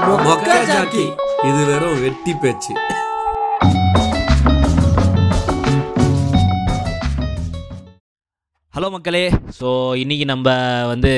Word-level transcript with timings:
மொக்கா 0.00 0.64
Jackie 0.66 1.04
இது 1.48 1.66
வெறும் 1.66 2.00
வெட்டி 2.00 2.32
பேச்சு. 2.34 2.72
ஹலோ 8.74 8.90
மக்களே 8.90 9.30
ஸோ 9.30 9.68
இன்றைக்கி 9.94 10.24
நம்ம 10.24 10.50
வந்து 10.86 11.12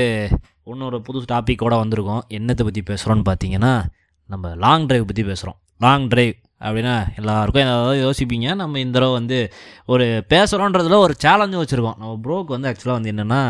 இன்னொரு 0.65 1.01
புது 1.01 1.21
டாப்பிக்கோட 1.21 1.75
வந்திருக்கோம். 1.83 2.23
என்னத்தை 2.29 2.65
பற்றி 2.65 2.83
பேசுகிறோன்னு 2.83 3.25
பார்த்தீங்கன்னா 3.25 3.85
நம்ம 4.25 4.55
லாங் 4.55 4.87
டிரைவ் 4.87 5.07
பற்றி 5.07 5.23
பேசுகிறோம் 5.23 5.57
லாங் 5.79 6.09
டிரைவ் 6.09 6.35
அப்படின்னா 6.61 6.93
எல்லாருக்கும் 7.21 7.65
ஏதாவது 7.65 7.97
யோசிப்பீங்க. 8.05 8.49
நம்ம 8.61 8.79
இந்த 8.83 8.95
தடவை 8.97 9.15
வந்து 9.19 9.39
ஒரு 9.95 10.05
பேசுகிறோன்றதுல 10.33 10.99
ஒரு 11.07 11.15
சேலஞ்சும் 11.25 11.63
வச்சுருக்கோம். 11.63 11.99
நம்ம 12.03 12.13
ப்ரோக்கு 12.25 12.55
வந்து 12.57 12.69
ஆக்சுவலாக 12.71 12.99
வந்து 12.99 13.13
என்னென்னா 13.13 13.41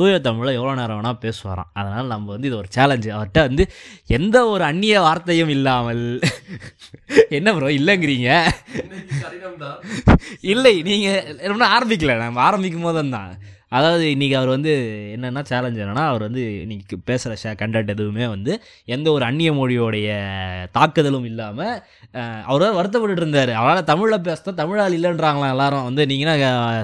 தூய 0.00 0.18
தமிழில் 0.26 0.56
எவ்வளோ 0.58 0.74
நேரம் 0.80 0.98
வேணால் 1.00 1.20
பேசுவாராம். 1.24 1.70
அதனால் 1.78 2.12
நம்ம 2.14 2.30
வந்து 2.34 2.48
இது 2.50 2.58
ஒரு 2.62 2.70
சேலஞ்சு 2.76 3.10
அவர்கிட்ட 3.16 3.42
வந்து 3.48 3.66
எந்த 4.18 4.36
ஒரு 4.52 4.64
அந்நிய 4.70 4.96
வார்த்தையும் 5.06 5.54
இல்லாமல் 5.56 6.04
என்ன 7.38 7.48
ப்ரோ 7.56 7.70
இல்லைங்கிறீங்க? 7.80 8.30
இல்லை 10.52 10.74
நீங்கள் 10.88 11.50
ரொம்ப 11.52 11.64
ஆரம்பிக்கல. 11.76 12.14
நம்ம 12.24 12.42
ஆரம்பிக்கும் 12.48 12.86
போது 12.88 13.02
தான் 13.16 13.32
அதாவது 13.72 14.04
இன்றைக்கி 14.14 14.34
அவர் 14.38 14.50
வந்து 14.54 14.72
என்னென்னா 15.14 15.42
சேலஞ்ச் 15.50 15.78
என்னென்னா 15.82 16.04
அவர் 16.10 16.24
வந்து 16.26 16.42
இன்றைக்கி 16.64 16.96
பேசுகிற 17.10 17.36
ஷே 17.42 17.50
கண்டென்ட் 17.62 17.92
எதுவுமே 17.94 18.26
வந்து 18.34 18.52
எந்த 18.94 19.06
ஒரு 19.16 19.24
அந்நிய 19.28 19.52
மொழியோடைய 19.58 20.08
தாக்குதலும் 20.76 21.26
இல்லாமல் 21.30 21.74
அவர் 22.52 22.76
வருத்தப்பட்டு 22.78 23.20
இருந்தார். 23.22 23.52
அவரால் 23.60 23.88
தமிழில் 23.90 24.24
பேசுனா 24.28 24.54
தமிழால் 24.60 24.96
இல்லைன்றாங்களாம் 24.98 25.52
எல்லாரும். 25.54 25.86
வந்து 25.88 26.04
நீங்கன்னா 26.12 26.34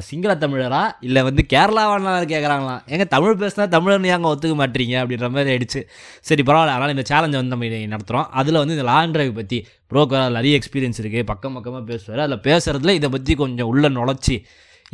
சிங்கள 0.09 0.35
தமிழரா? 0.45 0.83
இல்லை 1.09 1.23
வந்து 1.29 1.45
கேரளாவானாலும் 1.55 2.33
கேட்குறாங்களாம் 2.35 2.83
எங்க 2.95 3.07
தமிழ் 3.17 3.41
பேசினா 3.43 3.67
தமிழர்னு 3.77 4.13
ஏங்க 4.15 4.33
ஒத்துக்க 4.35 4.57
மாட்டீங்க? 4.63 4.97
அப்படின்ற 5.03 5.29
மாதிரி 5.37 5.53
ஆயிடுச்சு. 5.55 5.83
சரி 6.31 6.43
பரவாயில்ல. 6.49 6.75
அதனால் 6.77 6.95
இந்த 6.97 7.07
சேலஞ்சை 7.13 7.39
வந்து 7.43 7.55
நம்ம 7.57 7.71
நடத்துகிறோம் 7.95 8.29
அதில் 8.43 8.61
வந்து 8.63 8.77
இந்த 8.79 8.87
லாங் 8.93 9.15
டிரைவ் 9.17 9.39
பற்றி 9.41 9.61
ப்ரோக்கர் 9.93 10.23
அதில் 10.25 10.39
நிறைய 10.41 10.59
எக்ஸ்பீரியன்ஸ் 10.61 11.01
இருக்குது 11.03 11.29
பக்கம் 11.31 11.57
பக்கமாக 11.59 11.85
பேசுவார். 11.93 12.25
அதில் 12.27 12.45
பேசுகிறதுல 12.49 12.95
இதை 12.99 13.09
பற்றி 13.15 13.35
கொஞ்சம் 13.45 13.71
உள்ள 13.75 13.89
நுழைச்சி 13.99 14.37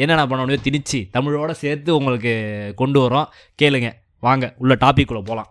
என்னென்ன 0.02 0.24
பண்ண 0.30 0.40
முடியும் 0.44 0.66
திணிச்சு 0.68 1.00
தமிழோட 1.16 1.52
சேர்த்து 1.64 1.90
உங்களுக்கு 1.98 2.32
கொண்டு 2.80 3.00
வரோம். 3.04 3.28
கேளுங்க. 3.62 3.90
வாங்க. 4.26 4.44
உள்ள 4.62 4.74
டாபிக் 4.86 5.12
உள்ள 5.14 5.22
போகலாம் 5.28 5.50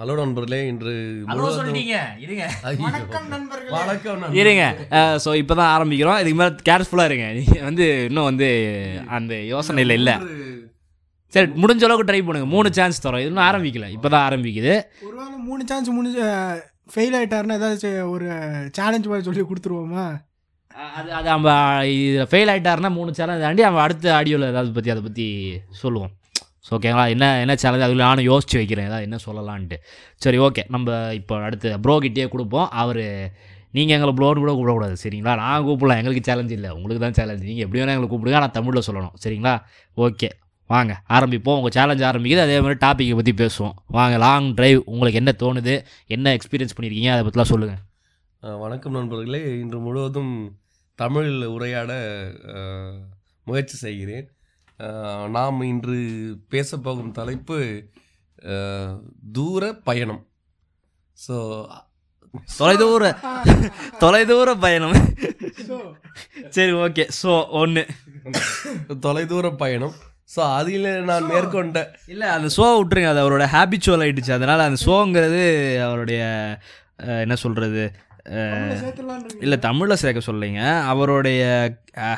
ஹலோ 0.00 0.12
நண்பர்களே 0.20 0.58
இன்று 0.68 0.92
இருங்க. 4.42 4.66
ஸோ 5.24 5.30
இப்போ 5.40 5.54
தான் 5.60 5.72
ஆரம்பிக்கிறோம். 5.76 6.18
இதுக்கு 6.22 6.38
மேலே 6.40 6.52
கேர்ஃபுல்லாக 6.68 7.10
இருங்க. 7.10 7.26
நீங்கள் 7.38 7.66
வந்து 7.68 7.86
இன்னும் 8.08 8.28
வந்து 8.28 8.48
அந்த 9.16 9.34
யோசனையில் 9.52 9.96
இல்லை. 9.98 10.14
சரி 11.34 11.48
முடிஞ்ச 11.62 11.84
அளவுக்கு 11.88 12.08
ட்ரை 12.10 12.20
பண்ணுங்க. 12.28 12.48
மூணு 12.54 12.68
சான்ஸ் 12.78 13.04
தரோம். 13.06 13.22
இது 13.24 13.30
இன்னும் 13.32 13.48
ஆரம்பிக்கல. 13.50 13.88
இப்போ 13.96 14.08
தான் 14.14 14.26
ஆரம்பிக்குது. 14.28 14.72
ஒருவேளை 15.08 15.36
மூணு 15.50 15.62
சான்ஸ் 15.72 15.90
முடிஞ்சு 15.98 16.24
ஃபெயில் 16.94 17.16
ஆயிட்டாருன்னா 17.20 17.58
ஏதாச்சும் 17.60 18.00
ஒரு 18.14 18.26
சேலஞ்ச் 18.78 19.10
மாதிரி 19.10 19.26
சொல்லி 19.28 19.44
கொடுத்துருவோமா? 19.50 20.06
அது 20.74 21.08
அது 21.18 21.26
நம்ம 21.32 21.52
இதில் 21.92 22.28
ஃபெயில் 22.30 22.50
ஆகிட்டாருன்னா 22.52 22.90
மூணு 22.96 23.10
சேலஞ்ச் 23.18 23.44
தாண்டி 23.44 23.62
நம்ம 23.66 23.80
அடுத்த 23.84 24.12
ஆடியோவில் 24.18 24.50
ஏதாவது 24.50 24.70
பற்றி 24.76 24.90
அதை 24.94 25.02
பற்றி 25.06 25.26
சொல்லுவோம். 25.80 26.12
ஸோ 26.66 26.70
ஓகேங்களா 26.76 27.04
என்ன 27.14 27.26
என்ன 27.44 27.54
சேலஞ்ச் 27.62 27.84
அதில் 27.86 28.04
நானும் 28.08 28.26
யோசிச்சு 28.30 28.56
வைக்கிறேன். 28.60 28.88
ஏதாவது 28.90 29.06
என்ன 29.08 29.18
சொல்லலான்ட்டு. 29.26 29.76
சரி 30.24 30.38
ஓகே 30.46 30.62
நம்ம 30.74 30.96
இப்போ 31.20 31.34
அடுத்து 31.48 31.70
ப்ரோகிட்டே 31.86 32.26
கொடுப்போம். 32.34 32.68
அவர் 32.82 33.02
நீங்கள் 33.76 33.96
எங்களை 33.96 34.12
ப்ளோன்னு 34.18 34.42
கூட 34.44 34.52
கூப்பிடக்கூடாது 34.54 34.96
சரிங்களா? 35.02 35.34
நான் 35.42 35.66
கூப்பிடலாம் 35.68 36.00
எங்களுக்கு 36.02 36.24
சேலஞ்ச் 36.30 36.54
இல்லை. 36.58 36.70
உங்களுக்கு 36.78 37.02
தான் 37.06 37.18
சேலஞ்ச் 37.20 37.44
நீங்கள் 37.50 37.66
எப்படி 37.66 37.80
வேணால் 37.80 37.94
எங்களை 37.96 38.10
கூப்பிடுங்க 38.12 38.40
ஆனால் 38.42 38.54
தமிழில் 38.58 38.86
சொல்லணும் 38.88 39.14
சரிங்களா? 39.24 39.54
ஓகே 40.06 40.30
வாங்க 40.70 40.94
ஆரம்பிப்போம். 41.16 41.58
உங்கள் 41.60 41.76
சேலஞ்ச் 41.78 42.08
ஆரம்பிக்குது. 42.10 42.42
அதே 42.46 42.58
மாதிரி 42.64 42.80
டாப்பிக்கை 42.86 43.14
பற்றி 43.20 43.34
பேசுவோம். 43.44 43.76
வாங்க 43.98 44.16
லாங் 44.26 44.50
ட்ரைவ் 44.58 44.80
உங்களுக்கு 44.94 45.22
என்ன 45.24 45.34
தோணுது? 45.44 45.76
என்ன 46.16 46.34
எக்ஸ்பீரியன்ஸ் 46.38 46.76
பண்ணியிருக்கீங்க 46.78 47.12
அதை 47.16 47.24
பற்றிலாம் 47.28 47.52
சொல்லுங்கள் 47.54 47.80
வணக்கம் 48.42 48.94
நண்பர்களே. 48.96 49.40
இன்று 49.62 49.78
முழுவதும் 49.86 50.30
தமிழில் 51.00 51.42
உரையாட 51.54 51.90
முயற்சி 53.48 53.76
செய்கிறேன். 53.82 54.28
நாம் 55.36 55.58
இன்று 55.70 55.96
பேசப்போகும் 56.54 57.12
தலைப்பு 57.18 57.58
தூர 59.38 59.72
பயணம். 59.88 60.22
ஸோ 61.26 61.36
தொலைதூர 62.58 63.12
தொலைதூர 64.04 64.56
பயணம். 64.64 64.96
சரி 66.56 66.72
ஓகே. 66.84 67.06
ஸோ 67.20 67.30
ஒன்று 67.62 67.84
தொலைதூர 69.06 69.54
பயணம். 69.64 69.96
ஸோ 70.34 70.42
அதில் 70.58 70.92
நான் 71.10 71.30
மேற்கொண்ட 71.32 71.78
இல்லை 72.12 72.28
அந்த 72.36 72.48
ஷோ 72.58 72.68
விட்டுருங்க. 72.80 73.14
அது 73.14 73.26
அவரோட 73.26 73.46
ஹேபிச்சுவல் 73.56 74.04
ஆயிடுச்சு 74.04 74.38
அதனால் 74.40 74.68
அந்த 74.68 74.80
ஷோங்கிறது 74.88 75.42
அவருடைய 75.88 76.22
என்ன 77.24 77.34
சொல்கிறது 77.42 77.82
இல்லை 79.44 79.56
தமிழில் 79.66 80.00
சேர்க்க 80.02 80.20
சொல்லிங்க 80.28 80.62
அவருடைய 80.92 81.42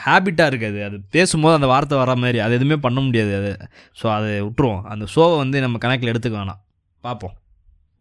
ஹேபிட்டாக 0.07 0.51
இருக்குது. 0.53 0.81
அது 0.89 0.97
பேசும்போது 1.17 1.59
அந்த 1.59 1.69
வார்த்தை 1.73 1.99
வர 2.03 2.15
மாதிரி 2.23 2.41
அது 2.47 2.57
எதுவுமே 2.59 2.79
பண்ண 2.87 3.01
முடியாது 3.07 3.33
அது. 3.41 3.53
ஸோ 4.01 4.07
அதை 4.17 4.33
விட்டுருவோம். 4.47 4.83
அந்த 4.95 5.07
ஷோவை 5.15 5.37
வந்து 5.43 5.65
நம்ம 5.67 5.79
கணக்கில் 5.85 6.12
எடுத்துக்க 6.15 6.37
வேணாம். 6.41 6.62
பார்ப்போம். 7.07 7.37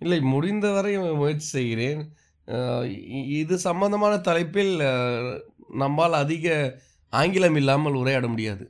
இல்லை 0.05 0.19
முடிந்தவரை 0.33 0.93
முயற்சி 1.21 1.49
செய்கிறேன். 1.57 2.01
இது 3.41 3.55
சம்பந்தமான 3.69 4.13
தலைப்பில் 4.29 4.75
நம்மால் 5.83 6.21
அதிக 6.23 6.55
ஆங்கிலம் 7.13 7.57
இல்லாமல் 7.61 7.99
உரையாட 8.01 8.25
முடியாது. 8.33 8.63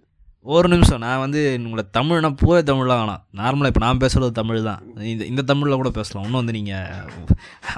ஒரு 0.45 0.67
நிமிஷம் 0.71 1.01
நான் 1.03 1.19
வந்து 1.23 1.41
உங்களை 1.65 1.83
தமிழ்னா 1.97 2.29
பூர 2.41 2.59
தமிழ்லாம் 2.69 3.01
வேணாம் 3.01 3.21
நார்மலாக 3.39 3.71
இப்போ 3.71 3.81
நான் 3.83 3.99
பேசுகிறது 4.03 4.31
தமிழ் 4.39 4.59
தான். 4.67 4.81
இந்த 5.11 5.23
இந்த 5.31 5.41
தமிழில் 5.49 5.79
கூட 5.81 5.89
பேசலாம். 5.97 6.23
இன்னும் 6.27 6.39
வந்து 6.41 6.55
நீங்கள் 6.57 6.87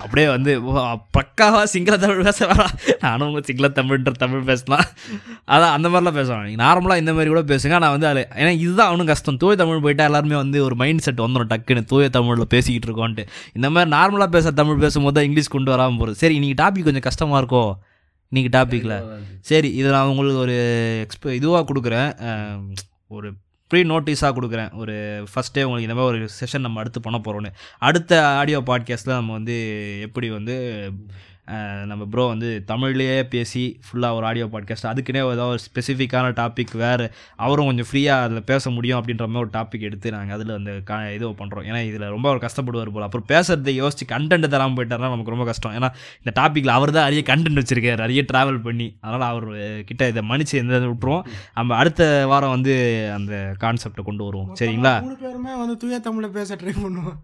அப்படியே 0.04 0.28
வந்து 0.36 0.52
பக்காவாக 1.18 1.66
சிங்கள 1.74 1.98
தமிழ் 2.04 2.24
பேச 2.30 2.40
வேணாம். 2.52 2.74
நானும் 3.04 3.28
உங்கள் 3.30 3.46
சிங்கள 3.50 3.70
தமிழ்ன்ற 3.80 4.14
தமிழ் 4.24 4.48
பேசலாம். 4.52 4.86
அதான் 5.54 5.76
அந்த 5.78 5.88
மாதிரிலாம் 5.94 6.20
பேசலாம் 6.20 6.48
நீங்கள் 6.48 6.66
நார்மலாக 6.66 7.04
இந்த 7.04 7.14
மாதிரி 7.18 7.36
கூட 7.36 7.44
பேசுங்க. 7.54 7.84
நான் 7.86 7.96
வந்து 7.98 8.12
அது 8.12 8.24
ஏன்னா 8.42 8.54
இதுதான் 8.66 8.92
அவனும் 8.92 9.12
கஷ்டம். 9.14 9.42
தூய 9.44 9.56
தமிழ் 9.64 9.86
போயிட்டா 9.86 10.06
எல்லாருமே 10.12 10.38
வந்து 10.44 10.60
ஒரு 10.68 10.78
மைண்ட் 10.84 11.06
செட் 11.08 11.24
வந்துடும் 11.28 11.54
டக்குன்னு 11.54 11.90
தூய 11.94 12.10
தமிழில் 12.18 12.54
பேசிக்கிட்டு 12.58 12.90
இருக்கோன்ட்டு. 12.90 13.26
இந்த 13.60 13.70
மாதிரி 13.76 13.92
நார்மலாக 13.98 14.32
பேச 14.38 14.54
தமிழ் 14.62 14.84
பேசும்போது 14.86 15.18
தான் 15.18 15.28
இங்கிலீஷ் 15.30 15.56
கொண்டு 15.58 15.76
வராமல் 15.76 16.00
போகிறது 16.02 16.22
சரி 16.24 16.38
இன்றைக்கி 16.40 16.60
டாபிக் 16.64 16.90
கொஞ்சம் 16.90 17.08
கஷ்டமாக 17.10 17.42
இருக்கோ? 17.44 17.66
இன்றைக்கி 18.34 18.52
டாப்பிக்கில் 18.58 19.20
சரி 19.40 19.74
இதை 19.74 19.92
நான் 19.92 20.08
உங்களுக்கு 20.08 20.40
ஒரு 20.40 20.54
எக்ஸ்ப 21.06 21.26
இதுவாக 21.30 21.66
கொடுக்குறேன். 21.70 22.12
ஒரு 23.08 23.34
ப்ரீ 23.68 23.82
நோட்டீஸாக 23.84 24.34
கொடுக்குறேன். 24.38 24.76
ஒரு 24.76 24.94
ஃபஸ்ட்டே 25.22 25.64
உங்களுக்கு 25.64 25.82
இந்த 25.82 25.94
மாதிரி 25.94 26.18
ஒரு 26.18 26.30
செஷன் 26.40 26.60
நம்ம 26.60 26.80
அடுத்து 26.80 27.00
பண்ண 27.00 27.20
போகிறோன்னு 27.20 27.54
அடுத்த 27.78 28.28
ஆடியோ 28.28 28.60
பாட்காஸ்ட்டில் 28.60 29.20
நம்ம 29.20 29.32
வந்து 29.32 29.58
எப்படி 30.02 30.30
வந்து 30.30 30.56
நம்ம 31.86 32.06
ப்ரோ 32.06 32.28
வந்து 32.28 32.64
தமிழ்லேயே 32.68 33.24
பேசி 33.24 33.80
ஃபுல்லாக 33.86 34.14
ஒரு 34.14 34.26
ஆடியோ 34.26 34.46
பாட்காஸ்ட் 34.46 34.88
அதுக்குன்னே 34.92 35.16
ஏதாவது 35.16 35.46
ஒரு 35.46 35.60
ஸ்பெசிஃபிக்கான 35.60 36.28
டாபிக் 36.40 36.78
வேறு 36.78 37.12
அவரும் 37.36 37.66
கொஞ்சம் 37.66 37.86
ஃப்ரீயாக 37.92 38.22
அதில் 38.22 38.44
பேச 38.44 38.70
முடியும் 38.70 39.02
அப்படின்ற 39.02 39.28
மாதிரி 39.28 39.38
ஒரு 39.38 39.50
டாபிக் 39.50 39.80
எடுத்து 39.80 40.12
நாங்கள் 40.12 40.36
அதில் 40.36 40.52
வந்து 40.52 40.84
கா 40.84 41.10
இது 41.10 41.30
பண்ணுறோம் 41.30 41.66
ஏன்னா 41.70 41.88
இதில் 41.88 42.08
ரொம்ப 42.08 42.30
அவர் 42.30 42.46
கஷ்டப்படுவார் 42.46 42.92
போல். 42.92 43.04
அப்புறம் 43.04 43.28
பேசுறதை 43.28 43.74
யோசிச்சு 43.82 44.08
கண்டென்ட் 44.08 44.48
தராமல் 44.48 44.78
போயிட்டாருன்னா 44.78 45.12
நமக்கு 45.16 45.32
ரொம்ப 45.32 45.46
கஷ்டம். 45.46 45.72
ஏன்னா 45.72 45.90
இந்த 46.24 46.42
டாப்பிக்கில் 46.42 46.68
அவர் 46.68 46.92
தான் 46.92 47.04
நிறைய 47.04 47.24
கண்டென்ட் 47.28 47.64
வச்சிருக்காரு. 47.64 47.98
நிறைய 47.98 48.26
ட்ராவல் 48.34 48.62
பண்ணி. 48.62 48.98
அதனால் 49.00 49.30
அவர் 49.30 49.84
கிட்ட 49.84 50.08
இதை 50.08 50.30
மன்னிச்சு 50.30 50.54
எந்த 50.54 50.80
விட்டுருவோம். 50.80 51.26
நம்ம 51.54 51.76
அடுத்த 51.76 52.26
வாரம் 52.28 52.50
வந்து 52.50 52.76
அந்த 53.14 53.56
கான்செப்டை 53.60 54.04
கொண்டு 54.04 54.24
வருவோம். 54.24 54.56
சரிங்களா? 54.56 55.02
மூணு 55.02 55.16
பேருமே 55.16 55.56
வந்து 55.56 55.78
தூய 55.78 56.00
தமிழ்ல 56.04 56.28
பேச 56.28 56.56
ட்ரை 56.56 56.76
பண்ணுவோம். 56.84 57.20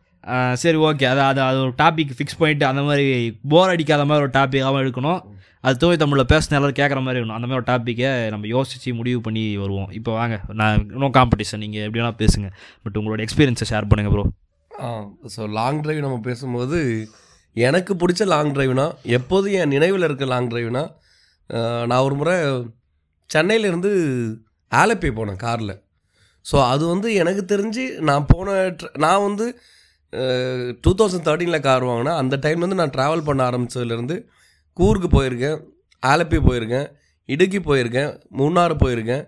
சரி 0.61 0.77
ஓகே 0.87 1.05
அது 1.11 1.21
அது 1.29 1.41
அது 1.47 1.57
ஒரு 1.65 1.73
டாபிக் 1.81 2.15
ஃபிக்ஸ் 2.17 2.39
பண்ணிட்டு 2.39 2.65
அந்த 2.69 2.81
மாதிரி 2.87 3.05
போர் 3.51 3.71
அடிக்காத 3.73 4.03
மாதிரி 4.09 4.25
ஒரு 4.25 4.33
டாப்பிக்காகவும் 4.39 4.81
எடுக்கணும். 4.83 5.21
அது 5.65 5.75
தூய் 5.81 5.99
தமிழில் 6.01 6.29
பேசின 6.31 6.55
எல்லாரும் 6.57 6.79
கேட்குற 6.79 6.99
மாதிரி 7.05 7.19
இருக்கணும். 7.19 7.37
அந்த 7.37 7.47
மாதிரி 7.47 7.59
ஒரு 7.61 7.67
டாப்பிக்கை 7.71 8.09
நம்ம 8.33 8.47
யோசித்து 8.55 8.93
முடிவு 8.99 9.19
பண்ணி 9.27 9.43
வருவோம். 9.63 9.89
இப்போ 9.99 10.11
வாங்க 10.19 10.35
நான் 10.59 10.83
இன்னும் 10.95 11.15
காம்படிஷன் 11.17 11.63
நீங்கள் 11.63 11.85
எப்படி 11.85 12.01
வேணால் 12.01 12.19
பேசுங்க. 12.23 12.49
பட் 12.83 12.97
உங்களோட 13.01 13.21
எக்ஸ்பீரியன்ஸை 13.25 13.67
ஷேர் 13.71 13.89
பண்ணுங்கள் 13.91 14.15
ப்ரோ 14.15 14.25
ஸோ 15.35 15.49
லாங் 15.59 15.81
டிரைவ் 15.85 16.05
நம்ம 16.05 16.19
பேசும்போது 16.27 16.77
எனக்கு 17.55 17.93
பிடிச்ச 18.01 18.25
லாங் 18.33 18.53
ட்ரைவ்னா 18.55 18.85
எப்போதும் 19.17 19.55
என் 19.61 19.73
நினைவில் 19.75 20.07
இருக்க 20.07 20.25
லாங் 20.33 20.49
டிரைவ்னா 20.51 20.83
நான் 21.89 22.05
ஒரு 22.07 22.15
முறை 22.15 22.35
சென்னையிலேருந்து 23.29 23.91
ஆலப்பி 24.71 25.09
போனேன் 25.17 25.41
காரில். 25.45 25.75
ஸோ 26.45 26.57
அது 26.73 26.83
வந்து 26.93 27.07
எனக்கு 27.21 27.43
தெரிஞ்சு 27.53 27.83
நான் 28.09 28.27
போன 28.31 28.55
நான் 29.05 29.25
வந்து 29.27 29.45
டூ 30.83 30.91
தௌசண்ட் 30.99 31.25
தேர்ட்டீனில் 31.27 31.65
கார் 31.67 31.83
வாங்கினா 31.89 32.13
அந்த 32.21 32.35
டைம் 32.45 32.63
வந்து 32.65 32.77
நான் 32.81 32.93
ட்ராவல் 32.95 33.27
பண்ண 33.27 33.41
ஆரம்பித்ததுலேருந்து 33.49 34.15
கூர்க்கு 34.77 35.09
போயிருக்கேன் 35.17 35.57
ஆலப்பி 36.03 36.39
போயிருக்கேன் 36.47 36.87
இடுக்கி 37.29 37.59
போயிருக்கேன் 37.69 38.11
மூணாறு 38.39 38.75
போயிருக்கேன் 38.83 39.23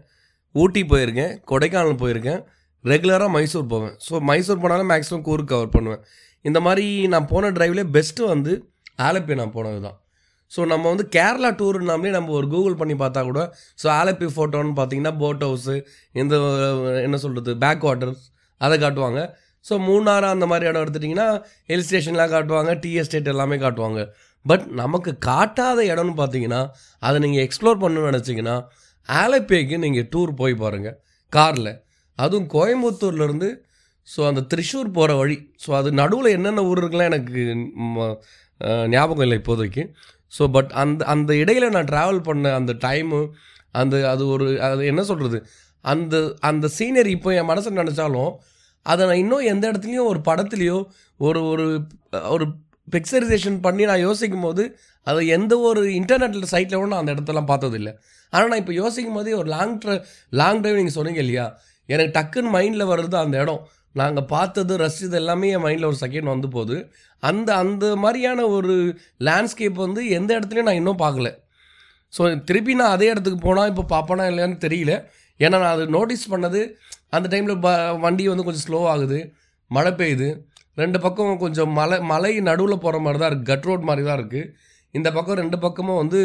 ஊட்டி 0.56 0.82
போயிருக்கேன் 0.94 1.34
கொடைக்கானல் 1.52 2.02
போயிருக்கேன் 2.04 2.40
ரெகுலராக 2.86 3.30
மைசூர் 3.36 3.72
போவேன். 3.74 3.96
ஸோ 4.06 4.14
மைசூர் 4.30 4.62
போனாலும் 4.64 4.90
மேக்ஸிமம் 4.92 5.26
கூர்க் 5.28 5.52
கவர் 5.52 5.74
பண்ணுவேன். 5.76 6.02
இந்த 6.46 6.60
மாதிரி 6.68 6.86
நான் 7.14 7.28
போன 7.32 7.52
டிரைவ்லேயே 7.58 7.88
பெஸ்ட்டு 7.96 8.30
வந்து 8.34 8.54
ஆலப்பி 9.08 9.36
நான் 9.42 9.54
போனது 9.58 9.80
தான் 9.88 9.98
ஸோ 10.52 10.62
நம்ம 10.72 10.86
வந்து 10.94 11.06
கேரளா 11.16 11.50
டூருனாலே 11.60 12.10
நம்ம 12.16 12.34
ஒரு 12.38 12.48
கூகுள் 12.54 12.80
பண்ணி 12.80 12.96
பார்த்தா 13.02 13.22
கூட 13.30 13.42
ஸோ 13.82 13.88
ஆலப்பி 14.00 14.28
ஃபோட்டோன்னு 14.36 14.74
பார்த்தீங்கன்னா 14.80 15.14
போட் 15.22 15.46
ஹவுஸு 15.48 15.76
இந்த 16.22 16.36
என்ன 17.06 17.20
சொல்கிறது 17.26 17.54
பேக் 17.64 17.86
வாட்டர்ஸ் 17.90 18.24
அதை 18.62 18.76
காட்டுவாங்க. 18.84 19.22
ஸோ 19.66 19.74
மூணாறு 19.88 20.28
அந்த 20.36 20.46
மாதிரி 20.52 20.68
இடம் 20.70 20.84
எடுத்துட்டிங்கன்னா 20.84 21.28
ஹில் 21.72 21.86
ஸ்டேஷன்லாம் 21.88 22.34
காட்டுவாங்க 22.36 22.72
டீ 22.84 22.92
எஸ்டேட் 23.02 23.32
எல்லாமே 23.34 23.58
காட்டுவாங்க. 23.64 24.02
பட் 24.46 24.64
நமக்கு 24.82 25.12
காட்டாத 25.28 25.80
இடம்னு 25.94 26.16
பார்த்தீங்கன்னா 26.22 26.62
அதை 27.08 27.18
நீங்கள் 27.26 27.44
எக்ஸ்ப்ளோர் 27.48 27.82
பண்ணணும்னு 27.84 28.12
நினச்சிங்கன்னா 28.12 28.56
ஆலப்பேக்கு 29.10 29.78
நீங்கள் 29.86 30.08
டூர் 30.14 30.32
போய் 30.42 30.56
பாருங்கள் 30.64 30.98
காரில். 31.34 31.74
அதுவும் 32.20 32.48
கோயம்புத்தூர்லேருந்து 32.56 33.50
ஸோ 34.08 34.22
அந்த 34.30 34.42
த்ரிஷூர் 34.52 34.90
போகிற 34.98 35.12
வழி. 35.22 35.38
ஸோ 35.64 35.70
அது 35.80 35.90
நடுவில் 36.02 36.36
என்னென்ன 36.38 36.64
ஊர் 36.70 36.82
இருக்குலாம் 36.82 37.12
எனக்கு 37.12 37.42
ஞாபகம் 38.96 39.26
இல்லை 39.26 39.38
இப்போதைக்கு. 39.42 39.84
ஸோ 40.34 40.44
பட் 40.56 40.72
அந்த 40.82 41.02
அந்த 41.14 41.32
இடையில 41.44 41.70
நான் 41.76 41.90
ட்ராவல் 41.92 42.22
பண்ண 42.28 42.54
அந்த 42.60 42.74
டைமு 42.86 43.20
அந்த 43.82 43.96
அது 44.12 44.24
ஒரு 44.34 44.46
அது 44.68 44.82
என்ன 44.92 45.02
சொல்கிறது 45.10 45.38
அந்த 45.92 46.16
அந்த 46.50 46.66
சீனரி 46.78 47.12
இப்போ 47.18 47.30
என் 47.40 47.50
மனசில் 47.52 47.80
நினச்சாலும் 47.82 48.32
அதை 48.86 49.02
நான் 49.10 49.22
இன்னும் 49.24 49.48
எந்த 49.54 49.64
இடத்துலையும் 49.72 50.10
ஒரு 50.12 50.20
படத்துலையோ 50.30 50.78
ஒரு 51.20 51.42
ஒரு 51.52 51.66
ஒரு 52.36 52.46
பிக்சரைசேஷன் 52.88 53.58
பண்ணி 53.66 53.84
நான் 53.92 54.06
யோசிக்கும் 54.08 54.46
போது 54.48 54.64
அதை 55.08 55.22
எந்த 55.36 55.54
ஒரு 55.70 55.82
இன்டர்நெட்டில் 56.00 56.52
சைட்டில் 56.54 56.80
கூட 56.80 56.90
நான் 56.94 57.04
அந்த 57.04 57.14
இடத்தெல்லாம் 57.16 57.52
பார்த்ததில்ல. 57.52 57.92
ஆனால் 58.34 58.50
நான் 58.52 58.62
இப்போ 58.64 58.74
யோசிக்கும் 58.74 59.18
போதே 59.18 59.36
ஒரு 59.42 59.50
லாங் 59.56 59.76
ட்ரை 59.84 59.96
லாங் 60.40 60.60
ட்ரைவ் 60.62 60.80
நீங்கள் 60.80 60.98
சொன்னீங்க 60.98 61.22
இல்லையா? 61.26 61.46
எனக்கு 61.90 62.12
டக்குன்னு 62.18 62.54
மைண்டில் 62.56 62.90
வர்றது 62.92 63.18
அந்த 63.24 63.38
இடம். 63.44 63.62
நாங்கள் 64.02 64.28
பார்த்தது 64.34 64.74
ரசித்தது 64.82 65.18
எல்லாமே 65.22 65.48
என் 65.56 65.64
மைண்டில் 65.66 65.90
ஒரு 65.92 65.98
செகண்ட் 66.04 66.32
வந்து 66.34 66.50
போகுது. 66.58 66.78
அந்த 67.24 67.50
அந்த 67.64 67.86
மாதிரியான 68.04 68.46
ஒரு 68.58 68.76
லேண்ட்ஸ்கேப் 69.28 69.80
வந்து 69.86 70.04
எந்த 70.20 70.32
இடத்துலையும் 70.40 70.70
நான் 70.70 70.82
இன்னும் 70.82 71.02
பார்க்கல. 71.06 71.30
ஸோ 72.14 72.22
திருப்பி 72.50 72.74
நான் 72.82 72.96
அதே 72.96 73.10
இடத்துக்கு 73.14 73.42
போனால் 73.48 73.72
இப்போ 73.74 73.86
பார்ப்பேனா 73.96 74.26
இல்லையான்னு 74.32 74.58
தெரியல. 74.68 74.94
ஏன்னா 75.40 75.58
நான் 75.64 75.76
அது 75.76 75.86
நோட்டீஸ் 75.98 76.26
பண்ணது 76.34 76.62
அந்த 77.14 77.28
டைமில் 77.34 77.62
ப 77.66 77.70
வண்டி 78.06 78.24
வந்து 78.32 78.46
கொஞ்சம் 78.48 78.66
ஸ்லோ 78.68 78.80
ஆகுது. 78.94 79.20
மழை 79.72 79.92
பெய்யுது. 80.02 80.30
ரெண்டு 80.82 80.98
பக்கம் 81.06 81.42
கொஞ்சம் 81.44 81.72
மலை 81.80 81.98
மலை 82.12 82.32
நடுவில் 82.50 82.84
போகிற 82.84 83.00
மாதிரி 83.06 83.20
தான் 83.22 83.32
இருக்குது 83.32 83.50
கட் 83.52 83.66
ரோட் 83.70 83.88
மாதிரி 83.90 84.04
தான் 84.10 84.20
இருக்குது 84.20 84.50
இந்த 84.94 85.10
பக்கம் 85.18 85.40
ரெண்டு 85.42 85.58
பக்கமும் 85.66 86.00
வந்து 86.02 86.20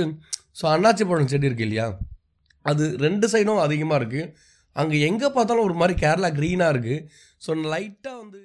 ஸோ 0.58 0.64
அண்ணாச்சி 0.74 1.04
பழம் 1.08 1.30
செடி 1.32 1.48
இருக்கு 1.48 1.66
இல்லையா? 1.66 1.86
அது 2.64 2.84
ரெண்டு 3.04 3.26
சைடும் 3.32 3.64
அதிகமாக 3.66 3.98
இருக்குது 4.00 4.30
அங்கே 4.76 4.96
எங்கே 5.08 5.28
பார்த்தாலும் 5.36 5.66
ஒரு 5.68 5.76
மாதிரி 5.80 5.94
கேரளா 6.02 6.28
க்ரீனாக 6.38 6.72
இருக்குது 6.74 7.04
ஸோ 7.44 7.50
லைட்டாக 7.72 8.16
வந்து 8.22 8.40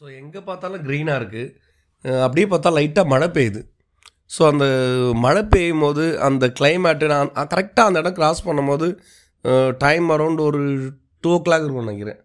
ஸோ 0.00 0.04
எங்கே 0.20 0.40
பார்த்தாலும் 0.48 0.84
க்ரீனாக 0.86 1.20
இருக்குது 1.20 2.22
அப்படியே 2.24 2.46
பார்த்தா 2.52 2.70
லைட்டாக 2.78 3.12
மழை 3.12 3.28
பெய்யுது. 3.36 3.60
ஸோ 4.34 4.42
அந்த 4.52 4.66
மழை 5.24 5.42
பெய்யும் 5.52 5.84
போது 5.86 6.04
அந்த 6.28 6.44
கிளைமேட்டு 6.58 7.06
நான் 7.14 7.30
கரெக்டாக 7.54 7.90
அந்த 7.90 8.02
இடம் 8.02 8.18
கிராஸ் 8.18 8.46
பண்ணும்போது 8.48 8.88
டைம் 9.84 10.08
அரௌண்ட் 10.16 10.42
ஒரு 10.48 10.62
டூ 11.26 11.32
ஓ 11.36 11.40
கிளாக் 11.48 11.66
இருக்கும் 11.66 11.86
நினைக்கிறேன். 11.88 12.18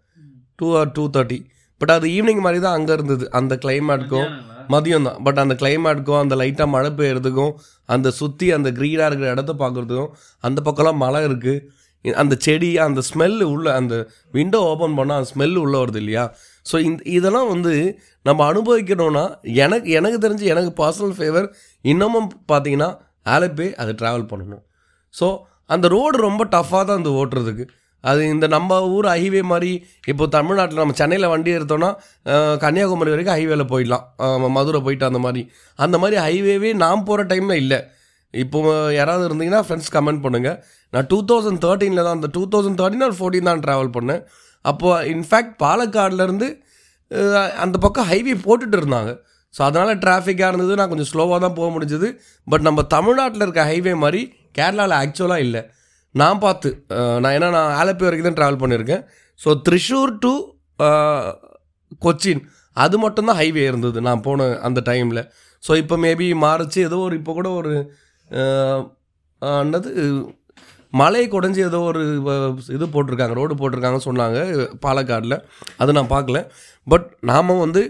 Two 0.59 0.69
or 0.79 0.93
two 0.97 1.03
thirty 1.17 1.39
but 1.81 1.93
அது 1.97 2.07
ஈவினிங் 2.15 2.41
மாதிரி 2.45 2.59
தான் 2.65 2.75
அங்கே 2.77 2.93
இருந்தது. 2.97 3.25
அந்த 3.37 3.53
கிளைமேட்டுக்கும் 3.63 4.31
மதியம் 4.73 5.05
தான் 5.07 5.19
பட் 5.25 5.39
அந்த 5.43 5.53
கிளைமேட்டுக்கும் 5.61 6.21
அந்த 6.23 6.33
லைட்டாக 6.41 6.69
மழை 6.73 6.89
பெய்யறதுக்கும் 6.97 7.53
அந்த 7.93 8.07
சுற்றி 8.17 8.47
அந்த 8.57 8.69
க்ரீனாக 8.77 9.07
இருக்கிற 9.09 9.29
இடத்த 9.35 9.53
பார்க்குறதுக்கும் 9.61 10.11
அந்த 10.47 10.59
பக்கம்லாம் 10.67 11.01
மழை 11.05 11.21
இருக்குது 11.29 11.79
அந்த 12.21 12.35
செடி 12.45 12.69
அந்த 12.85 12.99
ஸ்மெல்லு 13.09 13.45
உள்ள 13.53 13.67
அந்த 13.79 13.95
விண்டோ 14.35 14.59
ஓப்பன் 14.69 14.95
பண்ணால் 14.99 15.19
அந்த 15.19 15.29
ஸ்மெல்லு 15.33 15.59
உள்ளே 15.63 15.77
வருது 15.81 15.99
இல்லையா? 16.03 16.23
ஸோ 16.69 16.75
இந்த 16.87 17.01
இதெல்லாம் 17.17 17.49
வந்து 17.53 17.73
நம்ம 18.27 18.45
அனுபவிக்கணும்னா 18.51 19.25
எனக்கு 19.63 19.89
எனக்கு 19.99 20.19
தெரிஞ்சு 20.25 20.45
எனக்கு 20.53 20.71
பர்சனல் 20.81 21.15
ஃபேவர் 21.17 21.47
இன்னமும் 21.91 22.29
பார்த்தீங்கன்னா 22.51 22.89
ஆலப்பே 23.35 23.67
அது 23.83 23.93
ட்ராவல் 24.01 24.29
பண்ணணும். 24.31 24.63
ஸோ 25.13 25.27
அந்த 25.75 25.87
ரோடு 25.95 26.17
ரொம்ப 26.27 26.43
டஃப்பாக 26.55 26.83
தான் 26.87 26.99
அந்த 27.01 27.11
ஓட்டுறதுக்கு. 27.19 27.65
அது 28.09 28.21
இந்த 28.33 28.45
நம்ம 28.55 28.77
ஊர் 28.95 29.07
ஹைவே 29.13 29.41
மாதிரி 29.51 29.71
இப்போ 30.11 30.25
தமிழ்நாட்டில் 30.35 30.81
நம்ம 30.83 30.95
சென்னையில் 31.01 31.31
வண்டி 31.33 31.51
எடுத்தோன்னா 31.57 31.89
கன்னியாகுமரி 32.63 33.11
வரைக்கும் 33.13 33.35
ஹைவேல 33.37 33.65
போயிடலாம். 33.73 34.05
மதுரை 34.57 34.81
போயிட்டு 34.85 35.05
அந்த 35.09 35.21
மாதிரி. 35.25 35.43
அந்த 35.85 35.97
மாதிரி 36.03 36.17
ஹைவேவே 36.25 36.71
நான் 36.83 37.07
போகிற 37.09 37.25
டைமில் 37.31 37.61
இல்லை. 37.63 37.79
இப்போ 38.33 38.59
யாராவது 38.99 39.23
இருந்தீங்கன்னா 39.29 39.63
ஃப்ரெண்ட்ஸ் 39.67 39.93
கமெண்ட் 39.95 40.23
பண்ணுங்கள் 40.25 40.57
நான் 40.93 41.07
டூ 41.11 41.17
தௌசண்ட் 41.29 41.61
தேர்ட்டீனில் 41.65 42.05
தான் 42.07 42.17
அந்த 42.17 42.29
டூ 42.35 42.43
தௌசண்ட் 42.53 42.79
தேர்ட்டின் 42.81 43.07
ஒரு 43.09 43.17
ஃபோர்டீன் 43.19 43.49
தான் 43.49 43.63
ட்ராவல் 43.65 43.91
பண்ணேன். 43.97 44.21
அப்போது 44.69 45.07
இன்ஃபேக்ட் 45.13 45.53
பாலக்காடுலேருந்து 45.63 46.47
அந்த 47.63 47.75
பக்கம் 47.85 48.07
ஹைவே 48.11 48.33
போட்டுட்டு 48.45 48.77
இருந்தாங்க. 48.79 49.11
ஸோ 49.53 49.61
அதனால் 49.67 49.99
டிராஃபிக்காக 50.03 50.49
இருந்தது. 50.51 50.73
நான் 50.79 50.91
கொஞ்சம் 50.91 51.09
ஸ்லோவாக 51.11 51.39
தான் 51.45 51.55
போக 51.57 51.67
முடிஞ்சது. 51.75 52.09
பட் 52.51 52.63
நம்ம 52.67 52.83
தமிழ்நாட்டில் 52.95 53.45
இருக்க 53.45 53.63
ஹைவே 53.71 53.93
மாதிரி 54.03 54.21
கேரளாவில் 54.57 54.95
ஆக்சுவலாக 55.01 55.45
இல்லை. 55.45 55.61
நான் 56.15 56.41
பார்த்து 56.45 56.69
நான் 57.21 57.33
ஏன்னா 57.37 57.49
நான் 57.57 57.75
ஆலப்பி 57.81 58.05
வரைக்கும் 58.05 58.29
தான் 58.29 58.39
ட்ராவல் 58.39 58.61
பண்ணியிருக்கேன் 58.63 59.03
ஸோ 59.39 59.49
த்ரிஷூர் 59.67 60.11
டு 60.25 60.33
கொச்சின் 62.05 62.43
அது 62.77 62.95
மட்டும்தான் 63.03 63.39
ஹைவே 63.41 63.63
இருந்தது 63.69 64.01
நான் 64.07 64.25
போன 64.27 64.49
அந்த 64.67 64.79
டைமில் 64.89 65.23
ஸோ 65.63 65.71
இப்போ 65.81 65.95
மேபி 66.05 66.27
மாறிச்சு 66.45 66.79
ஏதோ 66.89 66.99
ஒரு 67.07 67.15
இப்போ 67.19 67.33
கூட 67.39 67.49
ஒரு 67.59 67.73
என்னது 69.61 69.89
மலை 70.93 71.23
குடஞ்சி 71.33 71.61
ஏதோ 71.69 71.79
ஒரு 71.89 72.01
இது 72.75 72.85
போட்டிருக்காங்க 72.93 73.35
ரோடு 73.39 73.53
போட்டிருக்காங்கன்னு 73.59 74.07
சொன்னாங்க 74.09 74.39
பாலக்காடில். 74.85 75.37
அது 75.81 75.95
நான் 75.97 76.13
பார்க்கல. 76.15 76.39
பட் 76.87 77.07
நாம் 77.31 77.61
வந்து 77.65 77.81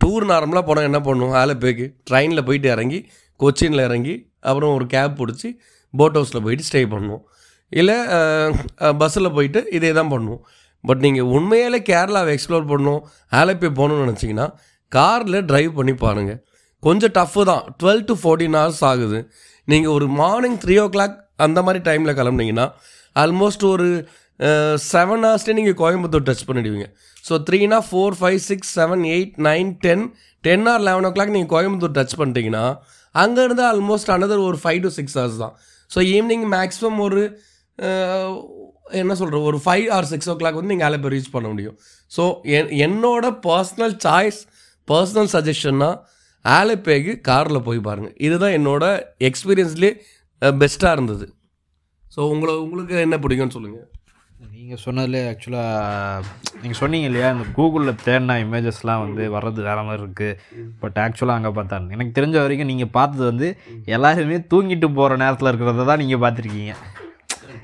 டூர் 0.00 0.24
நார்மலாக 0.32 0.64
போனால் 0.68 0.88
என்ன 0.90 1.00
பண்ணுவோம்? 1.08 1.36
ஆலப்பேக்கு. 1.42 1.86
ட்ரெயினில் 2.08 2.46
போயிட்டு 2.48 2.68
இறங்கி 2.74 3.00
கொச்சினில் 3.40 3.86
இறங்கி 3.88 4.14
அப்புறம் 4.48 4.74
ஒரு 4.76 4.86
கேப் 4.94 5.18
பிடிச்சி 5.20 5.48
போட் 5.94 6.16
ஹவுஸில் 6.18 6.44
போயிட்டு 6.46 6.66
ஸ்டே 6.68 6.82
பண்ணுவோம். 6.94 7.22
இல்லை 7.80 7.96
பஸ்ஸில் 9.00 9.34
போயிட்டு 9.36 9.60
இதே 9.78 9.90
தான் 9.98 10.12
பண்ணுவோம். 10.14 10.42
பட் 10.88 11.02
நீங்கள் 11.06 11.28
உண்மையாலே 11.36 11.80
கேரளாவை 11.90 12.30
எக்ஸ்ப்ளோர் 12.36 12.70
பண்ணணும் 12.70 13.02
ஆலப்பி 13.40 13.68
போகணும்னு 13.80 14.04
நினச்சிங்கன்னா 14.06 14.46
காரில் 14.92 15.38
ட்ரைவ் 15.50 15.72
பண்ணி 15.78 15.94
பாருங்கள் 16.04 16.40
கொஞ்சம் 16.86 17.12
டஃப்பு 17.18 17.42
தான். 17.50 17.64
டுவெல் 17.80 18.06
டு 18.08 18.14
ஃபோர்டீன் 18.20 18.56
ஹவர்ஸ் 18.60 18.84
ஆகுது. 18.90 19.18
நீங்கள் 19.70 19.92
ஒரு 19.96 20.06
மார்னிங் 20.20 20.56
த்ரீ 20.62 20.76
ஓ 20.84 20.86
கிளாக் 20.94 21.16
அந்த 21.46 21.58
மாதிரி 21.66 21.80
டைமில் 21.88 22.16
கிளம்புனீங்கன்னா 22.20 22.66
ஆல்மோஸ்ட் 23.22 23.64
ஒரு 23.72 23.88
செவன் 24.92 25.24
ஹவர்ஸ்லேயே 25.26 25.56
நீங்கள் 25.58 25.78
கோயம்புத்தூர் 25.82 26.26
டச் 26.28 26.46
பண்ணிடுவீங்க. 26.48 26.86
So 27.26 27.34
த்ரீனா 27.48 27.78
four 27.88 28.16
five 28.20 28.38
six 28.50 28.70
seven 28.78 29.02
eight 29.14 29.34
nine 29.48 29.70
ten 29.84 30.04
ten 30.46 30.66
or 30.72 30.82
eleven 30.88 31.06
o'clock 31.16 31.34
நீங்கள் 31.36 31.52
கோயம்புத்தூர் 31.54 31.94
டச் 31.98 32.16
பண்ணிட்டீங்கன்னா 32.20 32.64
அங்கேருந்து 33.14 33.64
ஆல்மோஸ்ட் 33.72 34.12
அனதர் 34.16 34.42
ஒரு 34.48 34.58
ஃபைவ் 34.62 34.80
டு 34.86 34.92
சிக்ஸ் 34.98 35.16
ஹவர்ஸ் 35.20 35.40
தான். 35.44 35.54
ஸோ 35.90 35.98
ஈவினிங் 36.16 36.46
மேக்ஸிமம் 36.56 37.00
ஒரு 37.08 37.22
என்ன 39.00 39.12
சொல்கிறது 39.20 39.48
ஒரு 39.50 39.58
five 39.64 39.86
or 39.96 40.08
six 40.12 40.30
O 40.32 40.34
clock 40.40 40.58
வந்து 40.58 40.72
நீங்கள் 40.72 40.88
ஆலப்பை 40.88 41.10
ரீச் 41.14 41.34
பண்ண 41.34 41.46
முடியும். 41.52 41.76
ஸோ 42.12 42.22
என் 42.58 42.72
என்னோட 42.86 43.26
பர்சனல் 43.48 43.94
சாய்ஸ் 44.06 44.40
பர்சனல் 44.88 45.30
சஜஷன்னா 45.34 45.90
ஆலப்பேக்கு 46.44 47.12
காரில் 47.28 47.66
போய் 47.68 47.86
பாருங்கள் 47.86 48.16
இதுதான் 48.26 48.56
என்னோட 48.58 48.84
எக்ஸ்பீரியன்ஸ்லேயே 49.28 49.92
பெஸ்ட்டாக 50.62 50.96
இருந்தது. 50.96 51.26
ஸோ 52.14 52.20
உங்களை 52.34 52.52
உங்களுக்கு 52.66 52.94
என்ன 53.06 53.16
பிடிக்கும்னு 53.24 53.56
சொல்லுங்கள் 53.56 53.88
நீங்கள் 54.54 54.80
சொன்னதுலே 54.84 55.20
ஆக்சுவலாக 55.30 56.24
நீங்கள் 56.60 56.78
சொன்னீங்க 56.80 57.06
இல்லையா 57.10 57.28
இந்த 57.34 57.44
கூகுளில் 57.56 58.00
தேடின 58.06 58.36
இமேஜஸ்லாம் 58.44 59.02
வந்து 59.04 59.22
வர்றது 59.34 59.60
வேறு 59.68 59.82
மாதிரி 59.88 60.02
இருக்குது 60.04 60.68
பட் 60.82 60.98
ஆக்சுவலாக 61.04 61.38
அங்கே 61.40 61.52
பார்த்தா 61.58 61.78
எனக்கு 61.96 62.16
தெரிஞ்ச 62.18 62.36
வரைக்கும் 62.42 62.70
நீங்கள் 62.72 62.92
பார்த்தது 62.98 63.24
வந்து 63.30 63.48
எல்லாருமே 63.96 64.38
தூங்கிட்டு 64.52 64.88
போகிற 64.98 65.18
நேரத்தில் 65.24 65.50
இருக்கிறத 65.52 65.86
தான் 65.90 66.02
நீங்கள் 66.04 66.22
பார்த்துருக்கீங்க. 66.24 66.74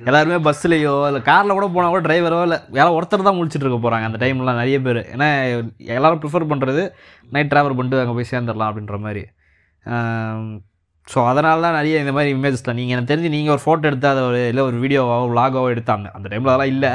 எல்லாருமே 0.09 0.39
பஸ்ஸுலையோ 0.47 0.95
இல்லை 1.09 1.21
காரில் 1.31 1.57
கூட 1.59 1.67
போனால் 1.75 1.93
கூட 1.95 2.03
டிரைவரோ 2.07 2.39
இல்லை 2.47 2.59
யாரோ 2.79 2.95
ஒருத்தர் 2.99 3.29
தான் 3.29 3.39
முடிச்சுட்டு 3.39 3.67
இருக்க 3.67 3.81
போகிறாங்க 3.81 4.07
அந்த 4.11 4.19
டைம்லாம் 4.23 4.61
நிறைய 4.63 4.79
பேர். 4.87 5.01
ஏன்னா 5.15 5.29
எல்லோரும் 5.97 6.23
ப்ரிஃபர் 6.23 6.51
பண்ணுறது 6.53 6.85
நைட் 7.35 7.53
ட்ராவல் 7.53 7.77
பண்ணிட்டு 7.79 8.03
அங்கே 8.05 8.17
போய் 8.19 8.33
சேர்ந்துடலாம் 8.33 8.71
அப்படின்ற 8.71 8.99
மாதிரி. 9.07 9.25
ஸோ 11.09 11.19
அதனால 11.31 11.63
தான் 11.65 11.77
நிறைய 11.79 11.97
இந்த 12.03 12.13
மாதிரி 12.15 12.31
இமேஜஸ்லாம் 12.37 12.79
நீங்கள் 12.79 12.95
எனக்கு 12.95 13.11
தெரிஞ்சு 13.11 13.29
நீங்கள் 13.35 13.55
ஒரு 13.55 13.63
ஃபோட்டோ 13.65 13.85
எடுத்து 13.91 14.09
அதை 14.13 14.23
ஒரு 14.29 14.39
இல்லை 14.53 14.63
ஒரு 14.69 14.77
வீடியோவோ 14.85 15.17
விலாகோவோ 15.33 15.69
எடுத்தாங்க. 15.75 16.07
அந்த 16.17 16.27
டைமில் 16.33 16.51
அதெல்லாம் 16.53 16.73
இல்லை. 16.75 16.91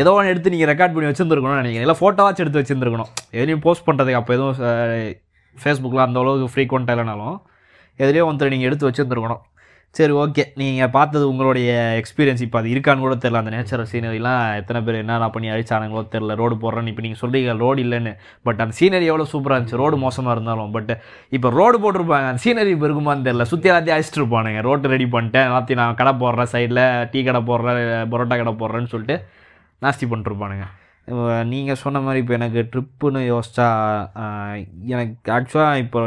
ஏதோ 0.00 0.10
ஒன்று 0.16 0.32
எடுத்து 0.32 0.52
நீங்கள் 0.54 0.70
ரெக்கார்ட் 0.72 0.94
பண்ணி 0.96 1.08
வச்சுருந்துருக்கணும்னு 1.10 1.62
நினைக்கிறேன். 1.62 1.86
இல்லை 1.86 1.96
ஃபோட்டோவாச்சும் 2.00 2.44
எடுத்து 2.44 2.60
வச்சுருந்துருக்கணும். 2.62 3.10
எதுலேயும் 3.38 3.62
போஸ்ட் 3.66 3.86
பண்ணுறதுக்கு 3.86 4.20
அப்போ 4.20 4.34
எதுவும் 4.36 4.58
ஃபேஸ்புக்கில் 5.56 6.04
அந்த 6.06 6.18
அளவுக்கு 6.24 6.50
ஃப்ரீக்வெண்ட்டாக 6.54 6.96
இல்லைனாலும் 6.96 7.38
எதுலேயோ 8.00 8.24
ஒருத்தர் 8.28 8.52
நீங்கள் 8.54 8.68
எடுத்து 8.70 8.86
வச்சுருந்துருக்கணும். 8.88 9.42
சரி 9.94 10.12
ஓகே 10.22 10.42
நீங்கள் 10.60 10.90
பார்த்தது 10.96 11.24
உங்களுடைய 11.30 11.68
எக்ஸ்பீரியன்ஸ் 12.00 12.42
இப்போ 12.44 12.58
அது 12.60 12.68
இருக்கான்னு 12.72 13.04
கூட 13.04 13.14
தெரில 13.22 13.40
அந்த 13.40 13.52
நேச்சுரல் 13.54 13.88
சீனரிலாம் 13.92 14.42
எத்தனை 14.60 14.80
பேர் 14.86 14.98
என்னென்ன 15.00 15.28
பண்ணி 15.34 15.48
அழிச்சானுங்களோ 15.54 16.02
தெரில 16.14 16.34
ரோடு 16.40 16.56
போடுறேன்னு 16.64 16.90
இப்போ 16.92 17.02
நீங்கள் 17.06 17.20
சொல்கிறீங்க 17.22 17.54
ரோடு 17.64 17.80
இல்லைன்னு. 17.84 18.12
பட் 18.46 18.60
அந்த 18.64 18.74
சீனரி 18.80 19.06
எவ்வளோ 19.12 19.26
சூப்பராக 19.32 19.56
இருந்துச்சு. 19.58 19.80
ரோடு 19.82 19.98
மோசமாக 20.04 20.34
இருந்தாலும். 20.36 20.70
பட் 20.76 20.92
இப்போ 21.38 21.50
ரோடு 21.58 21.78
போட்டிருப்பாங்க. 21.84 22.28
அந்த 22.32 22.42
சீனரி 22.46 22.72
இப்போ 22.76 22.88
இருக்குமான்னு 22.88 23.26
தெரில 23.28 23.46
சுற்றி 23.52 23.70
எல்லாத்தையும் 23.72 23.96
அழிச்சிட்டு 23.96 24.22
இருப்பானுங்க. 24.22 24.62
ரோட்டு 24.68 24.92
ரெடி 24.94 25.08
பண்ணிட்டேன். 25.16 25.48
எல்லாத்தையும் 25.50 25.82
நான் 25.84 26.00
கடை 26.02 26.12
போடுறேன் 26.24 26.52
சைடில் 26.54 26.84
டீ 27.14 27.22
கடை 27.30 27.42
போடுறேன் 27.50 27.80
பரோட்டா 28.14 28.38
கடை 28.42 28.54
போடுறேன்னு 28.62 28.92
சொல்லிட்டு 28.94 29.16
நாஸ்தி 29.82 30.06
பண்ணிட்டுருப்பானுங்க 30.10 30.66
நீங்கள் 31.52 31.80
சொன்ன 31.82 32.00
மாதிரி 32.00 32.20
இப்போ 32.22 32.34
எனக்கு 32.34 32.60
ட்ரிப்புன்னு 32.72 33.20
யோசிச்சா 33.32 33.66
எனக்கு 34.94 35.14
ஆக்சுவலாக 35.36 35.82
இப்போ 35.84 36.00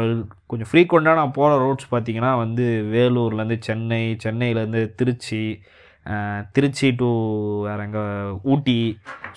கொஞ்சம் 0.46 0.68
ஃப்ரீக்வெண்ட்டாக 0.70 1.20
நான் 1.20 1.36
போகிற 1.38 1.52
ரோட்ஸ் 1.64 1.92
பார்த்தீங்கன்னா 1.92 2.32
வந்து 2.44 2.64
வேலூர்லேருந்து 2.96 3.58
சென்னை 3.68 4.02
சென்னையிலேருந்து 4.24 4.82
திருச்சி 5.00 5.42
திருச்சி 6.54 6.88
டு 7.00 7.08
வேற 7.66 7.80
எங்கே 7.86 8.04
ஊட்டி. 8.52 8.78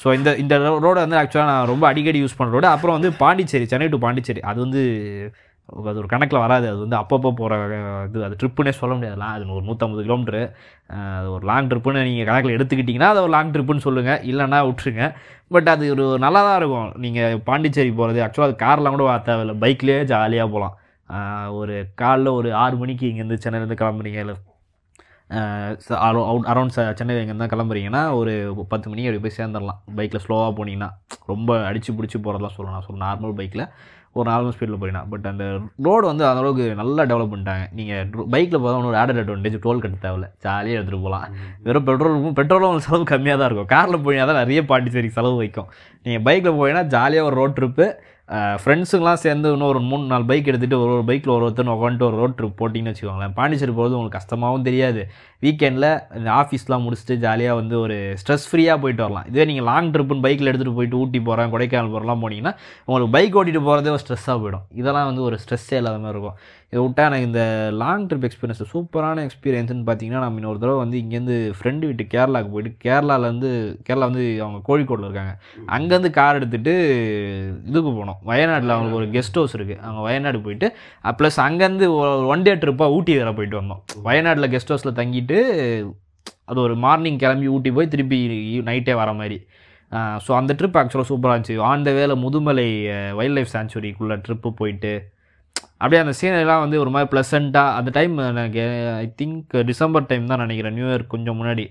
ஸோ 0.04 0.08
இந்த 0.18 0.30
இந்த 0.44 0.56
ரோடை 0.86 1.00
வந்து 1.06 1.20
ஆக்சுவலாக 1.22 1.50
நான் 1.52 1.72
ரொம்ப 1.74 1.86
அடிக்கடி 1.92 2.22
யூஸ் 2.24 2.38
பண்ணுற 2.38 2.56
ரோடு 2.58 2.68
அப்புறம் 2.76 2.98
வந்து 2.98 3.12
பாண்டிச்சேரி 3.24 3.68
சென்னை 3.74 3.90
டு 3.94 4.00
பாண்டிச்சேரி. 4.06 4.42
அது 4.52 4.60
வந்து 4.66 4.84
அது 5.90 6.00
ஒரு 6.02 6.10
கணக்கில் 6.14 6.42
வராது. 6.44 6.66
அது 6.72 6.80
வந்து 6.84 6.98
அப்பப்போ 7.02 7.30
போகிற 7.40 7.56
இது 8.08 8.24
அது 8.28 8.36
ட்ரிப்புனே 8.42 8.74
சொல்ல 8.80 8.94
முடியாதுலாம் 8.98 9.34
அது 9.36 9.46
ஒரு 9.58 9.66
நூற்றம்பது 9.70 10.04
கிலோமீட்ரு 10.08 10.42
அது 11.18 11.28
ஒரு 11.36 11.46
லாங் 11.52 11.70
ட்ரிப்புன்னு 11.72 12.06
நீங்கள் 12.10 12.30
கணக்கில் 12.30 12.56
எடுத்துக்கிட்டிங்கன்னா 12.58 13.12
அது 13.14 13.24
ஒரு 13.26 13.34
லாங் 13.36 13.54
ட்ரிப்புன்னு 13.56 13.86
சொல்லுங்கள் 13.88 14.24
இல்லைன்னா 14.32 14.62
விட்ருங்க 14.70 15.06
பட் 15.56 15.70
அது 15.76 15.86
ஒரு 15.96 16.06
நல்லா 16.26 16.42
தான் 16.48 16.60
இருக்கும். 16.62 16.90
நீங்கள் 17.06 17.42
பாண்டிச்சேரி 17.50 17.94
போகிறது 18.02 18.22
ஆக்சுவலாக 18.26 18.50
அது 18.52 18.64
கார்லாம் 18.66 18.98
கூட 18.98 19.06
வர 19.10 19.22
தேவையில்லை. 19.30 19.56
பைக்லேயே 19.64 20.02
ஜாலியாக 20.14 20.54
போகலாம் 20.56 20.76
ஒரு 21.60 21.74
காலைல 22.02 22.30
ஒரு 22.40 22.52
ஆறு 22.64 22.76
மணிக்கு 22.84 23.08
இங்கேருந்து 23.10 23.44
சென்னையிலேருந்து 23.44 23.82
கிளம்புறீங்க. 23.82 24.20
இல்லை 24.26 24.36
அவுட் 26.08 26.48
அரௌண்ட் 26.52 26.74
சென்னை 27.00 27.14
இங்கேருந்து 27.22 27.52
கிளம்புறீங்கன்னா 27.54 28.02
ஒரு 28.20 28.34
பத்து 28.72 28.90
மணிக்கு 28.90 29.10
அப்படி 29.10 29.24
போய் 29.26 29.38
சேர்ந்துடலாம். 29.40 29.80
பைக்கில் 29.98 30.24
ஸ்லோவாக 30.26 30.52
போனீங்கன்னா. 30.60 30.90
ரொம்ப 31.32 31.52
அடித்து 31.70 31.96
பிடிச்சி 31.98 32.18
போகிறதெல்லாம் 32.18 32.56
சொல்லலாம். 32.58 32.84
சொல்லணும் 32.88 33.06
நார்மல் 33.08 33.38
பைக்கில் 33.40 33.66
ஒரு 34.20 34.28
நார்மல் 34.32 34.54
ஸ்பீடில் 34.56 34.80
போயிடலாம் 34.82 35.08
பட் 35.14 35.26
அந்த 35.32 35.46
ரோடு 35.88 36.06
வந்து 36.10 36.24
அந்த 36.30 36.42
அளவுக்கு 36.44 36.66
நல்லா 36.82 37.04
டெவலப் 37.12 37.32
பண்ணிட்டாங்க. 37.34 37.66
நீங்கள் 37.78 38.28
பைக்கில் 38.34 38.62
போகிறதா 38.64 38.90
ஒரு 38.92 39.00
ஆடட் 39.02 39.22
அட்வான்டேஜ் 39.24 39.58
டோல் 39.66 39.82
கட்ட 39.84 39.98
தேவையில்ல. 40.06 40.28
ஜாலியாக 40.46 40.80
எடுத்துகிட்டு 40.80 41.06
போகலாம் 41.08 41.28
வெறும் 41.68 41.88
பெட்ரோல் 41.90 42.18
பெட்ரோலும் 42.40 42.84
செலவு 42.88 43.06
கம்மியாக 43.14 43.40
தான் 43.42 43.50
இருக்கும். 43.50 43.72
காரில் 43.76 44.04
போயினா 44.08 44.26
தான் 44.32 44.42
நிறைய 44.44 44.62
பாண்டிச்சேரி 44.72 45.12
செலவு 45.18 45.38
வைக்கும். 45.44 45.70
நீங்கள் 46.08 46.26
பைக்கில் 46.28 46.60
போயினா 46.62 46.84
ஜாலியாக 46.96 47.30
ஒரு 47.30 47.38
ரோட் 47.42 47.58
ட்ரிப்பு 47.60 47.88
ஃப்ரெண்ட்ஸுங்களாம் 48.62 49.20
சேர்ந்து 49.24 49.48
இன்னும் 49.54 49.72
ஒரு 49.72 49.80
மூணு 49.90 50.06
நாலு 50.12 50.26
பைக் 50.30 50.48
எடுத்துகிட்டு 50.52 50.78
ஒரு 50.84 50.92
ஒரு 50.94 51.04
பைக்கில் 51.10 51.34
ஒரு 51.34 51.44
ஒருத்தன் 51.48 51.72
உட்காந்துட்டு 51.74 52.08
ஒரு 52.08 52.18
ரோட் 52.22 52.36
ட்ரிப் 52.38 52.56
போட்டிங்கன்னு 52.62 52.94
வச்சுக்கோங்களேன். 52.94 53.34
பாண்டிச்சேரி 53.40 53.74
போகிறது 53.80 53.98
உங்களுக்கு 53.98 54.20
கஷ்டமாகவும் 54.20 54.66
தெரியாது. 54.68 55.02
வீக்கெண்டில் 55.46 55.88
இந்த 56.18 56.30
ஆஃபீஸ்லாம் 56.40 56.86
முடிச்சுட்டு 56.86 57.16
ஜாலியாக 57.26 57.60
வந்து 57.60 57.76
ஒரு 57.80 57.98
ஸ்ட்ரெஸ் 58.22 58.48
ஃப்ரீயாக 58.52 58.78
போயிட்டு 58.84 59.04
வரலாம். 59.06 59.28
இதே 59.32 59.46
நீங்கள் 59.50 59.68
லாங் 59.70 59.92
ட்ரிப்புன்னு 59.96 60.26
பைக்கில் 60.26 60.50
எடுத்துகிட்டு 60.52 60.78
போயிட்டு 60.80 61.00
ஊட்டி 61.02 61.22
போகிறேன் 61.30 61.54
கொடைக்கானல் 61.54 61.94
போகிறலாம் 61.96 62.24
போனீங்கன்னா 62.26 62.54
உங்களுக்கு 62.86 63.14
பைக் 63.18 63.38
ஓட்டிகிட்டு 63.40 63.64
போகிறதே 63.70 63.94
ஒரு 63.96 64.04
ஸ்ட்ரெஸ்ஸாக 64.06 64.38
போயிடும். 64.44 64.66
இதெல்லாம் 64.82 65.10
வந்து 65.12 65.24
ஒரு 65.28 65.38
ஸ்ட்ரெஸ்ஸே 65.44 65.78
இல்லாத 65.82 66.00
மாதிரி 66.06 66.18
இருக்கும். 66.18 66.40
இதை 66.76 66.82
விட்டா 66.86 67.04
எனக்கு 67.10 67.28
இந்த 67.28 67.42
லாங் 67.82 68.06
ட்ரிப் 68.08 68.26
எக்ஸ்பீரியன்ஸ் 68.28 68.62
சூப்பரான 68.72 69.22
எக்ஸ்பீரியன்ஸ்னு 69.28 69.84
பார்த்தீங்கன்னா 69.90 70.22
நம்ம 70.24 70.40
இன்னொரு 70.42 70.60
தடவை 70.64 70.80
வந்து 70.82 70.98
இங்கேருந்து 71.02 71.36
ஃப்ரெண்டு 71.58 71.84
வீட்டு 71.90 72.04
கேரளாவுக்கு 72.14 72.52
போயிட்டு 72.56 72.72
கேரளாலேருந்து 72.86 73.50
கேரளா 73.88 74.08
வந்து 74.10 74.24
அவங்க 74.46 74.60
கோழிக்கோடில் 74.70 75.08
இருக்காங்க. 75.08 75.34
அங்கேருந்து 75.76 76.12
கார் 76.18 76.40
எடுத்துகிட்டு 76.40 76.74
இதுக்கு 77.70 77.94
போனோம். 78.00 78.20
வயநாட்டில் 78.32 78.76
அவங்களுக்கு 78.76 79.00
ஒரு 79.02 79.08
கெஸ்ட் 79.16 79.40
ஹவுஸ் 79.40 79.56
இருக்குது 79.60 79.80
அவங்க 79.86 80.04
வயநாடு 80.08 80.42
போயிட்டு 80.48 80.70
ப்ளஸ் 81.22 81.40
அங்கேருந்து 81.48 81.90
ஒன் 82.34 82.46
டே 82.50 82.56
ட்ரிப்பாக 82.66 82.98
ஊட்டி 82.98 83.16
இதில் 83.18 83.38
போயிட்டு 83.40 83.60
வந்தோம். 83.62 83.82
வயநாட்டில் 84.10 84.52
கெஸ்ட் 84.56 84.74
ஹவுஸில் 84.76 84.98
தங்கிட்டு 85.00 85.40
அது 86.50 86.60
ஒரு 86.68 86.78
மார்னிங் 86.86 87.24
கிளம்பி 87.26 87.50
ஊட்டி 87.56 87.72
போய் 87.80 87.92
திருப்பி 87.96 88.22
நைட்டே 88.70 88.96
வர 89.04 89.10
மாதிரி. 89.24 89.40
ஸோ 90.28 90.32
அந்த 90.42 90.52
ட்ரிப் 90.60 90.80
ஆக்சுவலாக 90.82 91.10
சூப்பராக 91.14 91.36
இருந்துச்சு. 91.36 91.60
ஆன் 91.72 91.88
த 91.90 91.92
வேலை 92.02 92.16
முதுமலை 92.28 92.70
வைல்ட் 93.20 93.38
லைஃப் 93.40 93.54
சாங்சுரிக்குள்ளே 93.58 94.18
ட்ரிப்பு 94.28 94.52
போயிட்டு 94.62 94.94
அப்படியே 95.86 96.04
அந்த 96.04 96.14
சீனரிலாம் 96.20 96.62
வந்து 96.64 96.78
ஒரு 96.84 96.92
மாதிரி 96.94 97.10
ப்ளசண்ட்டாக 97.12 97.78
அந்த 97.80 97.90
டைம் 97.98 98.14
எனக்கு 98.30 98.64
ஐ 99.02 99.08
திங்க் 99.20 99.56
டிசம்பர் 99.70 100.08
டைம் 100.12 100.32
தான் 100.32 100.42
நினைக்கிறேன் 100.44 100.76
நியூ 100.78 100.88
இயர் 100.92 101.04
கொஞ்சம் 101.14 101.38
முன்னாடி. 101.40 101.66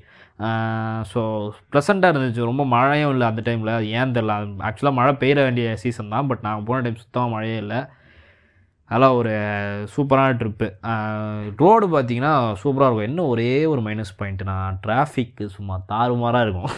ஸோ 1.13 1.21
ப்ளசண்ட்டாக 1.73 2.13
இருந்துச்சு. 2.15 2.49
ரொம்ப 2.51 2.63
மழையும் 2.75 3.13
இல்லை 3.15 3.27
அந்த 3.31 3.43
டைமில் 3.49 3.73
அது 3.79 3.89
ஏன் 3.99 4.15
தெரில 4.17 4.37
ஆக்சுவலாக 4.69 4.99
மழை 4.99 5.13
பெய்ய 5.23 5.35
வேண்டிய 5.47 5.75
சீசன் 5.83 6.15
தான் 6.15 6.29
பட் 6.31 6.45
நாங்கள் 6.47 6.67
போன 6.69 6.83
டைம் 6.87 7.03
சுத்தமாக 7.03 7.35
மழையே 7.35 7.59
இல்லை. 7.65 7.81
அதெல்லாம் 8.91 9.19
ஒரு 9.21 9.35
சூப்பரான 9.95 10.37
ட்ரிப்பு 10.41 10.67
ரோடு 11.63 11.87
பார்த்தீங்கன்னா 11.95 12.33
சூப்பராக 12.63 12.89
இருக்கும். 12.89 13.09
என்ன 13.11 13.27
ஒரே 13.35 13.53
ஒரு 13.73 13.83
மைனஸ் 13.87 14.19
பாயிண்ட்னா 14.21 14.57
டிராஃபிக்கு 14.85 15.47
சும்மா 15.57 15.77
தாறுமாறாக 15.93 16.47
இருக்கும். 16.47 16.73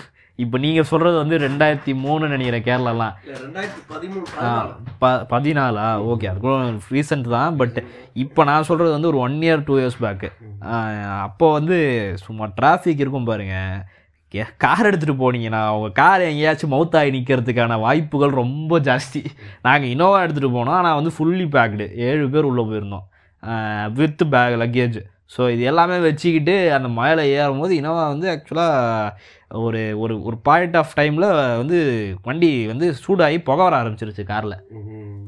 இப்போ 0.45 0.57
நீங்கள் 0.65 0.89
சொல்கிறது 0.91 1.17
வந்து 1.23 1.37
ரெண்டாயிரத்தி 1.45 1.93
மூணு 2.05 2.25
நினைக்கிறேன் 2.33 2.65
கேரளாலாம். 2.69 3.15
ப 5.03 5.13
பதினாலா? 5.33 5.87
ஓகே 6.13 6.29
அது 6.31 6.41
கூட 6.47 6.57
ரீசெண்ட் 6.97 7.29
தான் 7.37 7.57
பட் 7.61 7.79
இப்போ 8.25 8.45
நான் 8.51 8.69
சொல்கிறது 8.71 8.97
வந்து 8.97 9.11
ஒரு 9.13 9.21
one 9.27 9.39
year 9.47 9.67
two 9.69 9.77
years 9.83 10.01
back 10.05 10.31
அப்போ 11.27 11.49
வந்து 11.59 11.79
சும்மா 12.27 12.47
டிராஃபிக் 12.59 13.03
இருக்கும் 13.05 13.31
பாருங்கள் 13.31 14.45
கார் 14.63 14.87
எடுத்துகிட்டு 14.89 15.23
போனீங்கன்னா 15.25 15.61
உங்கள் 15.75 15.95
கார் 15.99 16.23
எங்கேயாச்சும் 16.31 16.73
மவுத்தாகி 16.73 17.11
நிற்கிறதுக்கான 17.17 17.77
வாய்ப்புகள் 17.85 18.39
ரொம்ப 18.43 18.79
ஜாஸ்தி. 18.89 19.21
நாங்கள் 19.67 19.91
இனோவா 19.95 20.19
எடுத்துகிட்டு 20.25 20.57
போனோம் 20.57 20.79
ஆனால் 20.79 20.97
வந்து 20.99 21.13
ஃபுல்லி 21.17 21.47
பேக்டு 21.55 21.85
ஏழு 22.09 22.25
பேர் 22.35 22.49
உள்ளே 22.51 22.65
போயிருந்தோம். 22.71 23.07
வித் 23.99 24.25
பேக் 24.33 24.57
லக்கேஜ் 24.63 24.99
ஸோ 25.31 25.43
இது 25.51 25.63
எல்லாமே 25.63 25.97
வச்சுக்கிட்டு 25.99 26.55
அந்த 26.73 26.89
மலையில் 26.89 27.31
ஏறும்போது 27.37 27.73
இனோவா 27.81 28.05
வந்து 28.09 28.27
ஆக்சுவலாக 28.31 29.11
ஒரு 29.61 29.81
ஒரு 29.99 30.15
ஒரு 30.23 30.37
பாயிண்ட் 30.43 30.77
ஆஃப் 30.77 30.95
டைமில் 30.97 31.27
வந்து 31.59 31.79
வண்டி 32.23 32.51
வந்து 32.67 32.87
சூடாகி 33.03 33.39
புகை 33.43 33.65
வர 33.65 33.77
ஆரம்பிச்சிருச்சு 33.77 34.25
காரில் 34.25 34.57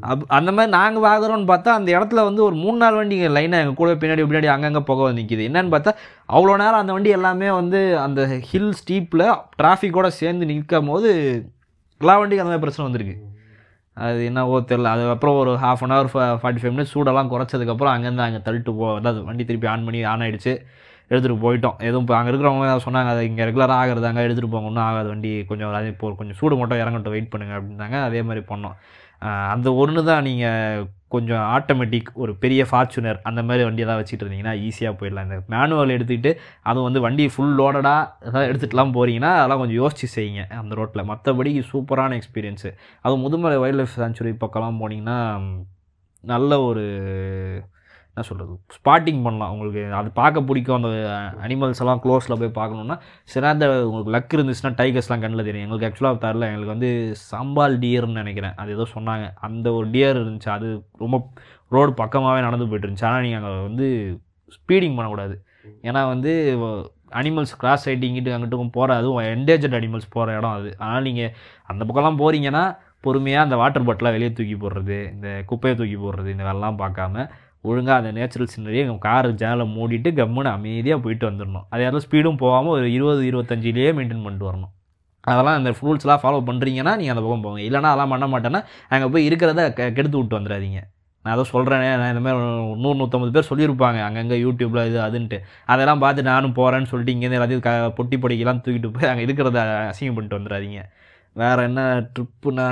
அப் 0.03 0.25
அந்த 0.29 0.51
மாதிரி 0.53 0.71
நாங்கள் 0.71 1.05
வாங்குறோம்னு 1.07 1.51
பார்த்தா 1.51 1.71
அந்த 1.71 1.91
இடத்துல 1.93 2.25
வந்து 2.25 2.43
ஒரு 2.45 2.55
மூணு 2.55 2.77
நாலு 2.77 2.97
வண்டி 2.97 3.17
லைனாக 3.29 3.63
எங்கள் 3.63 3.75
கூட 3.75 3.95
பின்னாடி 3.95 4.23
பின்னாடி 4.23 4.47
அங்கங்கே 4.47 4.81
புகை 4.81 5.05
வந்து 5.05 5.21
நிற்கிது 5.23 5.49
என்னன்னு 5.49 5.75
பார்த்தா 5.75 5.93
அவ்வளோ 6.29 6.57
நேரம் 6.57 6.81
அந்த 6.81 6.93
வண்டி 6.93 7.11
எல்லாமே 7.11 7.51
வந்து 7.51 7.81
அந்த 7.99 8.21
ஹில் 8.51 8.75
ஸ்டீப்பில் 8.83 9.27
டிராஃபிக்கோடு 9.59 10.11
சேர்ந்து 10.21 10.47
நிற்கும் 10.47 10.87
போது 10.87 11.11
எல்லா 12.01 12.15
வண்டிக்கும் 12.19 12.45
அந்த 12.45 12.53
மாதிரி 12.53 12.65
பிரச்சனை 12.65 12.87
வந்திருக்கு. 12.87 13.17
அது 14.07 14.21
என்னவோ 14.31 14.57
தெரில 14.71 14.91
அதுக்கப்புறம் 14.95 15.39
ஒரு 15.43 15.53
half 15.65 15.83
an 15.85 15.95
hour 15.95 16.11
forty 16.43 16.61
five 16.63 16.75
minutes 16.75 16.95
சூடெல்லாம் 16.95 17.31
குறைச்சதுக்கப்புறம் 17.33 17.93
அங்கேருந்து 17.95 18.25
அங்கே 18.27 18.41
தள்ளிட்டு 18.47 18.75
போ 18.81 18.87
அதாவது 18.99 19.21
வண்டி 19.29 19.45
திருப்பி 19.49 19.69
ஆன் 19.73 19.87
பண்ணி 19.89 20.01
ஆன் 20.13 20.25
ஆகிடுச்சு 20.27 20.53
எடுத்துகிட்டு 21.11 21.43
போயிட்டோம். 21.45 21.77
எதுவும் 21.89 22.05
இப்போ 22.05 22.15
அங்கே 22.17 22.31
இருக்கிறவங்க 22.33 22.73
சொன்னாங்க 22.87 23.11
அது 23.15 23.23
இங்கே 23.31 23.45
ரெகுலராக 23.49 23.83
ஆகிறதாங்க 23.83 24.21
எடுத்துகிட்டு 24.27 24.55
போங்க 24.55 24.71
ஒன்றும் 24.71 24.87
ஆகாது 24.89 25.09
வண்டி 25.13 25.31
கொஞ்சம் 25.51 25.77
அதே 25.79 25.91
இப்போ 25.95 26.09
கொஞ்சம் 26.21 26.39
சூடு 26.41 26.59
மட்டும் 26.61 26.81
இறங்கட்டும் 26.83 27.15
வெயிட் 27.15 27.31
பண்ணுங்க 27.35 27.55
அப்படின்னாங்க. 27.59 27.99
அதே 28.09 28.21
மாதிரி 28.29 28.43
பண்ணோம். 28.53 28.77
அந்த 29.23 29.69
ஒன்று 29.75 30.01
தான் 30.05 30.27
நீங்கள் 30.29 30.87
கொஞ்சம் 31.09 31.45
ஆட்டோமேட்டிக் 31.57 32.09
ஒரு 32.15 32.33
பெரிய 32.43 32.63
ஃபார்ச்சுனர் 32.71 33.19
அந்த 33.23 33.41
மாதிரி 33.43 33.63
வண்டி 33.65 33.85
ஏதாவது 33.85 34.01
வச்சுட்டு 34.01 34.25
இருந்தீங்கன்னா 34.25 34.55
ஈஸியாக 34.67 34.95
போயிடலாம். 34.99 35.27
இந்த 35.29 35.39
மேனுவல் 35.55 35.95
எடுத்துக்கிட்டு 35.97 36.33
அதுவும் 36.63 36.89
வந்து 36.89 37.01
வண்டி 37.07 37.25
ஃபுல் 37.35 37.55
லோடடாக 37.61 38.29
ஏதாவது 38.29 38.49
எடுத்துகிட்டுலாம் 38.51 38.95
போகிறீங்கன்னா 38.97 39.33
அதெல்லாம் 39.39 39.63
கொஞ்சம் 39.63 39.81
யோசிச்சு 39.83 40.09
செய்யுங்க 40.17 40.45
அந்த 40.61 40.77
ரோட்டில் 40.81 41.09
மற்றபடி 41.13 41.53
சூப்பரான 41.73 42.19
எக்ஸ்பீரியன்ஸு 42.21 42.71
அதுவும் 43.03 43.25
முதுமலை 43.27 43.59
வைல்ட் 43.65 43.81
லைஃப் 43.81 43.97
சாங்சுரி 43.97 44.35
பக்கம்லாம் 44.45 44.81
போனீங்கன்னா 44.83 45.19
நல்ல 46.25 46.53
ஒரு 46.61 46.85
என்ன 48.19 48.29
சொல்கிறது 48.29 48.55
ஸ்பாட்டிங் 48.77 49.21
பண்ணலாம். 49.27 49.53
உங்களுக்கு 49.55 49.83
அது 49.99 50.09
பார்க்க 50.21 50.47
பிடிக்கும். 50.49 50.79
அந்த 50.79 50.91
அனிமல்ஸ் 51.47 51.83
எல்லாம் 51.85 52.01
க்ளோஸில் 52.05 52.39
போய் 52.41 52.59
பார்க்கணுன்னா 52.61 52.97
சிறந்த 53.33 53.65
உங்களுக்கு 53.89 54.15
லக் 54.17 54.37
இருந்துச்சுன்னா 54.37 54.73
டைகர்ஸ்லாம் 54.81 55.23
கண்ணில் 55.25 55.47
தெரியும். 55.49 55.67
எங்களுக்கு 55.67 55.89
ஆக்சுவலாக 55.89 56.19
தரல. 56.25 56.49
எங்களுக்கு 56.51 56.75
வந்து 56.77 56.91
சம்பால் 57.33 57.77
டியர்னு 57.85 58.21
நினைக்கிறேன். 58.23 58.57
அது 58.63 58.75
ஏதோ 58.77 58.87
சொன்னாங்க. 58.97 59.27
அந்த 59.49 59.67
ஒரு 59.79 59.89
டியர் 59.95 60.21
இருந்துச்சு. 60.23 60.51
அது 60.57 60.69
ரொம்ப 61.05 61.19
ரோடு 61.77 61.93
பக்கமாகவே 62.03 62.43
நடந்து 62.49 62.69
போயிட்டு 62.69 62.89
இருந்துச்சு. 62.89 63.09
ஆனால் 63.11 63.25
நீங்கள் 63.27 63.41
அங்கே 63.43 63.55
வந்து 63.69 63.87
ஸ்பீடிங் 64.57 64.97
பண்ணக்கூடாது. 64.99 65.37
ஏன்னா 65.89 66.03
வந்து 66.15 66.33
அனிமல்ஸ் 67.21 67.57
கிராஸ் 67.61 67.87
சைட்டிங்கிட்டு 67.89 68.35
அங்கிட்டும் 68.35 68.77
போகிற 68.77 68.97
அதுவும் 69.01 69.23
என்டேஜர்ட் 69.35 69.79
அனிமல்ஸ் 69.79 70.15
போகிற 70.17 70.37
இடம் 70.39 70.57
அது. 70.59 70.71
அதனால் 70.81 71.07
நீங்கள் 71.09 71.33
அந்த 71.73 71.83
பக்கம்லாம் 71.89 72.21
போகிறீங்கன்னா 72.23 72.65
பொறுமையாக 73.07 73.47
அந்த 73.47 73.57
வாட்டர் 73.61 73.87
பாட்டிலாக 73.89 74.15
வெளியே 74.17 74.31
தூக்கி 74.39 74.57
போடுறது 74.63 74.97
இந்த 75.15 75.29
குப்பையை 75.51 75.75
தூக்கி 75.81 75.99
போடுறது 76.05 76.29
இந்த 76.35 76.45
வேலைலாம் 76.49 76.81
பார்க்காம 76.81 77.25
ஒழுங்காக 77.65 77.97
அந்த 78.01 78.11
நேச்சுரல் 78.19 78.51
சீனரியை 78.53 78.83
எங்கள் 78.87 79.05
கார் 79.07 79.29
ஜேனலை 79.41 79.65
மூடிட்டு 79.77 80.11
கம்முன்னு 80.19 80.51
அமைதியாக 80.57 81.01
போயிட்டு 81.05 81.25
வந்துடணும் 81.31 81.65
அதே 81.73 81.83
நேரத்தில் 81.85 82.07
ஸ்பீடும் 82.07 82.41
போகாமல் 82.43 82.75
ஒரு 82.77 82.89
இருபது 82.97 83.23
இருபத்தஞ்சிலேயே 83.31 83.91
மெயின்டைன் 83.99 84.25
பண்ணிட்டு 84.27 84.49
வரணும். 84.51 84.73
அதெல்லாம் 85.31 85.59
அந்த 85.61 85.71
ரூல்ஸ்லாம் 85.81 86.21
ஃபாலோ 86.23 86.39
பண்ணுறீங்கன்னா 86.49 86.93
நீங்கள் 86.99 87.15
அந்த 87.15 87.23
பக்கம் 87.25 87.45
போங்க. 87.47 87.61
இல்லைனா 87.69 87.89
அதெல்லாம் 87.93 88.13
பண்ண 88.15 88.27
மாட்டேன்னா 88.35 88.61
அங்கே 88.95 89.09
போய் 89.15 89.27
இருக்கிறத 89.29 89.63
கெடுத்து 89.97 90.17
விட்டு 90.21 90.39
வந்துடாதீங்க. 90.39 90.81
நான் 91.25 91.35
அதை 91.37 91.45
சொல்கிறேனே 91.55 91.89
நான் 92.01 92.11
இந்த 92.13 92.23
மாதிரி 92.25 92.41
நூறு 92.83 92.97
நூற்றம்பது 93.01 93.33
பேர் 93.37 93.49
சொல்லியிருப்பாங்க. 93.51 93.99
அங்கங்கே 94.09 94.37
யூடியூப்பில் 94.45 94.87
இது 94.91 94.99
அதுன்ட்டு. 95.07 95.39
அதெல்லாம் 95.73 96.03
பார்த்து 96.05 96.29
நானும் 96.31 96.55
போகிறேன்னு 96.59 96.91
சொல்லிட்டு 96.93 97.15
இங்கேருந்து 97.15 97.39
எல்லாத்தையும் 97.39 97.65
க 97.67 97.73
பொட்டி 97.99 98.19
பொடிக்கெல்லாம் 98.23 98.63
தூக்கிட்டு 98.67 98.91
போய் 98.97 99.11
அங்கே 99.11 99.25
இருக்கிறத 99.27 99.61
அசிங்கம் 99.91 100.17
பண்ணிட்டு 100.19 100.39
வந்துடாதீங்க. 100.39 100.81
வேறு 101.41 101.65
என்ன 101.69 101.81
ட்ரிப்புன்னா 102.15 102.67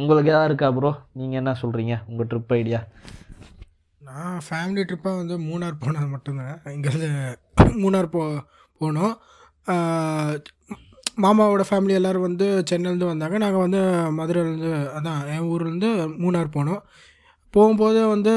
உங்களுக்கு 0.00 0.30
எதாவது 0.32 0.48
இருக்கா 0.50 0.68
ப்ரோ 0.76 0.92
நீங்கள் 1.18 1.40
என்ன 1.40 1.52
சொல்கிறீங்க 1.62 1.96
உங்கள் 2.10 2.28
ட்ரிப் 2.30 2.54
ஐடியா 2.60 2.80
நான் 4.12 4.40
ஃபேமிலி 4.46 4.82
ட்ரிப்பாக 4.88 5.20
வந்து 5.20 5.36
மூணார் 5.48 5.82
போனது 5.84 6.08
மட்டும்தான். 6.14 6.56
இங்கேருந்து 6.74 7.10
மூணார் 7.82 8.14
போ 8.14 8.22
போனோம். 8.80 9.14
மாமாவோட 11.24 11.62
ஃபேமிலி 11.68 11.94
எல்லோரும் 11.98 12.26
வந்து 12.26 12.46
சென்னையிலேருந்து 12.68 13.10
வந்தாங்க. 13.10 13.36
நாங்கள் 13.44 13.64
வந்து 13.64 13.80
மதுரையிலேருந்து 14.18 14.72
அதான் 14.98 15.22
என் 15.34 15.48
ஊர்லேருந்து 15.52 15.90
மூணார் 16.22 16.54
போனோம். 16.56 16.82
போகும்போது 17.54 18.00
வந்து 18.12 18.32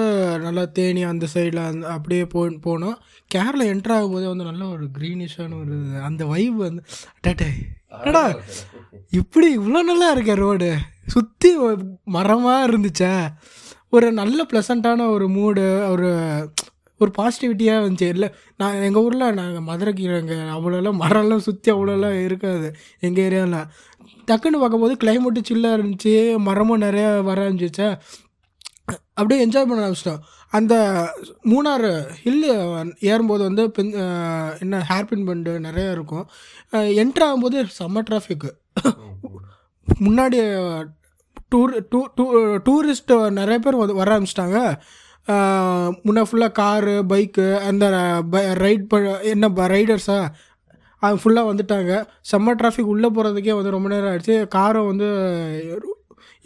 நல்லா 0.46 0.64
தேனி 0.78 1.02
அந்த 1.12 1.26
சைடில் 1.34 1.62
அந்த 1.68 1.86
அப்படியே 1.96 2.24
போ 2.34 2.42
போனோம். 2.68 2.98
கேரளா 3.32 3.66
என்ட்ரு 3.74 3.94
ஆகும்போதே 3.98 4.28
வந்து 4.32 4.50
நல்ல 4.50 4.64
ஒரு 4.76 4.86
க்ரீனிஷான 4.98 5.58
ஒரு 5.62 5.76
அந்த 6.08 6.26
வைப் 6.32 6.58
வந்து 6.68 6.84
டேட்டே 7.26 7.50
என்னடா? 7.98 8.24
இப்படி 9.20 9.48
இவ்வளோ 9.58 9.82
நல்லா 9.92 10.08
இருக்கே 10.16 10.36
ரோடு 10.44 10.70
சுற்றி 11.14 11.52
மரமாக 12.16 12.66
இருந்துச்சே. 12.68 13.14
ஒரு 13.96 14.08
நல்ல 14.20 14.40
ப்ளசண்ட்டான 14.52 15.08
ஒரு 15.16 15.26
மூடு 15.38 15.66
ஒரு 15.94 16.10
ஒரு 17.02 17.12
பாசிட்டிவிட்டியாக 17.18 17.80
இருந்துச்சு. 17.82 18.08
இல்லை 18.16 18.28
நான் 18.60 18.84
எங்கள் 18.88 19.04
ஊரில் 19.06 19.36
நாங்கள் 19.40 19.66
மதுரைக்கு 19.70 20.04
எங்கள் 20.20 20.54
அவ்வளோலாம் 20.58 21.02
மரம்லாம் 21.04 21.46
சுற்றி 21.48 21.70
அவ்வளோலாம் 21.74 22.16
இருக்காது. 22.28 22.68
எங்கள் 23.08 23.26
ஏரியாவில் 23.28 23.58
டக்குன்னு 24.28 24.62
பார்க்கும்போது 24.62 24.94
கிளைமேட்டு 25.02 25.42
சில்லாக 25.50 25.78
இருந்துச்சு. 25.78 26.14
மரமும் 26.48 26.86
நிறையா 26.86 27.10
வர 27.30 27.38
ஆரம்பிச்சிச்சா 27.48 27.90
அப்படியே 29.18 29.44
என்ஜாய் 29.46 29.68
பண்ண 29.68 29.84
ஆரம்பிச்சிட்டோம். 29.86 30.24
அந்த 30.58 30.74
மூணார் 31.52 31.88
ஹில்லு 32.24 32.50
ஏறும்போது 33.12 33.42
வந்து 33.50 33.64
பின் 33.78 33.94
என்ன 34.64 34.82
ஹேர்பின் 34.90 35.28
பண்டு 35.30 35.54
நிறையா 35.68 35.90
இருக்கும். 35.96 36.26
என்ட்ரு 37.04 37.26
ஆகும்போது 37.28 37.58
செம்ம 37.80 38.04
டிராஃபிக்கு 38.10 38.52
முன்னாடி 40.06 40.40
டூர் 41.52 41.74
டூ 41.92 42.00
டூ 42.18 42.26
டூரிஸ்ட் 42.68 43.14
நிறைய 43.40 43.58
பேர் 43.66 43.82
வந்து 43.82 44.00
வர 44.00 44.10
ஆரம்பிச்சிட்டாங்க. 44.16 44.60
முன்னே 46.06 46.24
ஃபுல்லாக 46.30 46.56
காரு 46.62 46.96
பைக்கு 47.12 47.46
அந்த 47.70 47.86
ரைட் 48.64 48.86
ப 48.92 49.00
என்ன 49.34 49.68
ரைடர்ஸா 49.76 50.20
அது 51.06 51.16
ஃபுல்லாக 51.22 51.50
வந்துட்டாங்க. 51.52 51.92
செம்ம 52.32 52.54
டிராஃபிக் 52.60 52.92
உள்ளே 52.94 53.10
போகிறதுக்கே 53.16 53.56
வந்து 53.58 53.74
ரொம்ப 53.76 53.88
நேரம் 53.94 54.10
ஆகிடுச்சு 54.12 54.36
காரை 54.56 54.82
வந்து 54.92 55.08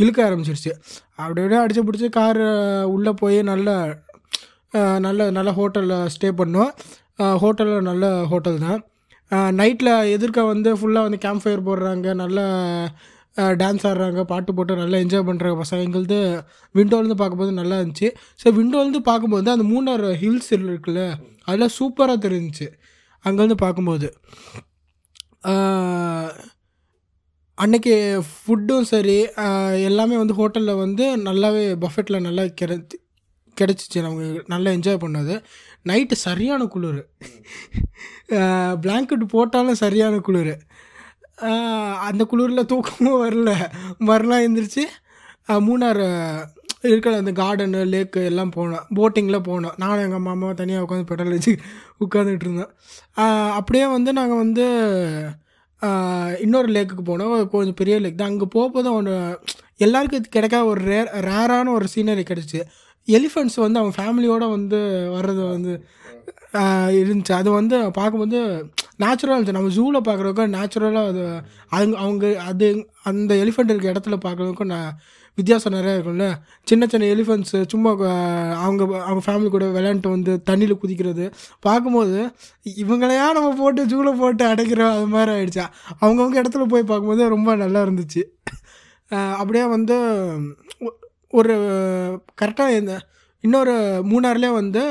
இழுக்க 0.01 0.19
ஆரம்பிச்சிருச்சு. 0.27 0.71
அப்படி 1.21 1.41
அப்படியே 1.41 1.61
அடித்து 1.63 1.83
பிடிச்சி 1.87 2.09
காரு 2.19 2.47
உள்ளே 2.95 3.11
போய் 3.21 3.37
நல்ல 3.51 3.69
நல்ல 5.05 5.29
நல்ல 5.37 5.51
ஹோட்டலில் 5.59 6.09
ஸ்டே 6.15 6.29
பண்ணோம். 6.39 6.71
ஹோட்டலில் 7.43 7.87
நல்ல 7.89 8.05
ஹோட்டல் 8.31 8.59
தான். 8.65 8.81
நைட்டில் 9.59 9.93
எதிர்க்க 10.15 10.43
வந்து 10.51 10.69
ஃபுல்லாக 10.79 11.07
வந்து 11.07 11.23
கேம்ப் 11.23 11.43
ஃபயர் 11.43 11.65
போடுறாங்க. 11.69 12.13
நல்ல 12.23 12.39
டான்ஸ் 13.61 13.85
ஆடுறாங்க 13.89 14.23
பாட்டு 14.31 14.51
போட்டு 14.57 14.79
நல்லா 14.81 14.97
என்ஜாய் 15.03 15.27
பண்ணுறாங்க 15.29 15.57
பசங்க 15.63 15.85
எங்களுது 15.87 16.19
விண்டோலேருந்து 16.77 17.17
பார்க்கும்போது 17.21 17.53
நல்லா 17.59 17.77
இருந்துச்சு. 17.81 18.09
ஸோ 18.41 18.53
விண்டோலேருந்து 18.59 19.01
பார்க்கும்போது 19.09 19.51
அந்த 19.55 19.65
மூணார் 19.73 20.05
ஹில்ஸ் 20.23 20.49
இருக்குல்ல 20.55 21.03
அதெல்லாம் 21.47 21.75
சூப்பராக 21.79 22.17
தெரிஞ்சுச்சு. 22.25 22.67
அங்கேருந்து 23.25 23.59
பார்க்கும்போது. 23.65 24.09
அன்றைக்கி 27.63 27.93
அன்னைக்கு 27.93 27.93
ஃபுட்டும் 28.31 28.85
சரி 28.91 29.15
எல்லாமே 29.87 30.15
வந்து 30.21 30.35
ஹோட்டலில் 30.39 30.81
வந்து 30.83 31.05
நல்லாவே 31.27 31.63
பஃபெட்டில் 31.83 32.25
நல்லா 32.27 32.43
கிடைச்சி 32.61 32.97
கிடச்சிச்சு 33.57 33.99
நமக்கு 34.05 34.27
நல்லா 34.53 34.69
என்ஜாய் 34.77 35.01
பண்ணது. 35.03 35.33
நைட்டு 35.89 36.15
சரியான 36.27 36.67
குளிர். 36.73 37.01
பிளாங்கெட் 38.83 39.25
போட்டாலும் 39.33 39.79
சரியான 39.83 40.19
குளிர். 40.27 40.53
அந்த 42.09 42.23
குளிரில் 42.31 42.69
தூக்கமும் 42.71 43.19
வரல. 43.23 43.51
மறுநாள் 44.09 44.45
எழுந்திரிச்சு 44.45 44.83
மூணார் 45.67 46.01
இருக்கிற 46.89 47.13
அந்த 47.21 47.31
கார்டனு 47.39 47.79
லேக்கு 47.93 48.19
எல்லாம் 48.31 48.51
போனோம். 48.57 48.83
போட்டிங்கில் 48.97 49.45
போனோம். 49.47 49.75
நானும் 49.81 50.03
எங்கள் 50.07 50.25
மாமாவை 50.27 50.53
தனியாக 50.59 50.85
உட்காந்து 50.85 51.09
பெட்ரோல் 51.09 51.35
வச்சு 51.35 51.53
உட்காந்துட்டு 52.05 52.45
இருந்தோம். 52.47 52.73
அப்படியே 53.59 53.85
வந்து 53.95 54.11
நாங்கள் 54.19 54.41
வந்து 54.43 54.65
இன்னொரு 56.45 56.69
லேக்குக்கு 56.75 57.05
போனோம். 57.09 57.33
கொஞ்சம் 57.53 57.79
பெரிய 57.81 57.95
லேக் 58.03 58.21
தான் 58.21 58.31
அங்கே 58.33 58.47
போகும்போது 58.55 58.89
ஒன்று 58.99 59.15
எல்லாருக்கும் 59.85 60.21
இது 60.21 60.35
கிடைக்காத 60.35 60.63
ஒரு 60.71 60.81
ரேர் 60.91 61.11
ரேரான 61.27 61.73
ஒரு 61.77 61.85
சீனரி 61.93 62.23
கிடச்சி 62.31 62.59
எலிஃபெண்ட்ஸ் 63.07 63.59
வந்து 63.65 63.79
அவங்க 63.81 63.93
ஃபேமிலியோடு 63.99 64.47
வந்து 64.55 64.79
வர்றது 65.15 65.43
வந்து 65.53 65.73
இருந்துச்சு. 67.01 67.33
அது 67.41 67.49
வந்து 67.59 67.77
பார்க்கும்போது 67.97 68.39
நேச்சுரலாக 69.03 69.37
இருந்துச்சு. 69.37 69.57
நம்ம 69.57 69.73
ஜூவில் 69.77 70.07
பார்க்குறதுக்கும் 70.07 70.53
நேச்சுரலாக 70.57 71.11
அது 71.11 71.23
அவங்க 71.75 71.95
அவங்க 72.03 72.25
அது 72.49 72.67
அந்த 73.11 73.31
எலிஃபெண்ட் 73.43 73.73
இருக்க 73.73 73.93
இடத்துல 73.93 74.17
பார்க்குறதுக்கும் 74.25 74.71
நான் 74.73 74.91
வித்தியாசம் 75.37 75.73
நிறையா 75.73 75.93
இருக்கும்ல. 75.97 76.25
சின்ன 76.69 76.87
சின்ன 76.91 77.05
எலிஃபெண்ட்ஸு 77.15 77.59
சும்மா 77.73 77.91
அவங்க 78.63 78.81
அவங்க 79.07 79.21
ஃபேமிலி 79.25 79.49
கூட 79.49 79.65
விளையாண்டு 79.75 80.09
வந்து 80.15 80.31
தண்ணியில் 80.49 80.81
குதிக்கிறது. 80.81 81.25
பார்க்கும்போது 81.59 82.17
இவங்களையா 82.83 83.25
நம்ம 83.37 83.51
போட்டு 83.59 83.85
ஜூவில் 83.91 84.19
போட்டு 84.21 84.43
அடைக்கிறோம் 84.51 84.93
அது 84.95 85.07
மாதிரி 85.13 85.31
ஆகிடுச்சா 85.37 85.65
அவங்கவுங்க 86.01 86.41
இடத்துல 86.41 86.65
போய் 86.73 86.89
பார்க்கும்போது 86.91 87.29
ரொம்ப 87.35 87.55
நல்லா 87.63 87.83
இருந்துச்சு. 87.87 88.23
அப்படியே 89.41 89.65
வந்து 89.75 89.95
ஒரு 91.39 91.53
கரெக்டாக 92.41 92.77
இந்த 92.81 92.93
இன்னொரு 93.41 93.73
மூணார்லேயே 94.11 94.51
வந்து 94.53 94.81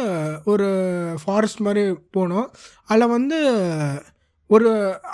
ஒரு 0.45 0.69
ஃபாரஸ்ட் 1.25 1.64
மாதிரி 1.67 1.83
போனோம். 2.16 2.46
அதில் 2.85 3.12
வந்து 3.16 3.38
ஒரு 4.51 4.68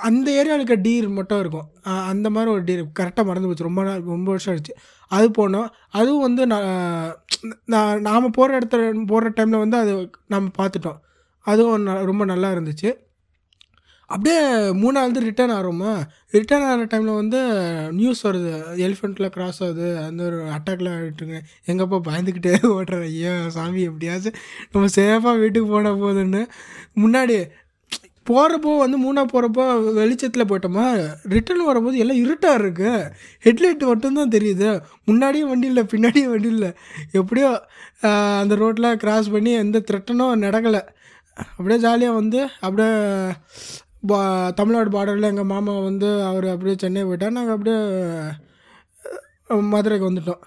அந்த 0.08 0.26
ஏரியாவில் 0.30 0.60
இருக்க 0.60 0.76
டீர் 0.88 1.08
மட்டும் 1.14 1.40
இருக்கும். 1.40 1.68
அந்த 2.10 2.30
மாதிரி 2.30 2.52
ஒரு 2.52 2.62
டீர் 2.64 2.82
கரெக்டாக 3.00 3.28
மறந்து 3.30 3.48
போச்சு. 3.48 3.68
ரொம்ப 3.68 3.82
நாள் 3.82 4.02
ரொம்ப 4.14 4.28
வருஷம் 4.30 4.54
ஆயிடுச்சு 4.54 4.74
அது 5.16 5.26
போனோம். 5.38 5.68
அதுவும் 6.00 6.26
வந்து 6.26 6.42
நான் 6.46 8.00
நாம் 8.00 8.36
போகிற 8.38 8.58
இடத்துல 8.58 9.06
போகிற 9.06 9.30
டைமில் 9.30 9.62
வந்து 9.64 9.76
அது 9.76 9.94
நம்ம 10.34 10.50
பார்த்துட்டோம். 10.58 11.00
அதுவும் 11.44 11.86
ரொம்ப 12.10 12.24
நல்லா 12.24 12.50
இருந்துச்சு. 12.52 12.90
அப்படியே 14.14 14.40
மூணாவது 14.82 15.20
ரிட்டர்ன் 15.26 15.52
ஆகிறோமா? 15.54 15.92
ரிட்டர்ன் 16.34 16.66
ஆகிற 16.66 16.84
டைமில் 16.90 17.18
வந்து 17.20 17.40
நியூஸ் 17.98 18.20
வருது. 18.26 18.52
எலிஃபெண்ட்டில் 18.86 19.32
கிராஸ் 19.36 19.58
ஆகுது. 19.64 19.88
அந்த 20.06 20.20
ஒரு 20.28 20.38
அட்டாக்ல 20.56 20.92
ஆகிட்டுருங்க 20.96 21.38
எங்கப்பா 21.70 21.98
பயந்துக்கிட்டே 22.08 22.52
ஓடுற? 22.76 22.98
ஐயோ 23.08 23.34
சாமி 23.56 23.82
எப்படியாச்சும் 23.88 24.38
நம்ம 24.72 24.88
சேஃபாக 24.96 25.42
வீட்டுக்கு 25.42 25.68
போன 25.74 25.94
போதுன்னு 26.02 26.42
முன்னாடி 27.04 27.38
போகிறப்போ 28.28 28.72
வந்து 28.82 28.98
மூணாக 29.04 29.26
போகிறப்போ 29.32 29.64
வெளிச்சத்தில் 29.98 30.48
போயிட்டோமா? 30.50 30.86
ரிட்டர்ன் 31.34 31.64
வரும்போது 31.70 31.96
எல்லாம் 32.02 32.20
இருட்டாக 32.24 32.60
இருக்குது 32.62 33.10
ஹெட்லைட் 33.46 33.82
மட்டும்தான் 33.90 34.34
தெரியுது. 34.36 34.68
முன்னாடியும் 35.08 35.50
வண்டி 35.52 35.70
இல்லை 35.72 35.84
பின்னாடியும் 35.92 36.32
வண்டி 36.34 36.50
இல்லை. 36.56 36.70
எப்படியோ 37.20 37.50
அந்த 38.42 38.54
ரோட்டில் 38.62 39.00
கிராஸ் 39.04 39.28
பண்ணி 39.36 39.52
எந்த 39.64 39.82
த்ரெட்டனும் 39.90 40.44
நடக்கலை. 40.46 40.82
அப்படியே 41.56 41.78
ஜாலியாக 41.84 42.18
வந்து 42.18 42.40
அப்படியே 42.64 42.90
பா 44.10 44.18
தமிழ்நாடு 44.58 44.90
பார்டரில் 44.94 45.30
எங்கள் 45.32 45.50
மாமா 45.52 45.74
வந்து 45.88 46.08
அவர் 46.30 46.46
அப்படியே 46.54 46.76
சென்னை 46.82 47.02
போயிட்டார். 47.08 47.36
நாங்கள் 47.38 47.56
அப்படியே 47.56 47.78
மதுரைக்கு 49.74 50.08
வந்துட்டோம். 50.10 50.42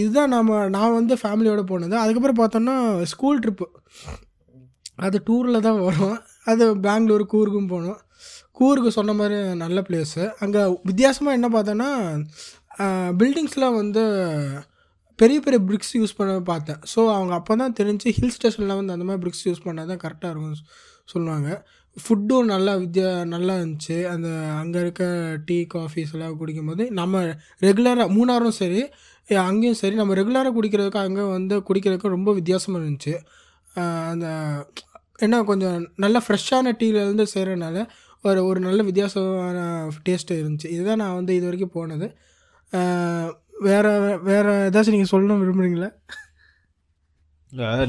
இதுதான் 0.00 0.32
நாம் 0.36 0.50
நான் 0.76 0.96
வந்து 0.98 1.14
ஃபேமிலியோடு 1.22 1.62
போனது. 1.72 1.94
அதுக்கப்புறம் 2.02 2.40
பார்த்தோன்னா 2.40 2.74
ஸ்கூல் 3.12 3.42
ட்ரிப்பு 3.44 3.66
அது 5.04 5.16
டூரில் 5.28 5.64
தான் 5.66 5.80
வரும் 5.86 6.18
அது 6.50 6.64
பெங்களூர் 6.86 7.24
கூர்க்கும் 7.32 7.70
போனோம். 7.72 8.00
கூர்க்கு 8.58 8.90
சொன்ன 8.96 9.14
மாதிரி 9.20 9.36
நல்ல 9.62 9.78
பிளேஸு 9.86 10.24
அங்கே 10.44 10.60
வித்தியாசமாக 10.88 11.36
என்ன 11.38 11.48
பார்த்தோன்னா 11.54 11.88
பில்டிங்ஸ்லாம் 13.20 13.78
வந்து 13.80 14.02
பெரிய 15.18 15.38
பெரிய 15.46 15.58
பிரிக்ஸ் 15.68 15.92
யூஸ் 15.98 16.16
பண்ண 16.18 16.32
பார்த்தேன். 16.52 16.80
ஸோ 16.92 17.00
அவங்க 17.16 17.32
அப்போ 17.38 17.54
தான் 17.62 17.74
தெரிஞ்சு 17.80 18.08
ஹில் 18.18 18.34
ஸ்டேஷனில் 18.36 18.78
வந்து 18.78 18.94
அந்த 18.94 19.04
மாதிரி 19.08 19.22
பிரிக்ஸ் 19.24 19.44
யூஸ் 19.48 19.64
பண்ணால் 19.66 19.90
தான் 19.92 20.02
கரெக்டாக 20.04 20.32
இருக்கும் 20.32 20.62
சொல்லுவாங்க. 21.12 21.48
ஃபுட்டும் 22.02 22.48
நல்லா 22.52 22.72
வித்தியா 22.82 23.10
நல்லா 23.34 23.54
இருந்துச்சு. 23.60 23.96
அந்த 24.12 24.28
அங்கே 24.60 24.78
இருக்க 24.84 25.04
டீ 25.48 25.58
காஃபிஸ் 25.74 26.14
எல்லாம் 26.16 26.38
குடிக்கும்போது 26.40 26.84
நம்ம 27.00 27.20
ரெகுலராக 27.66 28.06
மூணாரும் 28.16 28.56
சரி 28.60 28.80
அங்கேயும் 29.48 29.78
சரி 29.82 29.96
நம்ம 30.00 30.14
ரெகுலராக 30.20 30.52
குடிக்கிறதுக்கு 30.56 31.00
அங்கே 31.06 31.24
வந்து 31.36 31.56
குடிக்கிறதுக்கு 31.68 32.14
ரொம்ப 32.16 32.32
வித்தியாசமாக 32.38 32.82
இருந்துச்சு. 32.82 33.14
அந்த 34.12 34.26
என்ன 35.24 35.42
கொஞ்சம் 35.50 35.78
நல்ல 36.04 36.18
ஃப்ரெஷ்ஷான 36.24 36.72
டீலேருந்து 36.80 37.26
செய்கிறனால 37.34 37.78
ஒரு 38.24 38.40
ஒரு 38.48 38.60
நல்ல 38.66 38.80
வித்தியாசமான 38.88 39.58
டேஸ்ட்டு 40.06 40.38
இருந்துச்சு. 40.42 40.68
இதுதான் 40.76 41.02
நான் 41.02 41.18
வந்து 41.20 41.32
இது 41.38 41.46
வரைக்கும் 41.48 41.76
போனது. 41.78 42.06
வேறு 43.66 43.90
வேறு 44.28 44.52
ஏதாச்சும் 44.68 44.96
நீங்கள் 44.96 45.12
சொல்லணும் 45.12 45.42
விரும்புகிறீங்களா 45.42 45.90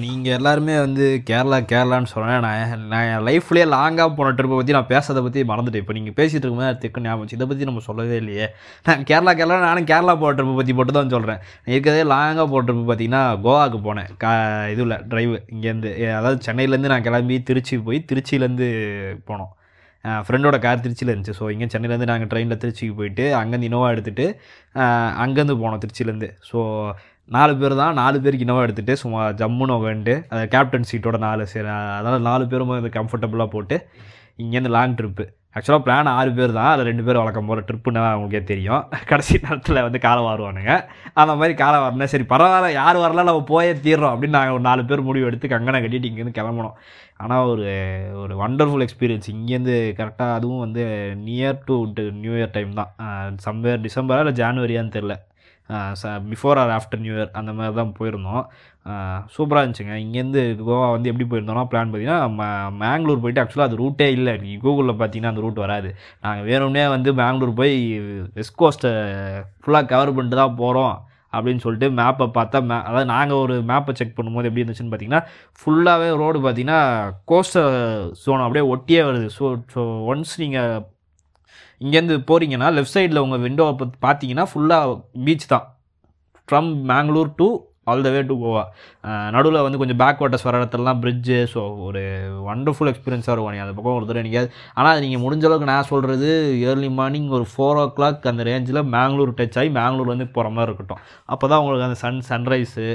நீங்கள் 0.02 0.36
எல்லாருமே 0.38 0.74
வந்து 0.84 1.06
கேரளா 1.28 1.58
கேரளான்னு 1.70 2.10
சொல்கிறேன் 2.12 2.44
நான் 2.46 2.82
நான் 2.92 3.08
என் 3.12 3.24
லைஃப்லேயே 3.28 3.66
லாங்காக 3.74 4.10
போன 4.18 4.34
ட்ரிப்பை 4.38 4.58
பற்றி 4.60 4.76
நான் 4.78 4.90
பேசுறதை 4.92 5.22
பற்றி 5.26 5.44
மறந்துட்டேன். 5.52 5.84
இப்போ 5.84 5.94
நீங்கள் 5.98 6.16
பேசிகிட்டு 6.20 6.46
இருக்கும்போது 6.46 6.78
திக்கு 6.84 7.04
ஞாபகம் 7.06 7.34
இதை 7.38 7.46
பற்றி 7.52 7.68
நம்ம 7.70 7.84
சொல்லவே 7.88 8.18
இல்லையே. 8.24 8.48
நான் 8.88 9.06
கேரளா 9.10 9.34
கேரளா 9.40 9.58
நானும் 9.68 9.90
கேரளா 9.92 10.16
போன 10.24 10.36
ட்ரிப்பை 10.40 10.56
பற்றி 10.60 10.76
மட்டும் 10.80 10.98
தான் 11.00 11.14
சொல்கிறேன் 11.16 11.42
இருக்கிறதே 11.74 12.04
லாங்காக 12.14 12.48
போன 12.54 12.66
ட்ரிப்பு 12.68 12.86
பார்த்தீங்கன்னா 12.92 13.24
கோவாக்கு 13.48 13.80
போனேன். 13.88 14.12
கா 14.26 14.34
இதுவில் 14.76 14.98
ட்ரைவு 15.14 15.36
இங்கேருந்து 15.56 15.94
அதாவது 16.20 16.40
சென்னையிலேருந்து 16.50 16.94
நான் 16.94 17.08
கிளம்பி 17.10 17.38
திருச்சி 17.50 17.82
போய் 17.90 18.08
திருச்சியிலேருந்து 18.12 18.70
போனோம். 19.32 19.52
ஃப்ரெண்டோட 20.26 20.58
கார் 20.64 20.86
திருச்சியில் 20.86 21.12
இருந்துச்சு. 21.12 21.38
ஸோ 21.42 21.46
இங்கே 21.54 21.68
சென்னையிலேருந்து 21.74 22.12
நாங்கள் 22.14 22.30
ட்ரெயினில் 22.32 22.62
திருச்சிக்கு 22.64 22.96
போயிட்டு 23.02 23.24
அங்கேருந்து 23.42 23.70
இனோவா 23.72 23.88
எடுத்துகிட்டு 23.94 24.26
அங்கேருந்து 25.24 25.56
போனோம் 25.64 25.82
திருச்சியிலேருந்து. 25.84 26.30
ஸோ 26.50 26.60
நாலு 27.32 27.54
பேர் 27.62 27.80
தான் 27.80 27.98
நாலு 28.00 28.18
பேருக்கு 28.24 28.46
இன்னோவா 28.46 28.66
எடுத்துகிட்டு 28.66 29.02
சும்மா 29.04 29.22
ஜம்முன்னு 29.40 29.78
உகண்டு 29.80 30.14
அந்த 30.32 30.44
கேப்டன் 30.54 30.90
சீட்டோட 30.90 31.18
நாலு 31.28 31.46
சரி 31.54 31.70
அதனால் 31.98 32.28
நாலு 32.28 32.44
பேரும் 32.52 32.78
இது 32.82 32.92
கம்ஃபர்டபுளாக 33.00 33.50
போட்டு 33.56 33.78
இங்கேருந்து 34.44 34.76
லாங் 34.76 34.96
ட்ரிப்பு 35.00 35.26
ஆக்சுவலாக 35.58 35.84
பிளான் 35.86 36.10
ஆறு 36.18 36.32
பேர் 36.38 36.56
தான் 36.58 36.70
அதில் 36.72 36.88
ரெண்டு 36.90 37.04
பேர் 37.08 37.20
வழக்கம் 37.20 37.50
போகிற 37.50 37.62
ட்ரிப்புன்னா 37.68 38.02
அவங்களுக்கே 38.14 38.42
தெரியும். 38.50 38.82
கடைசி 39.12 39.36
நேரத்தில் 39.44 39.80
வந்து 39.86 40.00
காலை 40.06 40.22
வாருவானுங்க. 40.26 40.74
அந்த 41.22 41.34
மாதிரி 41.40 41.54
காலை 41.62 41.78
வரணும் 41.84 42.12
சரி 42.14 42.26
பரவாயில்ல 42.32 42.72
யார் 42.80 42.98
வரல 43.04 43.24
நம்ம 43.30 43.44
போயே 43.52 43.70
தீர்றோம் 43.86 44.14
அப்படின்னு 44.14 44.38
நாங்கள் 44.38 44.56
ஒரு 44.58 44.66
நாலு 44.68 44.84
பேர் 44.90 45.06
முடிவு 45.10 45.28
எடுத்து 45.30 45.54
கங்கனை 45.54 45.80
கட்டிட்டு 45.86 46.10
இங்கேருந்து 46.10 46.40
கிளம்பணும். 46.40 46.76
ஆனால் 47.24 47.46
ஒரு 47.52 47.68
ஒரு 48.24 48.36
வண்டர்ஃபுல் 48.44 48.86
எக்ஸ்பீரியன்ஸ் 48.88 49.30
இங்கேருந்து 49.36 49.78
கரெக்டாக 50.00 50.38
அதுவும் 50.40 50.64
வந்து 50.66 50.84
near 51.28 51.64
to 51.70 51.78
new 52.24 52.36
year 52.40 52.56
time 52.58 52.74
தான். 52.82 52.92
சம்வேர் 53.48 53.84
டிசம்பரா 53.88 54.22
இல்லை 54.26 54.36
ஜான்வரியான்னு 54.42 54.96
தெரில 54.98 55.16
before 56.30 56.60
or 56.60 56.72
after 56.72 57.00
new 57.00 57.14
year 57.16 57.32
அந்த 57.34 57.52
மாதிரி 57.54 57.76
தான் 57.76 57.96
போயிருந்தோம். 58.00 58.44
சூப்பராக 59.36 59.62
இருந்துச்சுங்க. 59.62 59.96
இங்கேருந்து 60.04 60.42
கோவா 60.62 60.92
வந்து 60.92 61.10
எப்படி 61.12 61.26
போயிருந்தோம்னா 61.26 61.66
பிளான் 61.66 61.90
பார்த்தீங்கன்னா 61.90 62.20
ம- 62.36 62.52
மேங்களூர் 62.82 63.24
போயிட்டு 63.24 63.42
ஆக்சுவலாக 63.42 63.70
அது 63.70 63.82
ரூட்டே 63.84 64.08
இல்லை. 64.12 64.34
நீங்கள் 64.38 64.64
கூகுளில் 64.66 65.00
பார்த்தீங்கன்னா 65.00 65.34
அந்த 65.34 65.42
ரூட் 65.42 65.64
வராது. 65.64 65.90
நாங்கள் 66.22 66.48
வேணும்னே 66.50 66.86
வந்து 66.90 67.12
மேங்களூர் 67.14 67.54
போய் 67.54 67.76
வெஸ்ட் 68.36 68.58
கோஸ்ட்டை 68.58 68.94
ஃபுல்லாக 69.64 69.86
கவர் 69.86 70.16
பண்ணிட்டு 70.16 70.36
தான் 70.36 70.56
போகிறோம் 70.56 70.96
அப்படின்னு 71.34 71.64
சொல்லிட்டு 71.64 71.88
மேப்பை 71.94 72.26
பார்த்தா 72.36 72.60
மே 72.64 72.76
அதாவது 72.82 73.06
நாங்கள் 73.06 73.38
ஒரு 73.38 73.56
மேப்பை 73.64 73.94
செக் 73.94 74.18
பண்ணும்போது 74.18 74.48
எப்படி 74.50 74.64
இருந்துச்சுன்னு 74.64 74.92
பார்த்தீங்கன்னா 74.92 75.24
ஃபுல்லாகவே 75.60 76.10
ரோடு 76.18 76.40
பார்த்தீங்கன்னா 76.40 76.80
கோஸ்டல் 77.28 77.74
ஜோன் 78.24 78.46
அப்படியே 78.46 78.66
ஒட்டியே 78.74 79.02
வருது. 79.10 79.28
ஸோ 79.38 79.44
ஸோ 79.74 79.82
ஒன்ஸ் 80.12 80.36
நீங்கள் 80.38 80.84
இங்கேருந்து 81.84 82.16
போகிறீங்கன்னா 82.30 82.68
லெஃப்ட் 82.76 82.96
சைடில் 82.96 83.24
உங்கள் 83.26 83.44
விண்டோவை 83.46 83.74
பார்த்தீங்கன்னா 84.06 84.46
ஃபுல்லாக 84.52 85.00
பீச் 85.26 85.48
தான். 85.48 85.66
From 86.48 86.70
Mangalore 86.92 87.32
to 87.36 87.48
all 87.92 88.06
the 88.08 88.12
way 88.16 88.22
to 88.30 88.36
Goa 88.44 88.64
நடுவில் 89.36 89.64
வந்து 89.66 89.80
கொஞ்சம் 89.82 90.00
பேக் 90.04 90.22
வாட்டர்ஸ் 90.24 90.46
வர 90.48 90.62
இடத்துலலாம் 90.62 91.02
பிரிட்ஜு 91.04 91.40
ஸோ 91.54 91.64
ஒரு 91.88 92.04
ஒண்டர்ஃபுல் 92.54 92.92
எக்ஸ்பீரியன்ஸாக 92.92 93.34
இருக்கும் 93.36 93.54
நீங்கள் 93.56 93.68
அந்த 93.68 93.76
பக்கம் 93.80 93.98
ஒரு 94.00 94.08
தடவை 94.10 94.24
நீங்கள் 94.28 94.48
ஆனால் 94.78 94.92
அது 94.94 95.04
நீங்கள் 95.06 95.24
முடிஞ்ச 95.26 95.46
அளவுக்கு 95.50 95.72
நான் 95.74 95.90
சொல்கிறது 95.92 96.30
ஏர்லி 96.70 96.90
மார்னிங் 97.00 97.30
ஒரு 97.40 97.48
ஃபோர் 97.54 97.82
ஓ 97.82 97.86
கிளாக் 97.98 98.30
அந்த 98.34 98.46
ரேஞ்சில் 98.52 98.82
மேங்களூர் 98.96 99.36
டச் 99.42 99.60
ஆகி 99.62 99.72
மேங்களூர் 99.80 100.14
வந்து 100.14 100.28
போகிற 100.38 100.54
மாதிரி 100.56 100.70
இருக்கட்டும். 100.72 101.04
அப்போ 101.34 101.46
தான் 101.52 101.62
உங்களுக்கு 101.64 101.88
அந்த 101.90 102.00
சன் 102.04 102.22
சன்ரைஸு 102.30 102.88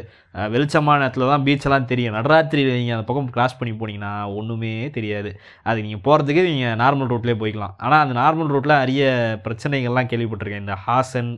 வெளிச்சமான 0.55 0.99
இடத்துல 1.05 1.29
தான் 1.31 1.45
பீச்செல்லாம் 1.47 1.89
தெரியும். 1.93 2.17
நடராத்திரியில் 2.19 2.77
நீங்கள் 2.81 2.97
அந்த 2.97 3.07
பக்கம் 3.09 3.31
கிராஸ் 3.37 3.57
பண்ணி 3.61 3.73
போனீங்கன்னா 3.81 4.13
ஒன்றுமே 4.39 4.75
தெரியாது. 4.97 5.31
அது 5.71 5.79
நீங்கள் 5.87 6.05
போகிறதுக்கு 6.07 6.43
நீங்கள் 6.51 6.79
நார்மல் 6.83 7.11
ரூட்லேயே 7.13 7.39
போய்க்கலாம். 7.43 7.75
ஆனால் 7.85 8.03
அந்த 8.05 8.15
நார்மல் 8.23 8.53
ரூட்டில் 8.55 8.81
அரிய 8.85 9.09
பிரச்சனைகள்லாம் 9.47 10.11
கேள்விப்பட்டிருக்கேன். 10.13 10.65
இந்த 10.67 10.77
ஹாசன் 10.87 11.33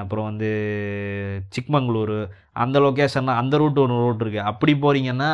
அப்புறம் 0.00 0.24
வந்து 0.24 0.48
சிக்மங்களூர் 1.56 2.16
அந்த 2.52 2.78
லொக்கேஷன்லாம் 2.80 3.40
அந்த 3.42 3.54
ரூட் 3.56 3.78
ஒன்று 3.78 4.02
ரூட் 4.04 4.22
இருக்குது 4.24 4.46
அப்படி 4.50 4.72
போகிறீங்கன்னா 4.74 5.30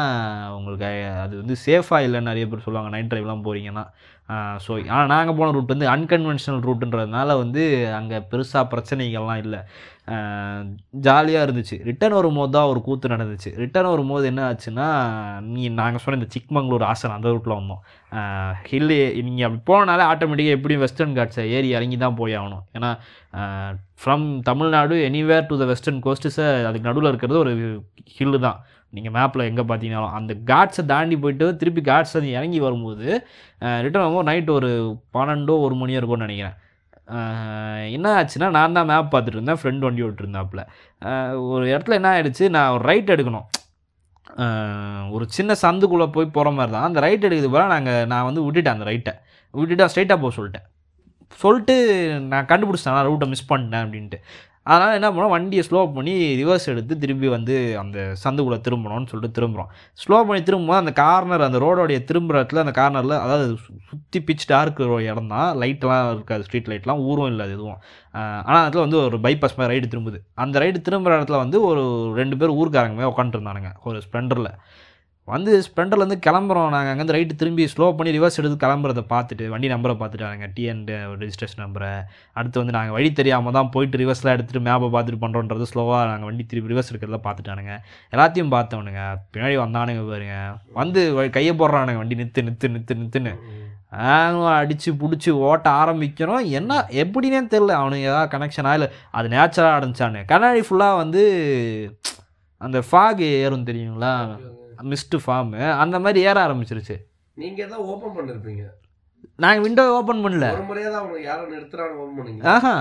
உங்களுக்கு 0.59 0.87
அது 1.25 1.35
வந்து 1.37 1.57
சேஃபாக 1.67 2.07
இல்லைன்னு 2.07 2.31
நிறைய 2.31 2.47
பேர் 2.49 2.67
சொல்லுவாங்க. 2.67 2.91
நைட் 2.97 3.11
ட்ரைவ்லாம் 3.13 3.45
போகிறீங்கன்னா 3.47 3.85
ஸோ 4.65 4.73
ஆனால் 4.95 5.11
நாங்கள் 5.13 5.37
போன 5.39 5.53
ரூட் 5.57 5.73
வந்து 5.75 5.87
அன்கன்வென்ஷனல் 5.95 6.65
ரூட்டுன்றதுனால 6.67 7.37
வந்து 7.43 7.63
அங்கே 7.99 8.19
பெருசாக 8.33 8.65
பிரச்சனைகள்லாம் 8.73 9.41
இல்லை. 9.45 9.61
ஜாலியாக 11.07 11.47
இருந்துச்சு. 11.47 11.77
ரிட்டர்ன் 11.89 12.17
வரும்போது 12.19 12.53
தான் 12.57 12.71
ஒரு 12.73 12.81
கூத்து 12.87 13.13
நடந்துச்சு. 13.13 13.51
ரிட்டர்ன் 13.63 13.91
வரும்போது 13.93 14.25
என்ன 14.31 14.43
ஆச்சுன்னா 14.49 14.87
நீ 15.55 15.63
நாங்கள் 15.81 16.03
சொன்ன 16.05 16.19
இந்த 16.21 16.29
சிக்மங்களூர் 16.37 16.87
ஆசன் 16.91 17.17
அந்த 17.17 17.33
ரூட்டில் 17.35 17.59
வந்தோம். 17.59 17.83
ஹில்லு 18.71 18.99
நீங்கள் 19.29 19.47
அப்படி 19.49 19.63
போனனாலே 19.71 20.07
ஆட்டோமேட்டிக்காக 20.13 20.59
எப்படியும் 20.59 20.85
வெஸ்டர்ன் 20.87 21.17
காட்ஸை 21.19 21.45
ஏறி 21.57 21.71
இறங்கி 21.79 21.99
தான் 22.05 22.19
போய் 22.21 22.39
ஆகணும். 22.41 22.65
ஏன்னா 22.79 22.91
from 24.03 24.27
Tamil Nadu 24.51 24.97
anywhere 25.09 25.49
to 25.53 25.57
the 25.63 25.67
western 25.73 26.03
கோஸ்ட்ஸை 26.07 26.49
அதுக்கு 26.69 26.89
நடுவில் 26.91 27.13
இருக்கிறது 27.13 27.41
ஒரு 27.45 27.55
ஹில்லு 28.19 28.41
தான். 28.49 28.61
நீங்கள் 28.97 29.15
மேப்பில் 29.17 29.49
எங்கே 29.51 29.65
பார்த்தீங்கன்னாலும் 29.69 30.17
அந்த 30.19 30.33
காட்ஸை 30.51 30.83
தாண்டி 30.93 31.17
போயிட்டு 31.25 31.47
திருப்பி 31.61 31.83
காட்ஸ் 31.91 32.17
அது 32.19 32.29
இறங்கி 32.39 32.61
வரும்போது 32.67 33.07
ரிட்டர்ன் 33.85 34.05
வரும்போது 34.05 34.29
நைட் 34.31 34.51
ஒரு 34.59 34.71
பன்னெண்டோ 35.17 35.55
ஒரு 35.67 35.75
மணியோ 35.81 36.01
இருக்கும்னு 36.01 36.27
நினைக்கிறேன். 36.27 36.57
என்ன 37.97 38.09
ஆச்சுன்னா 38.19 38.49
நான் 38.57 38.77
தான் 38.79 38.89
மேப் 38.91 39.13
பார்த்துட்டு 39.13 39.39
இருந்தேன் 39.39 39.61
ஃப்ரெண்ட் 39.61 39.85
வண்டி 39.87 40.03
ஓட்டிருந்தாப்புல 40.09 40.63
ஒரு 41.53 41.65
இடத்துல 41.73 41.97
என்ன 41.99 42.11
ஆயிடுச்சு 42.17 42.45
நான் 42.57 42.75
ஒரு 42.77 42.85
ரைட் 42.91 43.15
எடுக்கணும். 43.15 43.47
ஒரு 45.15 45.25
சின்ன 45.37 45.53
சந்துக்குள்ளே 45.63 46.07
போய் 46.17 46.35
போகிற 46.37 46.51
மாதிரி 46.59 46.73
தான். 46.75 46.89
அந்த 46.89 47.01
ரைட் 47.07 47.25
எடுக்கிறது 47.27 47.51
போல 47.55 47.65
நாங்கள் 47.75 48.07
நான் 48.13 48.29
வந்து 48.29 48.45
விட்டுட்டேன் 48.47 48.77
அந்த 48.77 48.87
ரைட்டை 48.91 49.15
விட்டுட்டு 49.55 49.91
ஸ்ட்ரைட்டாக 49.93 50.19
போக 50.25 50.33
சொல்லிட்டேன். 50.37 50.67
சொல்லிட்டு 51.43 51.75
நான் 52.31 52.49
கண்டுபிடிச்சிட்டேன் 52.53 52.97
நான் 52.99 53.09
ரூட்டை 53.11 53.27
மிஸ் 53.33 53.51
பண்ணிட்டேன் 53.51 53.85
அப்படின்ட்டு. 53.85 54.19
அதனால் 54.67 54.97
என்ன 54.97 55.09
பண்ணோம் 55.11 55.33
வண்டியை 55.35 55.63
ஸ்லோ 55.67 55.81
பண்ணி 55.95 56.15
ரிவர்ஸ் 56.41 56.67
எடுத்து 56.73 56.95
திரும்பி 57.03 57.29
வந்து 57.35 57.55
அந்த 57.83 57.99
சந்துக்குள்ளே 58.25 58.59
திரும்பணும்னு 58.67 59.11
சொல்லிட்டு 59.13 59.37
திரும்புகிறோம் 59.39 59.71
ஸ்லோ 60.03 60.17
பண்ணி 60.29 60.41
திரும்பும்போது 60.49 60.81
அந்த 60.83 60.93
கார்னர் 61.01 61.45
அந்த 61.47 61.61
ரோடோடைய 61.65 61.99
திரும்புகிற 62.11 62.41
இடத்துல 62.41 62.63
அந்த 62.65 62.75
கார்னரில் 62.81 63.17
அதாவது 63.25 63.47
சுற்றி 63.91 64.21
பிச் 64.29 64.47
டார்க் 64.53 64.83
இடம் 65.11 65.33
தான். 65.35 65.49
லைட்லாம் 65.63 66.11
இருக்காது 66.15 66.45
ஸ்ட்ரீட் 66.49 66.71
லைட்லாம் 66.73 67.03
ஊரும் 67.11 67.31
இல்லை 67.33 67.45
அது 67.47 67.57
எதுவும். 67.59 67.81
ஆனால் 68.49 68.65
அதில் 68.67 68.85
வந்து 68.87 68.99
ஒரு 69.07 69.19
பைபாஸ் 69.27 69.59
மாதிரி 69.61 69.73
ரைடு 69.75 69.91
திரும்புது. 69.95 70.21
அந்த 70.45 70.57
ரைடு 70.65 70.81
திரும்புகிற 70.89 71.19
இடத்துல 71.21 71.41
வந்து 71.45 71.61
ஒரு 71.71 71.83
ரெண்டு 72.21 72.39
பேர் 72.43 72.57
ஊருக்காரங்க 72.61 72.97
மாதிரி 72.99 73.13
உட்காந்துருந்தானுங்க 73.15 73.73
ஒரு 73.89 74.01
ஸ்ப்ளெண்டரில் 74.07 74.53
வந்து 75.29 75.51
ஸ்ப்ளெண்டர்லேருந்து 75.65 76.17
கிளம்புறோம். 76.27 76.71
நாங்கள் 76.75 76.93
அங்கேருந்து 76.93 77.15
ரைட்டு 77.17 77.35
திரும்பி 77.41 77.65
ஸ்லோ 77.73 77.87
பண்ணி 77.97 78.11
ரிவர்ஸ் 78.17 78.39
எடுத்து 78.41 78.57
கிளம்புறத 78.65 79.03
பார்த்துட்டு 79.13 79.45
வண்டி 79.53 79.69
நம்பரை 79.73 79.95
பார்த்துட்டாங்க 80.01 80.47
டிஎன் 80.57 80.81
ரிஜிஸ்ட்ரேஷன் 81.23 81.63
நம்பரை 81.65 81.91
அடுத்து 82.39 82.61
வந்து 82.63 82.75
நாங்கள் 82.77 82.97
வழி 82.97 83.11
தெரியாமல் 83.21 83.57
தான் 83.59 83.71
போயிட்டு 83.75 84.01
ரிவர்ஸ்லாம் 84.03 84.35
எடுத்துகிட்டு 84.37 84.67
மேப்பை 84.69 84.89
பார்த்துட்டு 84.95 85.23
பண்ணுறோன்றது 85.25 85.69
ஸ்லோவாக 85.73 86.03
நாங்கள் 86.11 86.29
வண்டி 86.31 86.47
திருப்பி 86.53 86.73
ரிவர்ஸ் 86.73 86.91
எடுக்கிறத 86.93 87.21
பார்த்துட்டானுங்க. 87.27 87.75
எல்லாத்தையும் 88.15 88.53
பார்த்தவனுங்க. 88.57 89.03
பின்னாடி 89.35 89.57
வந்தானுங்க 89.65 90.05
பாருங்க. 90.13 90.37
வந்து 90.81 91.03
கையை 91.39 91.55
போடுறானுங்க. 91.63 92.01
வண்டி 92.03 92.21
நிற்று 92.23 92.47
நிற்று 92.49 92.75
நிற்று 92.77 92.99
நிறுத்துன்னு 93.01 93.35
நாங்களும் 94.03 94.57
அடித்து 94.59 94.91
பிடிச்சி 95.01 95.31
ஓட்ட 95.47 95.69
ஆரம்பிக்கிறோம். 95.83 96.45
என்ன 96.59 96.83
எப்படின்னே 97.03 97.41
தெரில 97.55 97.75
அவனுக்கு 97.81 98.09
ஏதாவது 98.11 98.33
கனெக்ஷனாக 98.35 98.79
இல்லை. 98.79 98.89
அது 99.19 99.33
நேச்சராக 99.35 99.79
அடைஞ்சானு 99.79 100.21
கண்ணாடி 100.33 100.63
ஃபுல்லாக 100.69 101.01
வந்து 101.03 101.23
அந்த 102.67 102.79
ஃபாக் 102.89 103.23
ஏறும் 103.43 103.69
தெரியுங்களா? 103.71 104.15
மிஸ்டு 104.91 105.19
ஃபார்மு 105.25 105.63
அந்த 105.83 105.97
மாதிரி 106.05 106.21
ஏற 106.31 106.37
ஆரம்பிச்சிருச்சு. 106.47 106.97
நீங்கள் 107.37 107.73
தான் 107.73 107.85
ஓப்பன் 107.93 108.15
பண்ணிருப்பீங்க. 108.17 108.65
நாங்கள் 109.45 109.65
விண்டோ 109.67 109.85
ஓப்பன் 109.99 110.23
பண்ணல. 110.25 110.47
ஒரு 110.57 110.65
முறையாக 110.71 110.91
தான் 110.95 111.03
அவனுக்கு 111.03 111.27
யாரும் 111.31 111.53
நிறுத்துறான்னு 111.55 112.01
ஓப்பன் 112.03 112.17
பண்ணீங்க. 112.19 112.43
ஆஹா. 112.55 112.75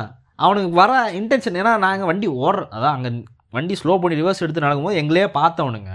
அவனுக்கு 0.45 0.71
வர 0.81 0.91
இன்டென்ஷன் 1.19 1.59
ஏன்னா 1.62 1.73
நாங்கள் 1.88 2.09
வண்டி 2.09 2.27
ஓடுறோம் 2.43 2.71
அதான் 2.75 2.95
அங்கே 2.97 3.09
வண்டி 3.55 3.75
ஸ்லோ 3.79 3.93
பண்ணி 4.01 4.19
ரிவர்ஸ் 4.19 4.41
எடுத்து 4.43 4.63
நடக்கும்போது 4.63 4.99
எங்களே 5.01 5.23
பார்த்தவனுங்க. 5.38 5.91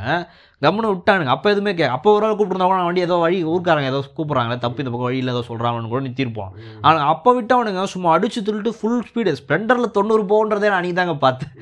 கம்முன்னு 0.63 0.91
விட்டானுங்க. 0.93 1.33
அப்போ 1.35 1.49
எதுவுமே 1.53 1.73
கே 1.79 1.85
அப்போ 1.97 2.09
ஒரு 2.17 2.25
ஆள் 2.27 2.35
கூப்பிட்டுருந்தா 2.35 2.69
கூட 2.69 2.79
நான் 2.79 2.89
வண்டி 2.89 3.05
ஏதோ 3.07 3.17
வழி 3.25 3.39
ஊர்க்காரங்க 3.53 3.91
ஏதோ 3.93 4.01
கூப்பிட்றாங்களே 4.17 4.59
தப்பு 4.65 4.83
இந்த 4.83 4.91
பக்கம் 4.93 5.09
வழியில் 5.09 5.33
ஏதோ 5.35 5.43
சொல்கிறாங்கன்னு 5.51 5.93
கூட 5.93 6.01
நிறுத்திருப்போம் 6.07 6.53
ஆனால் 6.87 7.09
அப்போ 7.13 7.33
விட்டவனுங்க 7.39 7.85
சும்மா 7.95 8.15
அடிச்சு 8.17 8.41
துள்ளிட்டு 8.47 8.73
ஃபுல் 8.79 9.03
ஸ்பீடு 9.09 9.35
ஸ்ப்ளெண்டரில் 9.41 9.95
தொண்ணூறு 9.99 10.25
போகன்றதே 10.33 10.71
நான் 10.71 10.81
அன்றைக்கி 10.81 10.99
தாங்க 11.01 11.17
பார்த்தேன் 11.27 11.53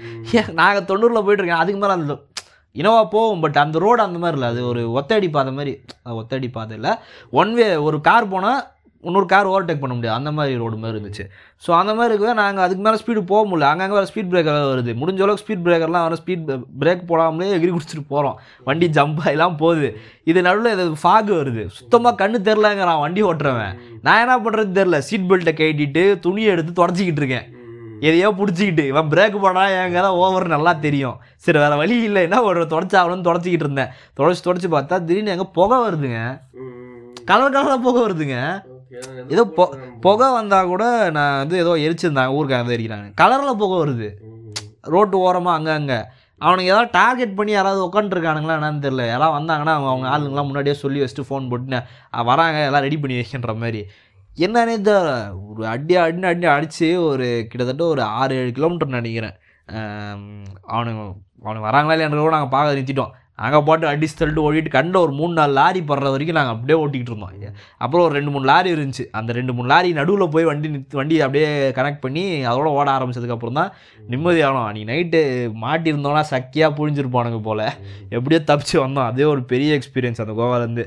ஏன் 0.41 0.51
நாங்கள் 0.61 0.89
தொண்ணூறில் 0.91 1.25
போயிட்டுருக்கேன் 1.27 1.63
அதுக்கு 1.63 1.81
மேலே 1.81 1.97
அந்த 1.99 2.17
இனோவா 2.81 3.01
போகும் 3.15 3.43
பட் 3.45 3.63
அந்த 3.63 3.79
ரோடு 3.87 4.03
அந்த 4.09 4.19
மாதிரி 4.25 4.37
இல்லை. 4.39 4.51
அது 4.53 4.61
ஒரு 4.73 4.83
ஒத்தடி 4.99 5.31
பாதை 5.39 5.55
மாதிரி. 5.57 5.75
ஒத்தடி 6.21 6.51
பாதை 6.59 6.77
இல்லை. 6.79 6.93
ஒன் 7.41 7.53
வே 7.59 7.67
ஒரு 7.89 7.99
கார் 8.11 8.33
போனால் 8.35 8.61
இன்னொரு 9.05 9.27
கார் 9.31 9.49
ஓவர்டேக் 9.51 9.81
பண்ண 9.83 9.95
முடியாது. 9.95 10.19
அந்த 10.19 10.31
மாதிரி 10.37 10.59
ரோடு 10.63 10.77
மாதிரி 10.83 10.97
இருந்துச்சு. 10.97 11.25
ஸோ 11.65 11.71
அந்த 11.79 11.93
மாதிரி 11.99 12.13
இருக்கவே 12.13 12.35
நாங்கள் 12.41 12.65
அதுக்கு 12.65 12.83
மேலே 12.87 12.99
ஸ்பீடு 13.01 13.23
போக 13.31 13.41
முடியல. 13.51 13.71
அங்கங்கே 13.73 13.97
வேறு 13.99 14.09
ஸ்பீட் 14.11 14.31
பிரேக்கர் 14.33 14.69
வருது. 14.73 14.93
முடிஞ்ச 15.01 15.23
அளவுக்கு 15.25 15.45
ஸ்பீட் 15.45 15.65
பிரேக்கர்லாம் 15.67 16.05
வர 16.07 16.19
ஸ்பீட் 16.21 16.45
பிரேக் 16.83 17.03
போடாமலே 17.09 17.49
எகிரி 17.57 17.73
குடிச்சிட்டு 17.77 18.05
போகிறோம் 18.13 18.37
வண்டி 18.69 18.89
ஜம்ப் 18.99 19.19
ஆகிலாம் 19.25 19.59
போகுது. 19.63 19.89
இது 20.33 20.45
நடுவில் 20.49 20.75
இது 20.75 20.85
ஃபாக் 21.03 21.33
வருது. 21.41 21.65
சுத்தமாக 21.79 22.21
கண்ணு 22.23 22.41
தெரிலங்கிறான் 22.51 23.03
வண்டி 23.05 23.25
ஓட்டுறவன். 23.31 23.75
நான் 24.07 24.23
என்ன 24.27 24.37
பண்ணுறது 24.45 24.73
தெரில 24.81 25.01
சீட் 25.09 25.29
பெல்ட்டை 25.33 25.55
கட்டிட்டு 25.63 26.05
துணியை 26.27 26.53
எடுத்து 26.55 26.75
தொடச்சிக்கிட்டு 26.83 27.23
இருக்கேன். 27.25 27.49
எதையோ 28.03 28.29
பிடிச்சிக்கிட்டு 28.33 28.85
இவன் 28.87 29.11
பிரேக் 29.11 29.37
போனா 29.41 29.63
எங்க 29.79 29.99
தான் 30.01 30.19
ஓவர் 30.21 30.47
நல்லா 30.49 30.73
தெரியும். 30.81 31.17
சரி 31.37 31.59
வேறு 31.59 31.77
வழி 31.77 31.97
இல்லை. 32.03 32.23
என்ன 32.23 32.43
ஒரு 32.45 32.63
தொடச்சாகணும்னு 32.71 33.29
தொடச்சிக்கிட்டு 33.29 33.67
இருந்தேன். 33.67 33.91
தொடச்சி 34.17 34.43
தொடச்சி 34.43 34.69
பார்த்தா 34.71 34.99
திடீர்னு 35.03 35.35
எங்கே 35.35 35.49
புகை 35.53 35.79
வருதுங்க. 35.85 36.21
கலர் 37.25 37.55
கலராக 37.55 37.79
புகை 37.81 38.01
வருதுங்க. 38.03 38.39
ஏதோ 39.31 39.43
பொ 39.57 39.65
புகை 40.01 40.27
வந்தால் 40.33 40.67
கூட 40.67 40.85
நான் 41.11 41.39
வந்து 41.39 41.57
ஏதோ 41.59 41.75
எரிச்சிருந்தாங்க 41.85 42.37
ஊருக்காக 42.37 42.75
எரிக்கிறாங்க. 42.75 43.07
கலரில் 43.21 43.61
புகை 43.61 43.77
வருது. 43.79 44.09
ரோட்டு 44.87 45.17
ஓரமாக 45.21 45.59
அங்கே 45.59 45.73
அங்கே. 45.73 45.99
அவனுங்க 46.41 46.71
ஏதாவது 46.71 46.91
டார்கெட் 46.95 47.37
பண்ணி 47.37 47.53
யாராவது 47.53 47.81
உட்காந்துருக்கானுங்களா 47.85 48.57
என்னன்னு 48.57 48.85
தெரியல. 48.85 49.05
யாராவது 49.07 49.37
வந்தாங்கன்னா 49.37 49.75
அவங்க 49.75 49.91
அவங்க 49.91 50.09
ஆளுங்களாம் 50.13 50.49
முன்னாடியே 50.49 50.77
சொல்லி 50.79 51.01
வச்சுட்டு 51.03 51.29
ஃபோன் 51.29 51.51
போட்டு 51.51 51.79
"அஹ், 52.13 52.25
வராங்க 52.25 52.59
எல்லாம் 52.67 52.85
ரெடி 52.85 52.99
பண்ணி 52.99 53.19
வைக்கின்ற 53.19 53.55
மாதிரி. 53.57 53.83
என்னன்னே 54.37 54.75
தெரியல 54.89 55.11
ஒரு 55.49 55.63
அடி 55.73 55.95
அடின்னு 56.03 56.29
அடி 56.31 56.47
அடித்து 56.53 56.87
ஒரு 57.09 57.27
கிட்டத்தட்ட 57.51 57.83
ஒரு 57.85 58.03
ஆறு 58.21 58.35
ஏழு 58.41 58.53
கிலோமீட்டர் 58.59 58.97
நினைக்கிறேன். 58.99 59.35
அவனுங்க 60.75 61.03
அவனுங்க 61.45 61.65
வராங்களா 61.69 61.95
இல்லையான்ற 61.97 62.23
கூட 62.23 62.35
நாங்கள் 62.37 62.55
பார்க்க 62.55 62.75
நிறுத்திட்டோம். 62.75 63.13
அங்கே 63.39 63.59
போட்டு 63.67 63.87
அடிச்சு 63.91 64.17
தள்ளிட்டு 64.19 64.43
ஓடிட்டு 64.47 64.71
கண்ட 64.77 64.97
ஒரு 65.05 65.13
மூணு 65.19 65.33
நாலு 65.39 65.53
லாரி 65.59 65.81
படுற 65.91 66.09
வரைக்கும் 66.15 66.37
நாங்கள் 66.39 66.55
அப்படியே 66.57 66.77
ஓட்டிக்கிட்டு 66.83 67.13
இருந்தோம். 67.13 67.55
அப்புறம் 67.85 68.05
ஒரு 68.07 68.15
ரெண்டு 68.19 68.33
மூணு 68.35 68.47
லாரி 68.51 68.71
இருந்துச்சு. 68.75 69.05
அந்த 69.19 69.31
ரெண்டு 69.39 69.53
மூணு 69.57 69.69
லாரி 69.73 69.91
நடுவில் 69.99 70.33
போய் 70.35 70.47
வண்டி 70.49 70.69
நிறுத்து 70.75 70.99
வண்டி 71.01 71.17
அப்படியே 71.27 71.49
கனெக்ட் 71.79 72.03
பண்ணி 72.05 72.23
அதோட 72.51 72.69
ஓட 72.79 72.87
ஆரம்பித்ததுக்கப்புறம் 72.97 73.59
தான் 73.61 73.71
நிம்மதியானோம் 74.13 74.67
அன்றைக்கி 74.69 74.89
நைட்டு 74.93 75.21
மாட்டியிருந்தோன்னா 75.65 76.23
சக்கியாக 76.33 76.77
புழிஞ்சிருப்பானுங்க 76.79 77.41
போல். 77.49 77.65
எப்படியோ 78.17 78.41
தப்பிச்சு 78.51 78.77
வந்தோம். 78.85 79.09
அதே 79.13 79.27
ஒரு 79.33 79.43
பெரிய 79.53 79.79
எக்ஸ்பீரியன்ஸ் 79.79 80.23
அந்த 80.25 80.35
கோவாலேருந்து. 80.41 80.87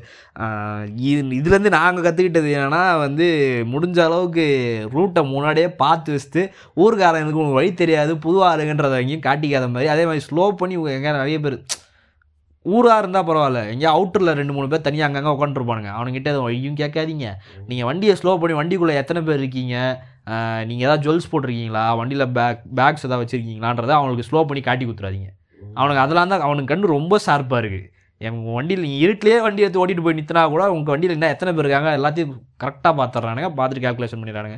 இது 1.10 1.22
இதுலேருந்து 1.40 1.76
நாங்கள் 1.80 2.06
கற்றுக்கிட்டது 2.08 2.50
என்னென்னா 2.58 2.84
வந்து 3.06 3.28
முடிஞ்ச 3.74 4.00
அளவுக்கு 4.08 4.46
ரூட்டை 4.96 5.24
முன்னாடியே 5.34 5.70
பார்த்து 5.84 6.14
வச்சுட்டு 6.16 6.44
ஊருக்காரங்களுக்கு 6.84 7.42
உங்களுக்கு 7.42 7.62
வழி 7.62 7.72
தெரியாது 7.84 8.14
புது 8.26 8.40
ஆளுங்கன்றதை 8.52 9.00
எங்கேயும் 9.04 9.28
காட்டிக்காத 9.30 9.68
மாதிரி 9.74 9.92
அதே 9.96 10.06
மாதிரி 10.10 10.26
ஸ்லோ 10.30 10.46
பண்ணி 10.62 10.78
எங்கே 10.98 11.18
நிறைய 11.20 11.40
பேர் 11.46 11.58
ஊராக 12.74 13.02
இருந்தால் 13.02 13.28
பரவாயில்ல. 13.30 13.62
எங்கேயா 13.72 13.94
அவுட்டரில் 13.98 14.38
ரெண்டு 14.40 14.54
மூணு 14.58 14.68
பேர் 14.74 14.86
தனியாக 14.88 15.10
அங்கங்கே 15.10 15.34
உட்காந்துருப்பானுங்க 15.36 15.92
அவனுங்கிட்ட 15.98 16.30
எதுவும் 16.34 16.50
ஐயும் 16.54 16.78
கேட்காதீங்க. 16.82 17.30
நீங்கள் 17.70 17.88
வண்டியை 17.90 18.16
ஸ்லோ 18.22 18.34
பண்ணி 18.44 18.56
வண்டிக்குள்ளே 18.60 18.96
எத்தனை 19.02 19.22
பேர் 19.30 19.42
இருக்கீங்க? 19.44 19.76
நீங்கள் 20.70 20.86
ஏதாவது 20.88 21.04
ஜுவல்ஸ் 21.08 21.32
போட்டிருக்கீங்களா? 21.32 21.84
வண்டியில் 22.02 22.32
பேக் 22.38 22.62
பேக்ஸ் 22.80 23.06
ஏதாவது 23.08 23.24
வச்சுருக்கீங்களான்றதை 23.24 23.96
அவனுக்கு 24.00 24.28
ஸ்லோ 24.30 24.42
பண்ணி 24.52 24.64
காட்டி 24.70 24.86
கொடுத்துறாதீங்க. 24.86 25.30
அவனுக்கு 25.80 26.04
அதெல்லாம் 26.06 26.32
தான் 26.32 26.48
அவனுக்கு 26.48 26.72
கண்ணு 26.72 26.96
ரொம்ப 26.98 27.20
ஷார்ப்பாக 27.28 27.62
இருக்குது 27.64 27.92
என் 28.26 28.38
வண்டியில் 28.58 28.84
நீங்கள் 28.86 29.04
இருட்டிலே 29.06 29.38
வண்டி 29.46 29.64
எடுத்து 29.64 29.80
ஓட்டிட்டு 29.82 30.04
போய் 30.04 30.16
நிறுத்தினா 30.18 30.42
கூட 30.54 30.64
உங்கள் 30.76 30.94
வண்டியில் 30.94 31.16
என்ன 31.16 31.30
எத்தனை 31.34 31.52
பேர் 31.56 31.66
இருக்காங்க 31.66 31.90
எல்லாத்தையும் 32.00 32.32
கரெக்டாக 32.64 32.94
பார்த்துட்றானுங்க 33.00 33.50
பார்த்துட்டு 33.58 33.84
கேல்குலேஷன் 33.86 34.22
பண்ணிடுறானுங்க. 34.22 34.58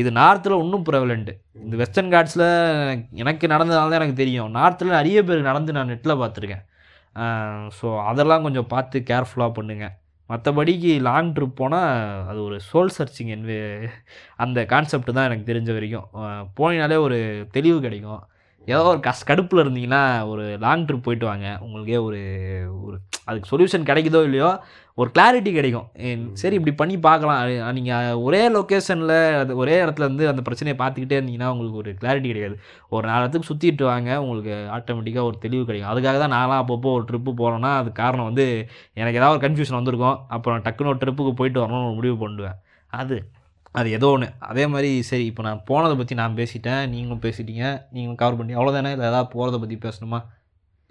இது 0.00 0.10
நார்த்தில் 0.20 0.60
இன்னும் 0.64 0.84
ப்ரெவலண்ட்டு 0.88 1.34
இந்த 1.64 1.76
வெஸ்டர்ன் 1.82 2.12
காட்ஸில் 2.14 2.46
எனக்கு 3.22 3.44
நடந்ததுனால 3.54 3.90
தான் 3.92 4.00
எனக்கு 4.02 4.22
தெரியும். 4.22 4.50
நார்த்தில் 4.58 4.96
நிறைய 4.98 5.22
பேர் 5.28 5.48
நடந்து 5.50 5.76
நான் 5.78 5.90
நெட்டில் 5.92 6.20
பார்த்துருக்கேன் 6.22 6.64
ஸோ 7.78 7.88
அதெல்லாம் 8.10 8.44
கொஞ்சம் 8.46 8.70
பார்த்து 8.74 8.98
கேர்ஃபுல்லாக 9.10 9.56
பண்ணுங்கள் 9.58 9.94
மற்றபடிக்கு 10.30 10.90
லாங் 11.08 11.30
ட்ரிப் 11.36 11.60
போனால் 11.60 11.90
அது 12.30 12.40
ஒரு 12.42 12.56
சோல் 12.70 12.90
சர்ச்சிங் 12.96 13.30
என்வே 13.36 13.58
அந்த 14.36 14.58
கான்செப்ட் 14.72 15.16
தான் 15.16 15.28
எனக்கு 15.28 15.48
தெரிஞ்ச 15.52 15.70
வரைக்கும். 15.76 16.08
போனீங்கனாலே 16.58 16.98
ஒரு 17.06 17.18
தெளிவு 17.56 17.78
கிடைக்கும். 17.80 18.22
ஏதோ 18.68 18.82
ஒரு 18.92 19.00
கஷ் 19.06 19.28
கடுப்பில் 19.30 19.62
இருந்தீங்கன்னா 19.64 20.02
ஒரு 20.32 20.44
லாங் 20.64 20.84
ட்ரிப் 20.86 21.06
போயிட்டு 21.06 21.26
வாங்க. 21.26 21.48
உங்களுக்கே 21.64 21.98
ஒரு 22.08 22.20
ஒரு 22.86 22.96
அதுக்கு 23.24 23.50
சொல்யூஷன் 23.52 23.88
கிடைக்குதோ 23.90 24.20
இல்லையோ 24.28 24.50
ஒரு 25.00 25.10
கிளாரிட்டி 25.16 25.50
கிடைக்கும். 25.56 25.86
சரி 26.40 26.54
இப்படி 26.58 26.72
பண்ணி 26.80 26.96
பார்க்கலாம். 27.06 27.72
நீங்கள் 27.76 28.20
ஒரே 28.26 28.42
லொக்கேஷனில் 28.54 29.14
அது 29.42 29.52
ஒரே 29.62 29.76
இடத்துல 29.84 30.06
இருந்து 30.08 30.24
அந்த 30.32 30.42
பிரச்சனையை 30.48 30.76
பார்த்துக்கிட்டே 30.80 31.18
இருந்தீங்கன்னா 31.18 31.50
உங்களுக்கு 31.54 31.80
ஒரு 31.82 31.90
கிளாரிட்டி 32.02 32.28
கிடைக்காது 32.32 32.56
ஒரு 32.96 33.04
நாலு 33.10 33.22
இடத்துக்கு 33.22 33.50
சுற்றிட்டு 33.50 33.84
வாங்க 33.90 34.10
உங்களுக்கு 34.24 34.54
ஆட்டோமேட்டிக்காக 34.76 35.28
ஒரு 35.30 35.38
தெளிவு 35.44 35.62
கிடைக்கும். 35.68 35.90
அதுக்காக 35.92 36.18
தான் 36.24 36.34
நான்லாம் 36.36 36.62
அப்பப்போ 36.62 36.92
ஒரு 36.98 37.06
ட்ரிப்பு 37.10 37.32
போகிறேன்னா 37.40 37.72
அது 37.80 37.90
காரணம் 38.02 38.28
வந்து 38.30 38.46
எனக்கு 39.00 39.20
ஏதாவது 39.20 39.36
ஒரு 39.36 39.44
கன்ஃபியூஷன் 39.46 39.78
வந்திருக்கும். 39.80 40.18
அப்புறம் 40.36 40.62
டக்குன்னு 40.68 40.92
ஒரு 40.94 41.02
ட்ரிப்புக்கு 41.04 41.34
போயிட்டு 41.40 41.62
வரணும்னு 41.64 41.88
ஒரு 41.90 41.98
முடிவு 42.00 42.16
பண்ணுவேன். 42.24 42.58
அது 42.92 43.18
அது 43.78 43.88
ஏதோ 43.96 44.08
ஒன்று 44.14 44.28
அதே 44.50 44.62
மாதிரி 44.72 44.90
சரி 45.08 45.24
இப்போ 45.30 45.42
நான் 45.46 45.60
போனதை 45.70 45.94
பற்றி 45.96 46.14
நான் 46.20 46.36
பேசிட்டேன் 46.38 46.82
நீங்களும் 46.92 47.22
பேசிட்டீங்க 47.24 47.64
நீங்களும் 47.94 48.20
கவர் 48.22 48.38
பண்ணி 48.38 48.54
அவ்வளோதானே 48.58 48.90
இல்லை 48.94 49.06
ஏதாவது 49.10 49.28
போகிறத 49.34 49.58
பற்றி 49.62 49.76
பேசணுமா? 49.84 50.20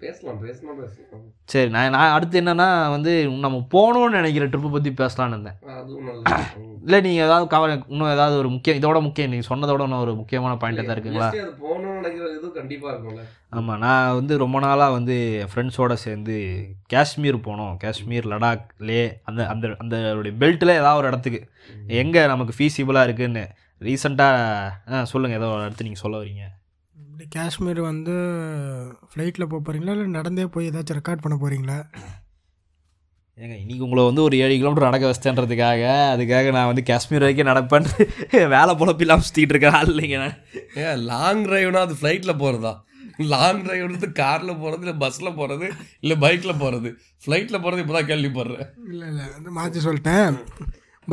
பேசலாம் 0.02 0.40
பேசலாம் 0.42 0.76
பேசலாம். 0.80 1.22
சரி 1.52 1.70
நான் 1.74 1.94
நான் 1.94 2.12
அடுத்து 2.16 2.40
என்னன்னா 2.40 2.66
வந்து 2.94 3.12
நம்ம 3.44 3.56
போகணும்னு 3.72 4.18
நினைக்கிற 4.18 4.44
ட்ரிப்பை 4.50 4.70
பற்றி 4.74 4.90
பேசலான்னு 5.00 5.34
இருந்தேன். 5.36 5.56
இல்லை 6.84 6.98
நீங்கள் 7.06 7.26
ஏதாவது 7.28 7.46
கவர் 7.54 7.72
இன்னும் 7.92 8.12
ஏதாவது 8.16 8.34
ஒரு 8.42 8.48
முக்கியம் 8.52 8.78
இதோட 8.80 8.98
முக்கியம் 9.06 9.32
நீங்கள் 9.32 9.48
சொன்னதோட 9.50 9.86
இன்னும் 9.88 10.04
ஒரு 10.04 10.12
முக்கியமான 10.20 10.52
பாயிண்ட் 10.60 10.80
தான் 10.82 10.96
இருக்குங்களா? 10.96 11.30
போகணும்னு 11.64 11.96
நினைக்கிற 12.00 12.28
இது 12.36 12.50
கண்டிப்பா 12.58 12.88
இருக்கும்ல. 12.92 13.24
ஆமாம் 13.58 13.80
நான் 13.84 14.16
வந்து 14.18 14.36
ரொம்ப 14.44 14.60
நாளாக 14.66 14.96
வந்து 14.98 15.16
ஃப்ரெண்ட்ஸோடு 15.52 15.96
சேர்ந்து 16.04 16.36
காஷ்மீர் 16.94 17.38
போனோம். 17.48 17.74
காஷ்மீர் 17.84 18.30
லடாக் 18.34 18.66
லே 18.90 19.00
அந்த 19.30 19.48
அந்த 19.54 19.74
அந்த 19.84 19.96
பெல்ட்டில் 20.44 20.78
ஏதாவது 20.80 21.00
ஒரு 21.02 21.10
இடத்துக்கு. 21.12 21.42
எங்கே 22.02 22.24
நமக்கு 22.34 22.56
ஃபீஸிபிளாக 22.58 23.08
இருக்குன்னு. 23.10 23.44
ரீசெண்டாக 23.88 25.02
சொல்லுங்கள் 25.14 25.40
ஏதோ 25.40 25.50
ஒரு 25.56 25.66
இடத்து 25.66 25.88
நீங்கள் 25.88 26.04
சொல்ல 26.04 26.16
வரீங்க. 26.22 26.44
இப்படி 27.18 27.34
காஷ்மீர் 27.36 27.78
வந்து 27.82 28.12
ஃப்ளைட்டில் 29.08 29.44
போக 29.44 29.58
போகிறீங்களா 29.60 29.94
இல்லை 29.94 30.04
நடந்தே 30.18 30.44
போய் 30.54 30.68
ஏதாச்சும் 30.68 30.98
ரெக்கார்ட் 30.98 31.22
பண்ண 31.22 31.36
போகிறீங்களா 31.40 31.78
ஏங்க 33.38 33.54
இன்றைக்கி 33.62 33.82
உங்களை 33.86 34.02
வந்து 34.08 34.22
ஒரு 34.26 34.34
ஏழு 34.42 34.58
கிலோமீட்டர் 34.60 34.88
நடக்க 34.88 35.08
வச்சிட்டேன்றதுக்காக 35.08 35.82
அதுக்காக 36.12 36.52
நான் 36.56 36.70
வந்து 36.70 36.84
காஷ்மீர் 36.90 37.24
வரைக்கும் 37.24 37.50
நடப்பேன் 37.50 37.88
வேலை 38.54 38.72
பொழப்பில்லாம் 38.80 39.24
சுற்றிட்டு 39.26 39.54
இருக்கேன். 39.54 39.76
ஆள் 39.78 39.90
இல்லைங்க 39.94 40.20
ஏன் 40.84 41.02
லாங் 41.10 41.42
டிரைவ்னா 41.48 41.82
அது 41.88 41.98
ஃப்ளைட்டில் 42.00 42.40
போகிறதா 42.44 42.74
லாங் 43.32 43.62
டிரைவ் 43.66 43.84
வந்து 43.88 44.10
காரில் 44.22 44.58
போகிறது 44.62 44.84
இல்லை 44.86 44.96
பஸ்ஸில் 45.02 45.36
போகிறது 45.40 45.68
இல்லை 46.04 46.18
பைக்கில் 46.24 46.60
போகிறது 46.62 46.92
ஃப்ளைட்டில் 47.24 47.62
போகிறது 47.64 47.82
இப்போ 47.84 47.96
தான் 47.98 48.10
கேள்விப்படுறேன். 48.12 48.68
இல்லை 48.92 49.08
இல்லை 49.12 49.26
வந்து 49.36 49.52
மாற்றி 49.58 49.82
சொல்லிட்டேன். 49.88 50.38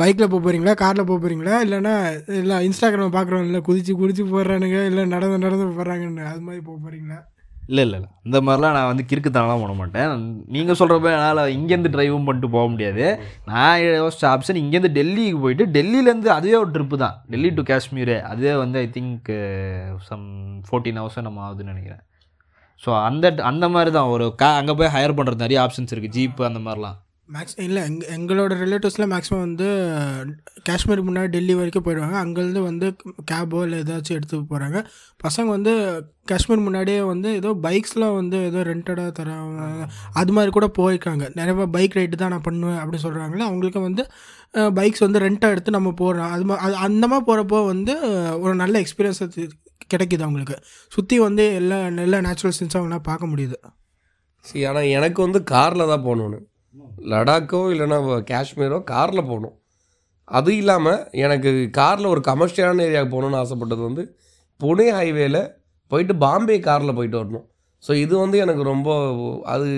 பைக்கில் 0.00 0.30
போக 0.32 0.40
போகிறீங்களா 0.40 0.74
காரில் 0.82 1.08
போக 1.10 1.18
போகிறீங்களா 1.20 1.54
இல்லைன்னா 1.66 1.94
இல்லை 2.40 2.56
இன்ஸ்டாகிராம் 2.66 3.16
பார்க்குறோம் 3.16 3.46
இல்லை 3.48 3.60
குதிச்சு 3.68 3.92
குதிச்சு 4.00 4.24
போடுறானுங்க 4.34 4.80
இல்லை 4.90 5.04
நடந்து 5.14 5.44
நடந்து 5.46 5.66
போடுறாங்கன்னு 5.78 6.28
அது 6.32 6.42
மாதிரி 6.48 6.62
போக 6.68 6.78
போகிறீங்களா 6.84 7.18
இல்லை 7.70 7.82
இல்லை 7.86 7.96
இல்லை. 7.98 8.10
இந்த 8.26 8.38
மாதிரிலாம் 8.46 8.74
நான் 8.76 8.88
வந்து 8.90 9.04
கிறுக்குத்தனலாம் 9.10 9.62
போட 9.62 9.72
மாட்டேன். 9.78 10.10
நீங்கள் 10.54 10.76
சொல்கிறப்ப 10.80 11.08
என்னால் 11.14 11.40
இங்கேருந்து 11.54 11.90
ட்ரைவும் 11.94 12.26
பண்ணிட்டு 12.26 12.48
போக 12.52 12.66
முடியாது. 12.72 13.06
நான் 13.50 13.80
யோசிச்ச 13.84 14.24
ஆப்ஷன் 14.32 14.60
இங்கேருந்து 14.60 14.90
டெல்லிக்கு 14.98 15.40
போயிட்டு 15.44 15.64
டெல்லியிலேருந்து 15.76 16.30
அதுவே 16.36 16.56
ஒரு 16.60 16.70
ட்ரிப்பு 16.76 16.98
தான். 17.04 17.16
டெல்லி 17.32 17.50
டு 17.56 17.64
காஷ்மீர். 17.70 18.14
அதுவே 18.30 18.52
வந்து 18.62 18.78
I 18.84 18.86
think 18.98 19.30
some 20.10 20.28
fourteen 20.68 21.00
hours 21.00 21.26
நம்ம 21.28 21.42
ஆகுதுன்னு 21.46 21.74
நினைக்கிறேன். 21.74 22.02
ஸோ 22.82 22.92
அந்த 23.08 23.34
அந்த 23.50 23.68
மாதிரி 23.76 23.92
தான். 23.98 24.12
ஒரு 24.14 24.28
கா 24.42 24.50
அங்கே 24.60 24.76
போய் 24.80 24.94
ஹையர் 24.96 25.16
பண்ணுறது 25.20 25.44
நிறைய 25.46 25.60
ஆப்ஷன்ஸ் 25.64 25.94
இருக்குது 25.94 26.16
ஜீப்பு 26.18 26.48
அந்த 26.50 26.62
மாதிரிலாம். 26.68 26.98
மேக்ஸ் 27.34 27.56
இல்லை 27.64 27.80
எங் 27.88 27.96
எங்களோட 28.16 28.52
ரிலேட்டிவ்ஸில் 28.62 29.08
மேக்ஸிமம் 29.12 29.42
வந்து 29.44 29.68
காஷ்மீர் 30.68 31.00
முன்னாடி 31.08 31.28
டெல்லி 31.34 31.54
வரைக்கும் 31.58 31.84
போயிடுவாங்க 31.86 32.16
அங்கேருந்து 32.24 32.60
வந்து 32.68 32.86
கேபோ 33.30 33.60
இல்லை 33.66 33.78
ஏதாச்சும் 33.82 34.16
எடுத்து 34.18 34.36
போகிறாங்க 34.52 34.80
பசங்க 35.24 35.48
வந்து 35.56 35.72
காஷ்மீர் 36.30 36.62
முன்னாடியே 36.66 37.00
வந்து 37.12 37.28
ஏதோ 37.40 37.50
பைக்ஸ்லாம் 37.66 38.16
வந்து 38.20 38.38
ஏதோ 38.50 38.62
ரெண்டடாக 38.70 39.10
தராங்க. 39.18 39.88
அது 40.20 40.32
மாதிரி 40.38 40.52
கூட 40.58 40.68
போயிருக்காங்க. 40.78 41.24
நிறைய 41.40 41.66
பைக் 41.76 41.98
ரைடு 41.98 42.22
தான் 42.22 42.34
நான் 42.34 42.46
பண்ணுவேன் 42.48 42.80
அப்படின்னு 42.82 43.04
சொல்கிறாங்களே 43.06 43.46
அவங்களுக்கு 43.50 43.82
வந்து 43.88 44.04
பைக்ஸ் 44.80 45.06
வந்து 45.06 45.24
ரெண்ட்டாக 45.26 45.54
எடுத்து 45.54 45.78
நம்ம 45.78 45.92
போடுறோம். 46.02 46.32
அது 46.36 46.44
மா 46.50 46.56
அது 46.66 46.76
அந்த 46.88 47.04
மாதிரி 47.12 47.26
போகிறப்போ 47.30 47.60
வந்து 47.74 47.94
ஒரு 48.44 48.56
நல்ல 48.62 48.76
எக்ஸ்பீரியன்ஸ் 48.84 49.22
கிடைக்குது 49.92 50.26
அவங்களுக்கு. 50.26 50.58
சுற்றி 50.92 51.16
வந்து 51.28 51.44
எல்லா 51.60 51.78
நல்ல 52.00 52.20
நேச்சுரல் 52.26 52.58
சீன்ஸும் 52.58 52.80
அவங்களாம் 52.80 53.08
பார்க்க 53.10 53.32
முடியுது. 53.32 53.58
சரி 54.44 54.64
ஆனால் 54.70 54.92
எனக்கு 54.98 55.20
வந்து 55.26 55.40
காரில் 55.54 55.90
தான் 55.92 56.06
போகணுன்னு 56.06 56.40
லடாக்கோ 57.12 57.60
இல்லைன்னா 57.72 57.98
காஷ்மீரோ 58.30 58.78
காரில் 58.92 59.28
போகணும். 59.30 59.56
அது 60.38 60.50
இல்லாமல் 60.60 61.02
எனக்கு 61.24 61.50
காரில் 61.80 62.12
ஒரு 62.14 62.22
கமர்ஷியலான 62.30 62.84
ஏரியாவுக்கு 62.88 63.14
போகணுன்னு 63.14 63.40
ஆசைப்பட்டது 63.42 63.82
வந்து 63.88 64.02
புனே 64.60 64.86
ஹைவேல 64.98 65.38
போயிட்டு 65.90 66.14
பாம்பே 66.24 66.56
காரில் 66.68 66.96
போயிட்டு 66.98 67.18
வரணும். 67.20 67.46
ஸோ 67.84 67.92
இது 68.04 68.14
வந்து 68.22 68.36
எனக்கு 68.44 68.62
ரொம்ப 68.72 68.88
அது 69.54 69.68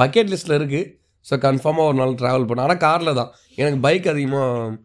பக்கெட் 0.00 0.32
லிஸ்ட்டில் 0.32 0.58
இருக்குது 0.60 0.88
ஸோ 1.26 1.34
கன்ஃபார்மாக 1.46 1.90
ஒரு 1.90 1.96
நாள் 2.00 2.18
ட்ராவல் 2.20 2.46
பண்ணேன் 2.48 2.66
ஆனால் 2.66 2.82
காரில் 2.86 3.18
தான். 3.20 3.30
எனக்கு 3.60 3.78
பைக் 3.86 4.08
அதிகமாக 4.12 4.80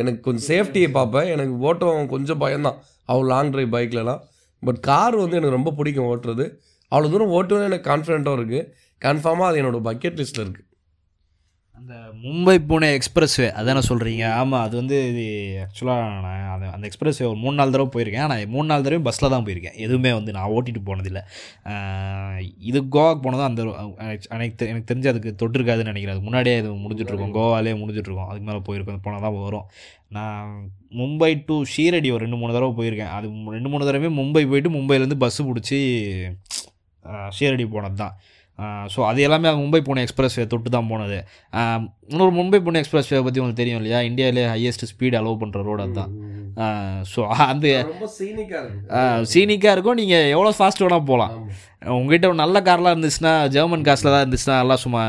எனக்கு 0.00 0.20
கொஞ்சம் 0.26 0.46
சேஃப்டியை 0.52 0.90
பார்ப்பேன். 0.98 1.28
எனக்கு 1.34 1.54
ஓட்டம் 1.68 2.10
கொஞ்சம் 2.14 2.40
பயம்தான். 2.44 2.78
அவ்வளோ 3.10 3.26
லாங் 3.32 3.52
டிரைவ் 3.54 3.74
பைக்லலாம் 3.76 4.22
பட் 4.62 4.80
கார் 4.88 5.16
வந்து 5.24 5.38
எனக்கு 5.40 5.56
ரொம்ப 5.58 5.72
பிடிக்கும் 5.78 6.08
ஓட்டுறது. 6.12 6.44
அவ்வளோ 6.92 7.10
தூரம் 7.12 7.34
ஓட்டுவேன் 7.38 7.68
எனக்கு 7.70 7.88
கான்ஃபிடென்ட்டாக 7.90 8.38
இருக்குது 8.40 8.66
கன்ஃபார்மாக 9.02 9.50
அது 9.50 9.58
என்னோடய 9.60 9.84
பக்கெட் 9.90 10.18
லிஸ்ட்டில் 10.20 10.44
இருக்குது 10.46 10.66
அந்த 11.80 11.94
மும்பை 12.22 12.54
புனே 12.70 12.88
எக்ஸ்பிரஸ்வே 12.96 13.46
அதானே 13.58 13.82
சொல்கிறீங்க 13.88 14.24
ஆமாம் 14.38 14.64
அது 14.64 14.74
வந்து 14.80 14.96
இது 15.10 15.22
ஆக்சுவலாக 15.62 16.08
நான் 16.24 16.48
அந்த 16.54 16.66
அந்த 16.76 16.84
எக்ஸ்பிரஸ்வே 16.88 17.24
ஒரு 17.28 17.38
மூணு 17.44 17.54
நாலு 17.58 17.72
தடவை 17.74 17.88
போயிருக்கேன். 17.94 18.24
ஆனால் 18.24 18.42
மூணு 18.54 18.66
நாலு 18.70 18.82
தடவை 18.86 19.02
பஸ்ஸில் 19.06 19.32
தான் 19.34 19.44
போயிருக்கேன். 19.46 19.76
எதுவுமே 19.84 20.10
வந்து 20.18 20.34
நான் 20.36 20.50
ஓட்டிட்டு 20.56 20.80
போனதில்லை. 20.88 21.22
இது 22.70 22.80
கோவாக்கு 22.96 23.22
போனதும் 23.26 23.48
அந்த 23.50 23.62
எனக்கு 24.06 24.68
எனக்கு 24.72 24.88
தெரிஞ்சு 24.90 25.10
அதுக்கு 25.12 25.32
தொட்டிருக்காதுன்னு 25.42 25.92
நினைக்கிறேன். 25.92 26.16
அது 26.16 26.26
முன்னாடியே 26.26 26.56
இது 26.62 26.72
முடிஞ்சிட்ருக்கோம். 26.84 27.32
கோவாலே 27.38 27.74
முடிஞ்சிட்ருக்கோம். 27.82 28.28
அதுக்கு 28.32 28.48
மேலே 28.50 28.62
போயிருக்கோம். 28.68 29.02
போனால் 29.06 29.24
தான் 29.26 29.38
வரும். 29.46 29.66
நான் 30.18 30.50
மும்பை 31.00 31.32
டு 31.48 31.56
ஷீரடி 31.74 32.10
ஒரு 32.16 32.24
ரெண்டு 32.26 32.40
மூணு 32.42 32.56
தடவை 32.58 32.74
போயிருக்கேன். 32.80 33.12
அது 33.18 33.28
ரெண்டு 33.56 33.72
மூணு 33.74 33.88
தடவை 33.90 34.10
மும்பை 34.20 34.44
போயிட்டு 34.52 34.76
மும்பையிலேருந்து 34.78 35.20
பஸ்ஸு 35.24 35.48
பிடிச்சி 35.50 35.80
ஷீரடி 37.38 37.64
போனது 37.76 37.98
தான் 38.04 38.14
ஸோ 38.94 39.00
அது 39.10 39.20
எல்லாமே 39.26 39.50
மும்பை 39.62 39.80
புனே 39.88 40.02
எக்ஸ்பிரஸ் 40.06 40.36
வே 40.38 40.44
தொட்டு 40.52 40.70
தான் 40.74 40.90
போனது 40.90 41.18
இன்னொரு 42.12 42.32
மும்பை 42.38 42.58
புனே 42.66 42.80
எக்ஸ்பிரஸ் 42.82 43.10
வே 43.12 43.20
பற்றி 43.26 43.40
உங்களுக்கு 43.42 43.62
தெரியும் 43.62 43.80
இல்லையா? 43.80 44.00
இந்தியாவிலே 44.10 44.44
ஹையஸ்ட் 44.54 44.84
ஸ்பீட் 44.92 45.18
அலோவ் 45.20 45.40
பண்ணுற 45.42 45.62
ரோடு 45.68 45.82
அதுதான். 45.86 46.12
ஸோ 47.12 47.20
அந்த 47.50 47.66
சீனிக்காக 49.32 49.74
இருக்கும். 49.74 49.98
நீங்கள் 50.02 50.30
எவ்வளோ 50.34 50.52
ஃபாஸ்ட் 50.58 50.84
வேணால் 50.84 51.08
போகலாம் 51.10 51.34
உங்ககிட்ட 51.98 52.26
ஒரு 52.30 52.38
நல்ல 52.44 52.56
கார்லாம் 52.68 52.94
இருந்துச்சுன்னா 52.94 53.34
ஜெர்மன் 53.56 53.86
காசில் 53.88 54.12
தான் 54.14 54.24
இருந்துச்சுன்னா 54.24 54.56
எல்லாம் 54.64 54.82
சும்மா 54.84 55.02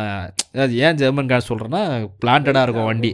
ஏன் 0.86 1.00
ஜெர்மன் 1.02 1.32
கார் 1.32 1.50
சொல்கிறேன்னா 1.50 1.82
பிளான்டடாக 2.24 2.66
இருக்கும் 2.68 2.90
வண்டி. 2.92 3.12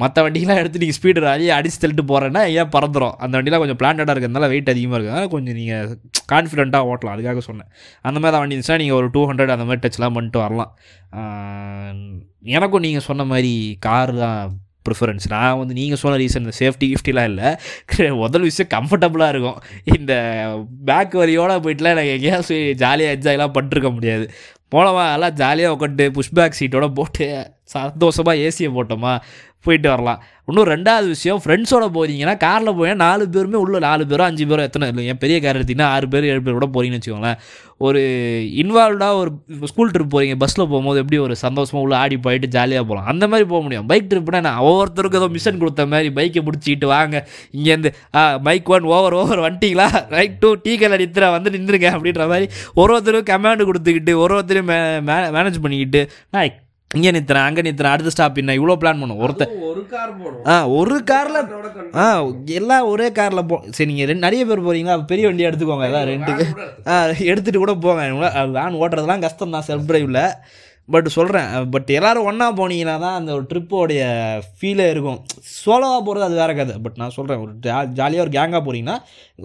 மற்ற 0.00 0.22
வண்டிலாம் 0.24 0.60
எடுத்து 0.60 0.80
நீங்கள் 0.82 0.96
ஸ்பீடு 0.98 1.24
அழிய 1.32 1.56
அடிச்சு 1.58 1.78
தள்ளிட்டு 1.80 2.04
போகிறேன்னா 2.10 2.42
ஏன் 2.58 2.70
பறந்துடும் 2.74 3.16
அந்த 3.24 3.32
வண்டிலாம் 3.38 3.62
கொஞ்சம் 3.62 3.80
பிளான்டடாக 3.80 4.14
இருக்கிறதுனால 4.14 4.48
வெயிட் 4.52 4.70
அதிகமாக 4.72 4.96
இருக்கிறதுனால 4.98 5.28
கொஞ்சம் 5.34 5.58
நீங்கள் 5.58 5.90
கான்ஃபிடென்ட்டாக 6.32 6.88
ஓட்டலாம். 6.90 7.14
அதுக்காக 7.16 7.42
சொன்னேன். 7.48 7.68
அந்த 8.08 8.16
மாதிரி 8.18 8.32
தான் 8.34 8.42
வண்டி 8.42 8.56
இருந்துச்சுன்னா 8.56 8.80
நீங்கள் 8.82 8.98
ஒரு 9.00 9.08
டூ 9.16 9.22
ஹண்ட்ரட் 9.30 9.52
அந்த 9.56 9.66
மாதிரி 9.68 9.82
டச்லாம் 9.84 10.16
பண்ணிட்டு 10.18 10.40
வரலாம். 10.44 10.72
எனக்கும் 12.56 12.84
நீங்கள் 12.86 13.06
சொன்ன 13.08 13.26
மாதிரி 13.32 13.52
கார் 13.86 14.12
தான் 14.22 14.40
ப்ரிஃபரன்ஸ் 14.88 15.26
நான் 15.34 15.58
வந்து 15.60 15.74
நீங்கள் 15.78 16.00
சொன்ன 16.02 16.18
ரீசன் 16.22 16.44
இந்த 16.44 16.54
சேஃப்டி 16.60 16.86
கிஃப்டிலாம் 16.92 17.28
இல்லை. 17.30 17.48
முதல் 18.22 18.46
விஷயம் 18.48 18.72
கம்ஃபர்டபுளாக 18.76 19.32
இருக்கும். 19.34 19.58
இந்த 19.96 20.12
பேக் 20.90 21.18
வரியோடு 21.22 21.58
போயிட்டுலாம் 21.66 21.94
எனக்கு 21.96 22.14
எங்கேயாவது 22.16 22.58
ஜாலியாக 22.84 23.16
என்ஜாய்லாம் 23.18 23.54
பண்ணிருக்க 23.58 23.90
முடியாது. 23.98 24.26
போனவா 24.74 25.04
எல்லாம் 25.18 25.36
ஜாலியாக 25.42 25.76
உட்காந்து 25.76 26.06
புஷ் 26.16 26.34
பேக் 26.38 26.58
சீட்டோட 26.60 26.88
போட்டு 26.98 27.26
சந்தோஷமாக 27.74 28.42
ஏசியை 28.46 28.70
போட்டோமா? 28.78 29.14
போயிட்டு 29.66 29.88
வரலாம். 29.92 30.20
இன்னும் 30.48 30.68
ரெண்டாவது 30.72 31.06
விஷயம் 31.14 31.40
ஃப்ரெண்ட்ஸோட 31.44 31.86
போகிறீங்கன்னா 31.94 32.34
காரில் 32.44 32.76
போய் 32.78 32.92
நாலு 33.02 33.24
பேருமே 33.34 33.58
உள்ள 33.62 33.78
நாலு 33.86 34.02
பேரோ 34.10 34.22
அஞ்சு 34.26 34.44
பேரோ 34.50 34.62
எத்தனை 34.68 34.86
இல்லை 34.90 35.02
என் 35.12 35.20
பெரிய 35.22 35.36
கார் 35.44 35.56
எடுத்திங்கன்னா 35.58 35.88
ஆறு 35.94 36.06
பேர் 36.12 36.28
ஏழு 36.32 36.42
பேர் 36.44 36.56
கூட 36.58 36.68
போகிறீங்கன்னு 36.74 37.00
வச்சுக்கோங்களேன். 37.00 37.40
ஒரு 37.86 38.00
இன்வால்வ்டாக 38.60 39.18
ஒரு 39.22 39.30
ஸ்கூல் 39.70 39.92
ட்ரிப் 39.94 40.12
போகிறீங்க 40.14 40.36
பஸ்ஸில் 40.42 40.64
போகும்போது 40.72 41.00
எப்படி 41.02 41.18
ஒரு 41.24 41.34
சந்தோஷமாக 41.42 41.84
உள்ள 41.86 41.96
ஆடி 42.02 42.18
போயிட்டு 42.26 42.48
ஜாலியாக 42.56 42.86
போகலாம் 42.90 43.08
அந்த 43.12 43.24
மாதிரி 43.32 43.48
போக 43.52 43.60
முடியும். 43.66 43.88
பைக் 43.90 44.08
ட்ரிப்னா 44.12 44.40
நான் 44.48 44.62
ஒவ்வொருத்தருக்கும் 44.68 45.22
ஏதோ 45.22 45.28
மிஷன் 45.36 45.60
கொடுத்த 45.62 45.86
மாதிரி 45.94 46.10
பைக்கை 46.20 46.42
பிடிச்சிக்கிட்டு 46.48 46.88
வாங்க. 46.94 47.24
இங்கேருந்து 47.56 47.92
ஆ 48.20 48.22
பைக் 48.48 48.72
ஒன் 48.76 48.88
ஓவர் 48.96 49.18
ஓவர் 49.20 49.44
வந்துட்டீங்களா? 49.46 49.88
ரைட் 50.16 50.38
டூ 50.44 50.52
டீ 50.66 50.74
கல் 50.84 50.96
அடித்துற 50.98 51.30
வந்து 51.36 51.54
நின்றுங்க 51.56 51.90
அப்படின்ற 51.96 52.26
மாதிரி 52.32 52.48
ஒரு 52.80 52.92
ஒருத்தரும் 52.96 53.28
கமாண்டு 53.32 53.68
கொடுத்துக்கிட்டு 53.70 54.14
ஒரு 54.24 54.34
ஒருத்தரும் 54.38 54.72
மே 55.10 55.18
மேனேஜ் 55.38 55.62
பண்ணிக்கிட்டு 55.66 56.02
நான் 56.36 56.48
இங்கே 56.90 57.10
நிறுத்துறேன் 57.14 57.46
அங்கே 57.48 57.62
நிறுத்துறேன் 57.64 57.94
அடுத்த 57.94 58.10
ஸ்டாப் 58.12 58.38
என்ன? 58.40 58.52
இவ்வளோ 58.58 58.74
பிளான் 58.82 59.00
பண்ணும். 59.00 59.18
ஒருத்தர் 59.24 59.50
ஒரு 59.70 59.82
கார் 59.90 60.12
ஆ 60.52 60.54
ஒரு 60.78 60.96
காரில் 61.10 61.40
ஆ 62.02 62.04
எல்லாம் 62.58 62.86
ஒரே 62.92 63.08
காரில் 63.18 63.46
போ 63.50 63.56
சரி 63.76 63.88
நீங்கள் 63.90 64.08
ரெண்டு 64.10 64.26
நிறைய 64.26 64.42
பேர் 64.50 64.64
போகிறீங்களா 64.66 64.96
பெரிய 65.10 65.26
வண்டி 65.28 65.46
எடுத்துக்கோங்க 65.48 65.88
எல்லாம் 65.90 66.08
ரெண்டுக்கு. 66.12 66.46
ஆ 66.90 66.94
எடுத்துகிட்டு 67.32 67.62
கூட 67.64 67.74
போங்க. 67.84 68.04
வேன் 68.56 68.78
ஓட்டுறதுலாம் 68.82 69.24
கஷ்டம் 69.26 69.54
தான் 69.56 69.66
செல்ஃப் 69.68 69.88
டிரைவில் 69.90 70.22
பட் 70.94 71.08
சொல்கிறேன் 71.16 71.48
பட் 71.72 71.90
எல்லோரும் 71.96 72.26
ஒன்றா 72.30 72.46
போனீங்கன்னா 72.58 72.96
தான் 73.04 73.16
அந்த 73.20 73.30
ஒரு 73.36 73.44
ட்ரிப்போடைய 73.50 74.02
ஃபீலே 74.58 74.86
இருக்கும். 74.92 75.18
சோலோவாக 75.64 76.00
போகிறது 76.06 76.26
அது 76.28 76.36
வேறு 76.40 76.54
கதை. 76.58 76.74
பட் 76.84 76.98
நான் 77.00 77.14
சொல்கிறேன் 77.16 77.40
ஒரு 77.44 77.52
ஜா 77.66 77.78
ஜாலியாக 77.98 78.24
ஒரு 78.24 78.32
கேங்காக 78.36 78.60
போகிறீங்கன்னா 78.66 78.96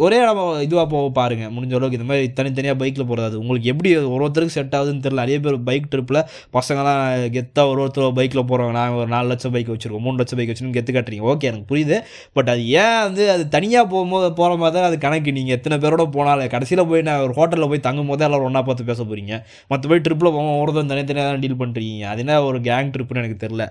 ஒரே 0.05 0.17
இடம் 0.23 0.39
இதுவாக 0.65 0.85
போக 0.93 1.09
பாருங்கள் 1.17 1.51
முடிஞ்ச 1.55 1.73
அளவுக்கு 1.77 1.97
இந்த 1.99 2.07
மாதிரி 2.11 2.27
தனித்தனியாக 2.37 2.77
பைக்கில் 2.81 3.07
போகிறது 3.09 3.27
அது. 3.29 3.39
உங்களுக்கு 3.43 3.67
எப்படி 3.73 3.89
ஒரு 4.13 4.23
ஒருத்தருக்கு 4.27 4.55
செட் 4.57 4.75
ஆகுதுன்னு 4.77 5.03
தெரியல. 5.05 5.23
நிறைய 5.25 5.39
பேர் 5.45 5.57
பைக் 5.69 5.89
ட்ரிப்பில் 5.95 6.21
பசங்களாம் 6.57 7.03
கெத்தாக 7.35 7.71
ஒரு 7.73 7.81
ஒருத்தர் 7.85 8.15
பைக்கில் 8.19 8.43
போகிறவங்க 8.51 8.75
நாங்கள் 8.79 9.01
ஒரு 9.03 9.11
நாலு 9.15 9.29
லட்சம் 9.33 9.53
பைக் 9.57 9.73
வச்சுருக்கோம். 9.73 10.05
மூணு 10.07 10.17
லட்சம் 10.21 10.39
பைக் 10.41 10.51
வச்சுருக்கோம் 10.51 10.77
கெத்து 10.79 10.95
காட்டுறீங்க. 10.97 11.27
ஓகே 11.33 11.49
எனக்கு 11.51 11.67
புரியுது. 11.73 11.99
பட் 12.37 12.51
அது 12.53 12.63
ஏன் 12.83 12.97
வந்து 13.07 13.25
அது 13.35 13.45
தனியாக 13.57 13.85
போகும்போது 13.93 14.31
போகிற 14.39 14.57
மாதிரி 14.63 14.77
தான் 14.79 14.89
அது 14.91 14.99
கணக்கு. 15.05 15.35
நீங்கள் 15.39 15.57
எத்தனை 15.59 15.77
பேரோட 15.85 16.05
போனாலும் 16.17 16.53
கடைசியில் 16.55 16.85
போய் 16.93 17.05
நான் 17.09 17.21
ஒரு 17.27 17.35
ஹோட்டலில் 17.41 17.69
போய் 17.73 17.85
தங்கும் 17.89 18.11
போதே 18.13 18.27
எல்லோரும் 18.29 18.49
ஒன்றா 18.51 18.63
பார்த்து 18.69 18.89
பேச 18.91 18.99
போகிறீங்க 19.03 19.33
மற்றபடி 19.73 20.03
ட்ரிப்பில் 20.07 20.33
போவோம் 20.37 20.57
ஒருத்தன் 20.63 20.91
தனித்தனியாக 20.93 21.31
தான் 21.33 21.45
டீல் 21.45 21.61
பண்ணுறீங்க 21.63 22.07
அது 22.13 22.23
என்ன 22.25 22.39
ஒரு 22.49 22.59
கேங் 22.69 22.93
ட்ரிப்புன்னு 22.95 23.23
எனக்கு 23.23 23.43
தெரில 23.45 23.65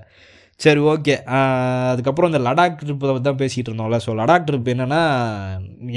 சரி 0.61 0.81
ஓகே 0.90 1.14
அதுக்கப்புறம் 1.87 2.31
இந்த 2.31 2.40
லடாக் 2.46 2.77
ட்ரிப்பை 2.81 3.07
பற்றி 3.09 3.25
தான் 3.29 3.38
பேசிகிட்டு 3.40 3.70
இருந்தோம்ல. 3.70 3.98
ஸோ 4.05 4.11
லடாக் 4.20 4.46
ட்ரிப் 4.48 4.68
என்னென்னா 4.72 5.01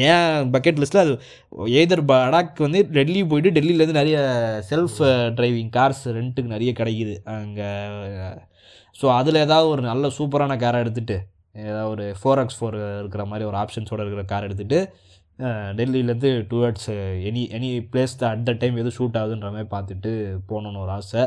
ஏன் 0.10 0.50
பக்கெட் 0.54 0.80
லிஸ்ட்டில் 0.82 1.04
அது 1.04 1.14
எய்தர் 1.80 2.04
லடாக் 2.26 2.64
வந்து 2.66 2.80
டெல்லி 2.98 3.22
போயிட்டு 3.32 3.54
டெல்லியிலேருந்து 3.58 4.00
நிறைய 4.00 4.18
செல்ஃப் 4.70 4.98
டிரைவிங் 5.38 5.72
கார்ஸ் 5.78 6.04
ரெண்ட்டுக்கு 6.18 6.54
நிறைய 6.56 6.72
கிடைக்குது. 6.80 7.16
அங்கே 7.36 7.70
ஸோ 8.96 9.06
அதில் 9.20 9.44
ஏதாவது 9.46 9.68
ஒரு 9.74 9.84
நல்ல 9.92 10.08
சூப்பரான 10.18 10.58
காரை 10.64 10.80
எடுத்துகிட்டு 10.84 11.18
ஏதாவது 11.56 11.90
ஒரு 11.96 12.06
ஃபோர் 12.20 12.42
எக்ஸ் 12.44 12.58
ஃபோர் 12.60 12.78
இருக்கிற 13.02 13.24
மாதிரி 13.32 13.46
ஒரு 13.52 13.58
ஆப்ஷன்ஸோடு 13.64 14.04
இருக்கிற 14.04 14.24
கார் 14.32 14.48
எடுத்துகிட்டு 14.48 14.80
டெல்லியிலேருந்து 15.80 16.30
towards 16.52 16.90
any 17.30 17.44
any 17.58 17.70
place 17.94 18.14
the 18.22 18.26
at 18.34 18.46
the 18.50 18.52
time 18.62 18.80
எதுவும் 18.82 18.98
ஷூட் 18.98 19.20
ஆகுதுன்ற 19.22 19.50
மாதிரி 19.56 19.70
பார்த்துட்டு 19.76 20.12
போகணுன்னு 20.50 20.84
ஒரு 20.84 20.94
ஆசை. 20.98 21.24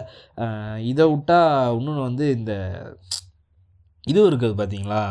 இதை 0.90 1.06
விட்டால் 1.12 1.76
இன்னொன்று 1.78 2.08
வந்து 2.08 2.26
இந்த 2.38 2.52
இது 4.12 4.20
இருக்குது 4.30 4.58
பார்த்தீங்களா? 4.60 5.02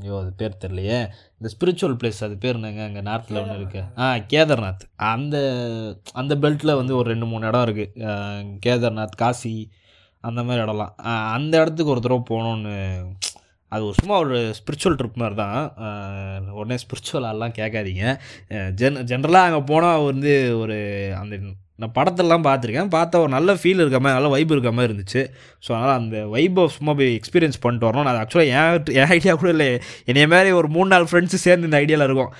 ஐயோ 0.00 0.16
அது 0.22 0.30
பேர் 0.40 0.60
தெரியலையே. 0.62 0.98
இந்த 1.38 1.48
ஸ்பிரிச்சுவல் 1.54 1.96
பிளேஸ் 2.00 2.20
அது 2.26 2.34
பேர் 2.42 2.58
என்னங்க? 2.58 2.82
அங்கே 2.88 3.02
நார்த்தில் 3.10 3.40
ஒன்று 3.42 3.58
இருக்குது 3.60 3.88
ஆ 4.02 4.06
கேதார்நாத். 4.32 4.84
அந்த 5.12 5.36
அந்த 6.20 6.34
பெல்ட்டில் 6.44 6.78
வந்து 6.80 6.94
ஒரு 7.00 7.06
ரெண்டு 7.12 7.26
மூணு 7.32 7.48
இடம் 7.50 7.64
இருக்குது 7.66 8.58
கேதார்நாத் 8.66 9.20
காசி 9.22 9.54
அந்த 10.28 10.40
மாதிரி 10.48 10.62
இடம்லாம். 10.64 10.94
அந்த 11.36 11.54
இடத்துக்கு 11.62 11.94
ஒரு 11.94 12.02
தடவை 12.04 12.22
போகணுன்னு 12.30 12.74
அது 13.74 13.82
ஒரு 13.88 13.96
சும்மா 14.00 14.16
ஒரு 14.24 14.38
ஸ்பிரிச்சுவல் 14.60 14.96
ட்ரிப் 15.00 15.20
மாதிரி 15.22 15.36
தான் 15.42 15.58
உடனே 16.60 16.78
ஸ்பிரிச்சுவலாலாம் 16.84 17.58
கேட்காதீங்க. 17.58 18.06
ஜென் 18.80 19.04
ஜென்ரலாக 19.10 19.48
அங்கே 19.48 19.60
போனால் 19.72 20.08
வந்து 20.12 20.32
ஒரு 20.62 20.78
அந்த 21.20 21.36
நான் 21.82 21.94
படத்தெல்லாம் 21.96 22.44
பார்த்துருக்கேன். 22.46 22.90
பார்த்தா 22.94 23.20
ஒரு 23.22 23.30
நல்ல 23.34 23.54
ஃபீல் 23.60 23.80
இருக்க 23.82 23.98
மாதிரி 24.02 24.16
நல்ல 24.18 24.28
வைப் 24.34 24.52
இருக்க 24.54 24.70
மாதிரி 24.74 24.90
இருந்துச்சு. 24.90 25.22
ஸோ 25.64 25.70
அதனால் 25.76 25.98
அந்த 26.00 26.18
வைப்பை 26.34 26.64
சும்மா 26.74 26.92
போய் 26.98 27.10
எக்ஸ்பீரியன்ஸ் 27.18 27.60
பண்ணிட்டு 27.64 27.88
வரணும். 27.88 28.06
நான் 28.08 28.20
ஆக்சுவலாக 28.22 28.52
என் 28.58 28.92
என் 29.00 29.12
ஐடியா 29.16 29.32
கூட 29.40 29.50
இல்லை. 29.56 29.68
என்னைய 30.10 30.28
மாதிரி 30.34 30.52
ஒரு 30.60 30.68
மூணு 30.76 30.88
நாலு 30.94 31.08
ஃப்ரெண்ட்ஸு 31.10 31.44
சேர்ந்து 31.46 31.68
இந்த 31.68 31.80
ஐடியாவில் 31.82 32.06
இருக்கும். 32.08 32.32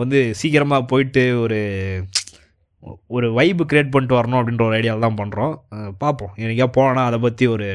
வந்து 0.00 0.20
சீக்கிரமாக 0.40 0.88
போயிட்டு 0.92 1.24
ஒரு 1.44 1.60
ஒரு 3.16 3.26
வைப்பு 3.38 3.64
க்ரியேட் 3.70 3.92
பண்ணிட்டு 3.94 4.16
வரணும் 4.18 4.38
அப்படின்ற 4.40 4.62
ஒரு 4.68 4.76
ஐடியாவில் 4.78 5.06
தான் 5.06 5.18
பண்ணுறோம் 5.20 5.54
பார்ப்போம். 6.02 6.32
எனக்கே 6.44 6.66
போனால் 6.76 7.06
அதை 7.08 7.18
பற்றி 7.26 7.44
ஒரு 7.54 7.66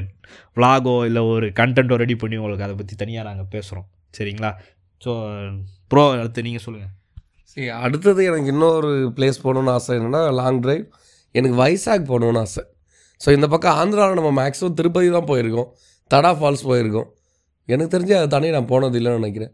விலாகோ 0.57 0.95
இல்லை 1.09 1.21
ஒரு 1.33 1.47
கண்டென்ட்டோ 1.59 1.95
ரெடி 2.03 2.15
பண்ணி 2.21 2.35
உங்களுக்கு 2.41 2.65
அதை 2.67 2.75
பற்றி 2.81 2.95
தனியாக 3.01 3.27
நாங்கள் 3.29 3.49
பேசுகிறோம் 3.55 3.87
சரிங்களா? 4.17 4.51
ஸோ 5.05 5.13
ப்ரோ 5.91 6.03
அடுத்து 6.19 6.45
நீங்கள் 6.47 6.65
சொல்லுங்கள் 6.65 6.93
சரி 7.53 7.67
அடுத்தது 7.85 8.21
எனக்கு 8.29 8.51
இன்னொரு 8.53 8.91
பிளேஸ் 9.17 9.43
போகணுன்னு 9.45 9.73
ஆசை 9.77 9.91
என்னென்னா 9.97 10.21
லாங் 10.39 10.61
ட்ரைவ் 10.65 10.85
எனக்கு 11.39 11.57
வைசாக் 11.63 12.07
போகணுன்னு 12.11 12.41
ஆசை. 12.43 12.63
ஸோ 13.21 13.29
இந்த 13.37 13.47
பக்கம் 13.53 13.77
ஆந்திராவில் 13.81 14.19
நம்ம 14.19 14.31
மேக்ஸிமம் 14.39 14.77
திருப்பதி 14.79 15.09
தான் 15.17 15.29
போயிருக்கோம். 15.31 15.69
தடா 16.11 16.31
ஃபால்ஸ் 16.39 16.65
போயிருக்கோம். 16.69 17.09
எனக்கு 17.69 17.91
தெரிஞ்சு 17.95 18.13
அது 18.19 18.29
தனி 18.35 18.47
நான் 18.55 18.71
போனது 18.71 18.97
இல்லைன்னு 18.99 19.21
நினைக்கிறேன். 19.21 19.51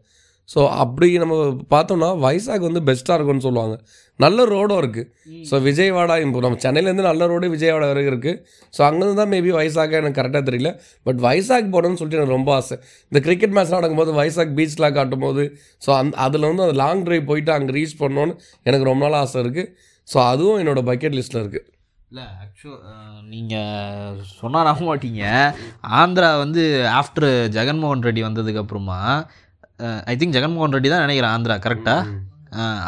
ஸோ 0.50 0.60
அப்படி 0.82 1.08
நம்ம 1.22 1.34
பார்த்தோம்னா 1.72 2.08
வைசாக் 2.24 2.64
வந்து 2.68 2.80
பெஸ்ட்டாக 2.88 3.16
இருக்கும்னு 3.18 3.44
சொல்லுவாங்க. 3.46 3.74
நல்ல 4.20 4.44
ரோடும் 4.52 4.80
இருக்குது 4.82 5.08
ஸோ 5.48 5.56
விஜயவாடா 5.66 6.14
இப்போ 6.22 6.40
நம்ம 6.46 6.58
சென்னையிலேருந்து 6.64 7.04
நல்ல 7.08 7.26
ரோடு 7.32 7.46
விஜயவாடா 7.54 7.88
வரைக்கும் 7.90 8.12
இருக்குது 8.12 8.40
ஸோ 8.74 8.80
அங்கேருந்து 8.88 9.20
தான் 9.22 9.32
மேபி 9.34 9.50
வைசாக் 9.58 9.94
எனக்கு 10.00 10.18
கரெக்டாக 10.20 10.44
தெரியல. 10.48 10.70
பட் 11.06 11.20
வைசாக் 11.26 11.70
போகணும்னு 11.74 11.98
சொல்லிட்டு 12.00 12.20
எனக்கு 12.20 12.36
ரொம்ப 12.38 12.52
ஆசை. 12.58 12.76
இந்த 13.10 13.20
கிரிக்கெட் 13.26 13.54
மேட்ச்லாம் 13.56 13.80
நடக்கும்போது 13.80 14.14
வைசாக் 14.20 14.56
பீச்லாம் 14.60 14.96
காட்டும் 14.98 15.24
போது 15.26 15.44
ஸோ 15.86 15.92
அந்த 16.00 16.16
அதில் 16.26 16.48
வந்து 16.50 16.64
அந்த 16.66 16.76
லாங் 16.84 17.04
ட்ரைவ் 17.08 17.28
போயிட்டு 17.32 17.52
அங்கே 17.56 17.74
ரீச் 17.78 18.00
பண்ணணும்னு 18.02 18.34
எனக்கு 18.68 18.88
ரொம்ப 18.90 19.02
நாள் 19.06 19.20
ஆசை 19.24 19.38
இருக்குது 19.44 19.70
ஸோ 20.08 20.18
அதுவும் 20.32 20.60
என்னோடய 20.62 20.88
பக்கெட் 20.90 21.16
லிஸ்ட்டில் 21.18 21.42
இருக்குது 21.44 21.66
இல்லை 22.10 22.24
ஆக்சுவல் 22.44 22.80
நீங்கள் 23.32 24.16
சொன்னால் 24.38 24.66
நம்ப 24.68 24.82
மாட்டீங்க. 24.88 25.22
ஆந்திரா 26.00 26.30
வந்து 26.42 26.62
ஆஃப்டர் 27.00 27.28
ஜெகன்மோகன் 27.56 28.04
ரெட்டி 28.06 28.22
வந்ததுக்கப்புறமா 28.26 28.98
ஐ 30.12 30.14
திங்க் 30.20 30.36
ஜெகன்மோகன் 30.36 30.74
ரெட்டி 30.76 30.90
தான் 30.92 31.04
நினைக்கிறேன் 31.06 31.32
ஆந்திரா 31.36 31.56
கரெக்டாக 31.66 32.18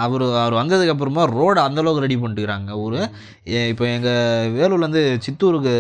அவர் 0.05 0.24
அவர் 0.42 0.55
வந்ததுக்கப்புறமா 0.61 1.24
ரோடு 1.38 1.59
அந்தளவுக்கு 1.66 2.05
ரெடி 2.05 2.16
பண்ணிட்டுக்கிறாங்க. 2.20 2.70
ஊர் 2.85 2.98
இப்போ 3.72 3.85
எங்கள் 3.96 4.50
வேலூர்லேருந்து 4.57 5.02
சித்தூருக்கு 5.26 5.74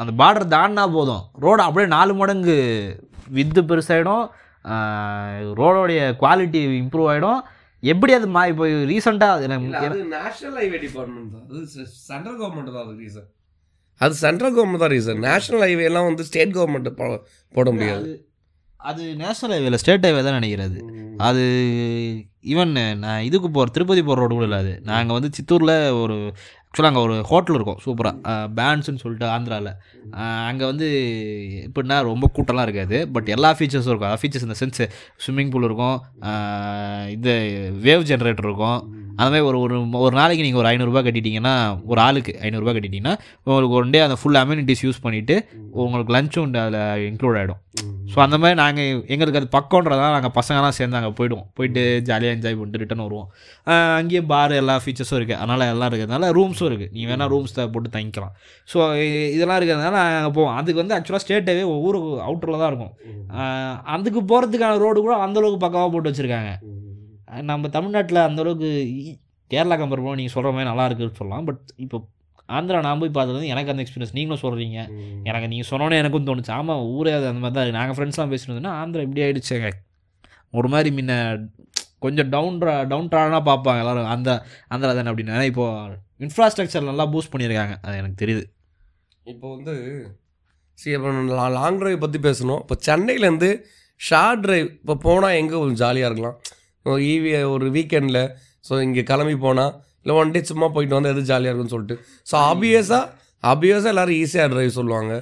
அந்த 0.00 0.12
பார்டர் 0.20 0.52
தாண்டினா 0.54 0.84
போதும். 0.96 1.24
ரோடு 1.44 1.62
அப்படியே 1.66 1.88
நாலு 1.96 2.14
மடங்கு 2.20 2.56
வித்து 3.36 3.62
பெருசாகிடும் 3.70 4.24
ரோடோடைய 5.60 6.00
குவாலிட்டி 6.22 6.60
இம்ப்ரூவ் 6.82 7.10
ஆகிடும் 7.12 7.40
எப்படி 7.82 8.12
அது 8.18 8.26
மா 8.34 8.42
இப்போ 8.50 8.66
ரீசெண்டாக 8.90 9.34
அது 9.36 9.48
நேஷனல் 10.18 10.58
ஹைவே 10.60 10.78
டிபார்ட்மெண்ட் 10.84 11.32
தான். 11.34 11.46
அது 11.50 11.62
சென்ட்ரல் 12.10 12.38
கவர்மெண்ட் 12.42 12.70
தான் 12.76 12.84
அது 12.86 12.94
ரீசன் 13.04 13.28
அது 14.00 14.14
சென்ட்ரல் 14.24 14.54
கவர்மெண்ட் 14.54 14.84
தான் 14.84 14.94
ரீசன் 14.96 15.20
நேஷனல் 15.30 15.64
ஹைவே 15.66 15.84
எல்லாம் 15.90 16.08
வந்து 16.10 16.26
ஸ்டேட் 16.28 16.54
கவர்மெண்ட் 16.58 16.88
போட 17.56 17.66
முடியாது. 17.76 18.08
அது 18.90 19.02
நேஷனல் 19.22 19.54
ஹைவேல 19.56 19.78
ஸ்டேட் 19.82 20.06
ஹைவே 20.06 20.22
தான் 20.26 20.36
நினைக்கிறது. 20.38 20.78
அது 21.28 21.42
ஈவன் 22.52 22.72
நான் 23.04 23.24
இதுக்கு 23.28 23.48
போகிற 23.56 23.72
திருப்பதி 23.74 24.00
போகிற 24.02 24.20
ரோடு 24.22 24.34
கூட 24.36 24.46
இல்லை 24.48 24.58
அது. 24.64 24.72
நாங்கள் 24.90 25.16
வந்து 25.16 25.30
சித்தூரில் 25.36 25.74
ஒரு 26.02 26.16
ஆக்சுவலாக 26.68 26.90
அங்கே 26.90 27.02
ஒரு 27.06 27.16
ஹோட்டல் 27.30 27.56
இருக்கும் 27.56 27.80
சூப்பராக 27.84 28.34
பேன்ஸ்னு 28.58 29.02
சொல்லிட்டு 29.02 29.26
ஆந்திராவில் 29.34 29.70
அங்கே 30.48 30.64
வந்து 30.70 30.86
எப்படின்னா 31.66 31.96
ரொம்ப 32.10 32.30
கூட்டம்லாம் 32.36 32.66
இருக்காது. 32.68 32.98
பட் 33.14 33.28
எல்லா 33.36 33.50
ஃபீச்சர்ஸும் 33.58 33.92
இருக்கும். 33.92 34.18
ஃபீச்சர்ஸ் 34.22 34.46
இந்த 34.48 34.56
சென்ஸ் 34.62 34.82
ஸ்விம்மிங் 35.24 35.52
பூல் 35.54 35.68
இருக்கும். 35.68 35.96
இது 37.16 37.34
வேவ் 37.86 38.08
ஜென்ரேட்டர் 38.10 38.48
இருக்கும். 38.50 38.80
அந்த 39.18 39.28
மாதிரி 39.30 39.46
ஒரு 39.50 39.58
ஒரு 39.64 39.76
ஒரு 40.04 40.14
நாளைக்கு 40.20 40.46
நீங்கள் 40.46 40.62
ஒரு 40.62 40.70
ஐநூறுரூபா 40.72 41.02
கட்டிட்டீங்கன்னா 41.08 41.54
ஒரு 41.92 42.02
ஆளுக்கு 42.06 42.34
ஐநூறுரூபா 42.46 42.74
கட்டிட்டீங்கன்னா 42.76 43.14
உங்களுக்கு 43.48 43.76
ஒன் 43.80 43.92
டே 43.96 44.00
அந்த 44.06 44.16
ஃபுல் 44.22 44.40
அம்யூனிட்டிஸ் 44.42 44.84
யூஸ் 44.86 45.04
பண்ணிவிட்டு 45.06 45.36
உங்களுக்கு 45.84 46.14
லஞ்சும் 46.18 46.56
அதில் 46.64 46.80
இன்க்ளூட் 47.10 47.38
ஆகிடும் 47.42 47.60
ஸோ 48.12 48.18
அந்த 48.24 48.36
மாதிரி 48.40 48.56
நாங்கள் 48.62 48.90
எங்களுக்கு 49.14 49.38
அது 49.40 49.48
பக்கம்ன்றதான் 49.56 50.12
நாங்கள் 50.14 50.34
பசங்களாம் 50.36 50.74
சேர்ந்து 50.78 50.98
அங்கே 50.98 51.10
போயிடுவோம். 51.18 51.46
போயிட்டு 51.56 51.82
ஜாலியாக 52.08 52.34
என்ஜாய் 52.36 52.56
பண்ணிட்டு 52.58 52.80
ரிட்டன் 52.82 53.02
வருவோம். 53.04 53.28
அங்கேயே 53.98 54.22
பார் 54.32 54.52
எல்லா 54.60 54.74
ஃபீச்சர்ஸும் 54.82 55.18
இருக்குது 55.18 55.38
அதனால் 55.40 55.64
எல்லாம் 55.72 55.88
இருக்கிறதுனால 55.90 56.28
ரூம்ஸும் 56.38 56.68
இருக்குது 56.70 56.92
நீ 56.96 57.02
வேணால் 57.10 57.30
ரூம்ஸ் 57.34 57.54
போட்டு 57.74 57.90
தங்கிக்கலாம். 57.96 58.34
ஸோ 58.72 58.78
இதெல்லாம் 59.36 59.58
இருக்கிறதுனால 59.60 59.96
நாங்கள் 60.12 60.34
போவோம். 60.38 60.54
அதுக்கு 60.60 60.82
வந்து 60.82 60.96
ஆக்சுவலாக 60.98 61.24
ஸ்டேட்டவே 61.24 61.64
ஊர் 61.86 61.98
அவுட்டரில் 62.28 62.62
தான் 62.62 62.70
இருக்கும். 62.72 62.94
அதுக்கு 63.96 64.22
போகிறதுக்கான 64.32 64.80
ரோடு 64.86 65.00
கூட 65.06 65.16
அந்தளவுக்கு 65.26 65.64
பக்கமாக 65.66 65.90
போட்டு 65.94 66.10
வச்சுருக்காங்க. 66.12 66.52
நம்ம 67.50 67.68
தமிழ்நாட்டில் 67.76 68.26
அந்தளவுக்கு 68.28 68.70
கேரளா 69.52 69.76
கம்பேர் 69.80 70.02
பண்ண 70.02 70.18
நீங்கள் 70.20 70.34
சொல்கிற 70.34 70.50
மாதிரி 70.54 70.68
நல்லா 70.70 70.84
இருக்குன்னு 70.88 71.18
சொல்லலாம். 71.20 71.44
பட் 71.48 71.62
இப்போ 71.84 71.98
ஆந்திரா 72.56 72.78
நான் 72.86 73.00
போய் 73.02 73.14
பார்த்தது 73.16 73.50
எனக்கு 73.52 73.72
அந்த 73.72 73.82
எக்ஸ்பீரியன்ஸ் 73.84 74.14
நீங்களும் 74.18 74.42
சொல்கிறீங்க 74.44 74.78
எனக்கு 75.28 75.50
நீங்கள் 75.52 75.68
சொன்னோன்னே 75.70 75.98
எனக்கும் 76.02 76.26
தோணுச்சு. 76.28 76.52
ஆமாம் 76.58 76.82
ஊரே 76.96 77.12
அது 77.18 77.26
அந்த 77.30 77.40
மாதிரி 77.44 77.56
தான் 77.58 77.78
நாங்கள் 77.78 77.96
ஃப்ரெண்ட்ஸ்லாம் 77.98 78.32
பேசினதுன்னா 78.34 78.72
ஆந்திரா 78.80 79.04
இப்படி 79.06 79.22
ஆகிடுச்சுங்க 79.26 79.70
ஒரு 80.58 80.68
மாதிரி 80.72 80.90
முன்ன 80.96 81.14
கொஞ்சம் 82.04 82.28
டவுன் 82.34 82.58
டவுன் 82.90 83.08
ட்ரானாக 83.12 83.42
பார்ப்பாங்க 83.50 83.82
எல்லோரும். 83.84 84.10
அந்த 84.14 84.30
ஆந்திரா 84.72 84.90
தானே 84.98 85.10
அப்படின்னு. 85.12 85.46
இப்போது 85.52 85.96
இன்ஃப்ராஸ்ட்ரக்சர் 86.24 86.90
நல்லா 86.90 87.06
பூஸ்ட் 87.12 87.32
பண்ணியிருக்காங்க. 87.32 87.76
அது 87.86 87.94
எனக்கு 88.02 88.18
தெரியுது. 88.24 88.44
இப்போ 89.32 89.46
வந்து 89.54 89.74
சரி 90.82 90.94
இப்போ 90.98 91.46
லாங் 91.58 91.78
டிரைவ் 91.80 92.04
பற்றி 92.04 92.20
பேசணும். 92.28 92.60
இப்போ 92.64 92.76
சென்னையிலேருந்து 92.88 93.50
ஷார்ட் 94.00 94.42
டிரைவ் 94.44 94.68
இப்போ 94.80 94.94
போனால் 95.06 95.38
எங்கே 95.40 95.56
கொஞ்சம் 95.60 95.80
ஜாலியாக 95.82 96.10
இருக்கலாம்? 96.10 96.38
ஈவி 97.12 97.30
ஒரு 97.54 97.66
வீக்கெண்டில் 97.76 98.22
ஸோ 98.68 98.74
இங்கே 98.86 99.02
கிளம்பி 99.10 99.36
போனால் 99.46 99.72
இல்லை 100.02 100.14
ஒன் 100.20 100.32
டே 100.34 100.40
சும்மா 100.50 100.66
போயிட்டு 100.74 100.96
வந்தால் 100.96 101.14
எது 101.14 101.22
ஜாலியாக 101.30 101.50
இருக்கும்னு 101.50 101.74
சொல்லிட்டு. 101.74 101.96
ஸோ 102.30 102.34
ஆப்வியஸாக 102.50 103.04
ஆப்வியஸாக 103.52 103.92
எல்லோரும் 103.94 104.18
ஈஸியாக 104.22 104.48
ட்ரைவ் 104.52 104.72
சொல்லுவாங்க. 104.78 105.12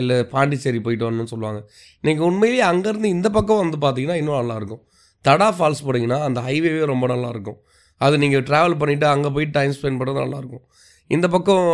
இல்லை 0.00 0.16
பாண்டிச்சேரி 0.32 0.80
போயிட்டு 0.86 1.06
வரணும்னு 1.06 1.32
சொல்லுவாங்க. 1.32 1.60
நீங்கள் 2.06 2.26
உண்மையிலேயே 2.30 2.64
அங்கேருந்து 2.72 3.08
இந்த 3.16 3.28
பக்கம் 3.36 3.62
வந்து 3.62 3.78
பார்த்தீங்கன்னா 3.84 4.18
இன்னும் 4.20 4.40
நல்லாயிருக்கும். 4.40 4.82
தடா 5.24 5.48
ஃபால்ஸ் 5.56 5.82
போனீங்கன்னா 5.86 6.18
அந்த 6.28 6.40
ஹைவேவே 6.48 6.82
ரொம்ப 6.92 7.06
நல்லாயிருக்கும். 7.14 7.58
அது 8.00 8.14
நீங்கள் 8.22 8.44
ட்ராவல் 8.48 8.76
பண்ணிவிட்டு 8.80 9.06
அங்கே 9.14 9.30
போய் 9.36 9.46
டைம் 9.56 9.72
ஸ்பெண்ட் 9.78 9.98
பண்ணுறது 10.00 10.20
நல்லாயிருக்கும். 10.24 10.64
இந்த 11.10 11.26
பக்கம் 11.34 11.68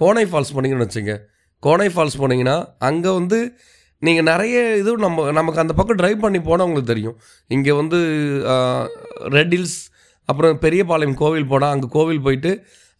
கோனை 0.00 0.24
ஃபால்ஸ் 0.30 0.54
போனீங்கன்னு 0.56 0.86
வச்சுங்க 0.86 1.14
கோனை 1.62 1.88
ஃபால்ஸ் 1.94 2.18
போனீங்கன்னா 2.22 2.56
அங்கே 2.88 3.10
வந்து 3.18 3.38
நீங்கள் 4.06 4.26
நிறைய 4.30 4.56
இது 4.80 4.90
நம்ம 5.04 5.24
நமக்கு 5.38 5.62
அந்த 5.62 5.72
பக்கம் 5.78 5.98
ட்ரைவ் 6.00 6.18
பண்ணி 6.24 6.40
போனால் 6.48 6.66
உங்களுக்கு 6.68 6.92
தெரியும். 6.92 7.16
இங்கே 7.56 7.72
வந்து 7.80 7.98
ரெட் 9.36 9.54
ஹில்ஸ் 9.56 9.78
அப்புறம் 10.28 10.58
பெரியபாளையம் 10.64 11.16
கோவில் 11.22 11.50
போனால் 11.52 11.74
அங்கே 11.74 11.88
கோவில் 11.96 12.24
போயிட்டு 12.26 12.52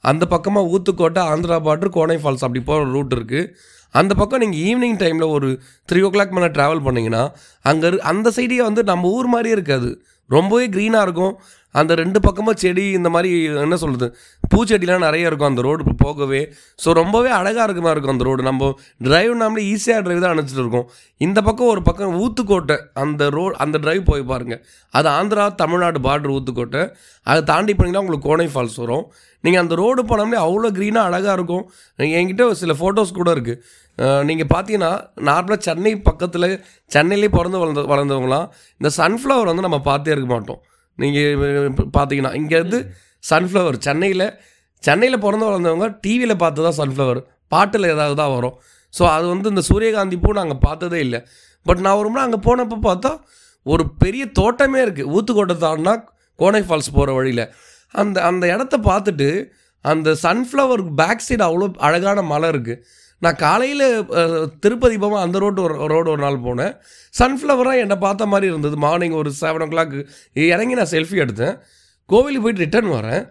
அந்த 0.05 0.24
பக்கமாக 0.34 0.70
ஊத்துக்கோட்டை 0.74 1.22
ஆந்திரா 1.32 1.57
பார்டர் 1.66 1.94
கோனை 1.96 2.16
ஃபால்ஸ் 2.22 2.44
அப்படி 2.46 2.62
போகிற 2.70 2.90
ரூட் 2.96 3.14
இருக்குது 3.16 3.51
அந்த 3.94 4.12
பக்கம் 4.20 4.42
நீங்கள் 4.44 4.62
ஈவினிங் 4.68 4.99
டைமில் 5.03 5.32
ஒரு 5.36 5.49
த்ரீ 5.88 6.01
ஓ 6.07 6.09
கிளாக் 6.14 6.34
மேலே 6.36 6.49
ட்ராவல் 6.57 6.82
பண்ணிங்கன்னா 6.86 7.22
அங்கே 7.70 7.90
அந்த 8.12 8.32
சைடே 8.36 8.59
வந்து 8.68 8.82
நம்ம 8.90 9.11
ஊர் 9.18 9.28
மாதிரியே 9.34 9.55
இருக்காது. 9.59 9.90
ரொம்பவே 10.30 10.66
க்ரீனாக 10.74 11.07
இருக்கும். 11.07 11.34
அந்த 11.75 11.93
ரெண்டு 12.01 12.19
பக்கமும் 12.27 12.59
செடி 12.62 12.85
இந்த 12.99 13.09
மாதிரி 13.14 13.31
என்ன 13.64 13.77
சொல்கிறது 13.83 14.07
பூச்செடிலாம் 14.53 15.05
நிறைய 15.07 15.31
இருக்கும் 15.31 15.51
அந்த 15.51 15.62
ரோடு 15.66 15.83
போகவே. 16.03 16.41
ஸோ 16.83 16.89
ரொம்பவே 17.01 17.31
அழகாக 17.39 17.66
இருக்குமா 17.66 17.91
இருக்கும் 17.95 18.14
அந்த 18.14 18.25
ரோடு 18.29 18.43
நம்ம 18.49 18.71
டிரைவ் 19.07 19.35
நாமளே 19.43 19.64
ஈஸியாக 19.73 20.03
டிரைவ் 20.07 20.23
தான் 20.25 20.35
அணைச்சிட்டு 20.35 20.62
இருக்கோம். 20.64 20.87
இந்த 21.27 21.39
பக்கம் 21.49 21.71
ஒரு 21.75 21.83
பக்கம் 21.89 22.14
ஊத்துக்கோட்டை 22.25 22.77
அந்த 23.03 23.29
ரோடு 23.37 23.55
அந்த 23.64 23.79
டிரைவ் 23.85 24.03
போய் 24.11 24.29
பாருங்கள் 24.31 24.62
அது 24.95 25.11
ஆந்திரா 25.19 25.47
தமிழ்நாடு 25.62 26.01
பார்டர் 26.07 26.35
ஊத்துக்கோட்டை. 26.37 26.85
அதை 27.27 27.41
தாண்டி 27.53 27.73
போனீங்கன்னா 27.75 28.05
உங்களுக்கு 28.05 28.29
கோனை 28.31 28.49
ஃபால்ஸ் 28.55 28.79
வரும். 28.85 29.05
நீங்கள் 29.45 29.62
அந்த 29.64 29.75
ரோடு 29.83 30.03
போனோம்னே 30.11 30.39
அவ்வளோ 30.47 30.71
க்ரீனாக 30.79 31.09
அழகாக 31.11 31.37
இருக்கும். 31.39 31.64
என்கிட்ட 32.19 32.47
சில 32.62 32.75
ஃபோட்டோஸ் 32.81 33.19
கூட 33.21 33.31
இருக்குது 33.37 33.61
நீங்கள் 34.29 34.51
பார்த்தீங்கன்னா 34.55 34.91
நார்மலாக 35.29 35.61
சென்னை 35.69 35.93
பக்கத்தில் 36.09 36.49
சென்னையிலே 36.95 37.31
பிறந்து 37.37 37.61
வளர்ந்த 37.62 37.85
வளர்ந்தவங்களாம் 37.93 38.49
இந்த 38.81 38.91
சன்ஃப்ளவர் 39.01 39.51
வந்து 39.51 39.66
நம்ம 39.66 39.81
பார்த்தே 39.91 40.12
இருக்க 40.14 40.29
மாட்டோம். 40.35 40.61
நீங்கள் 41.03 41.74
பார்த்தீங்கன்னா 41.96 42.32
இங்கேருந்து 42.40 42.80
சன்ஃப்ளவர் 43.24 43.78
சென்னையில் 43.86 44.26
சென்னையில் 44.82 45.22
பிறந்து 45.24 45.46
வளர்ந்தவங்க 45.49 45.86
டிவியில் 46.05 46.40
பார்த்து 46.42 46.66
தான் 46.66 46.78
சன்ஃப்ளவர் 46.80 47.20
பாட்டில் 47.53 47.90
ஏதாவது 47.94 48.16
தான் 48.20 48.32
வரும். 48.36 48.57
ஸோ 48.94 49.03
அது 49.14 49.26
வந்து 49.32 49.49
இந்த 49.53 49.62
சூரியகாந்தி 49.70 50.16
பூ 50.24 50.30
நாங்கள் 50.40 50.61
பார்த்ததே 50.66 50.99
இல்லை. 51.07 51.20
பட் 51.66 51.80
நான் 51.84 51.99
ஒரு 52.01 52.09
முறை 52.12 52.22
அங்கே 52.26 52.40
போனப்போ 52.46 52.76
பார்த்தா 52.88 53.11
ஒரு 53.66 53.84
பெரிய 54.03 54.24
தோட்டமே 54.38 54.80
இருக்குது 54.84 55.11
ஊத்துக்கோட்டை 55.14 55.57
தாண்டினா 55.64 55.94
கோனை 56.38 56.62
ஃபால்ஸ் 56.66 56.94
போகிற 56.96 57.12
வழியில். 57.18 57.44
அந்த 57.94 58.16
அந்த 58.30 58.44
இடத்த 58.55 58.76
பார்த்துட்டு 58.90 59.28
அந்த 59.84 60.09
சன்ஃப்ளவர் 60.24 60.82
பேக் 61.01 61.26
சைடு 61.26 61.44
அவ்வளோ 61.49 61.66
அழகான 61.88 62.22
மலை 62.32 62.49
இருக்குது 62.55 62.80
நான் 63.25 63.39
காலையில் 63.45 63.87
திருப்பதி 64.64 64.97
போகாமல் 64.99 65.25
அந்த 65.25 65.39
ரோடு 65.45 65.62
ஒரு 65.66 65.75
ரோடு 65.93 66.09
ஒரு 66.14 66.23
நாள் 66.27 66.45
போனேன். 66.47 66.75
சன்ஃப்ளவராக 67.21 67.85
என்னை 67.85 67.97
பார்த்த 68.07 68.31
மாதிரி 68.33 68.49
இருந்தது. 68.53 68.77
மார்னிங் 68.87 69.19
ஒரு 69.21 69.33
செவன் 69.43 69.64
ஓ 69.66 69.69
கிளாக் 69.75 69.97
இறங்கி 70.53 70.79
நான் 70.81 70.95
செல்ஃபி 70.95 71.19
எடுத்தேன். 71.25 71.57
கோவிலுக்கு 72.12 72.45
போயிட்டு 72.47 72.64
ரிட்டர்ன் 72.66 72.95
வரேன். 72.99 73.23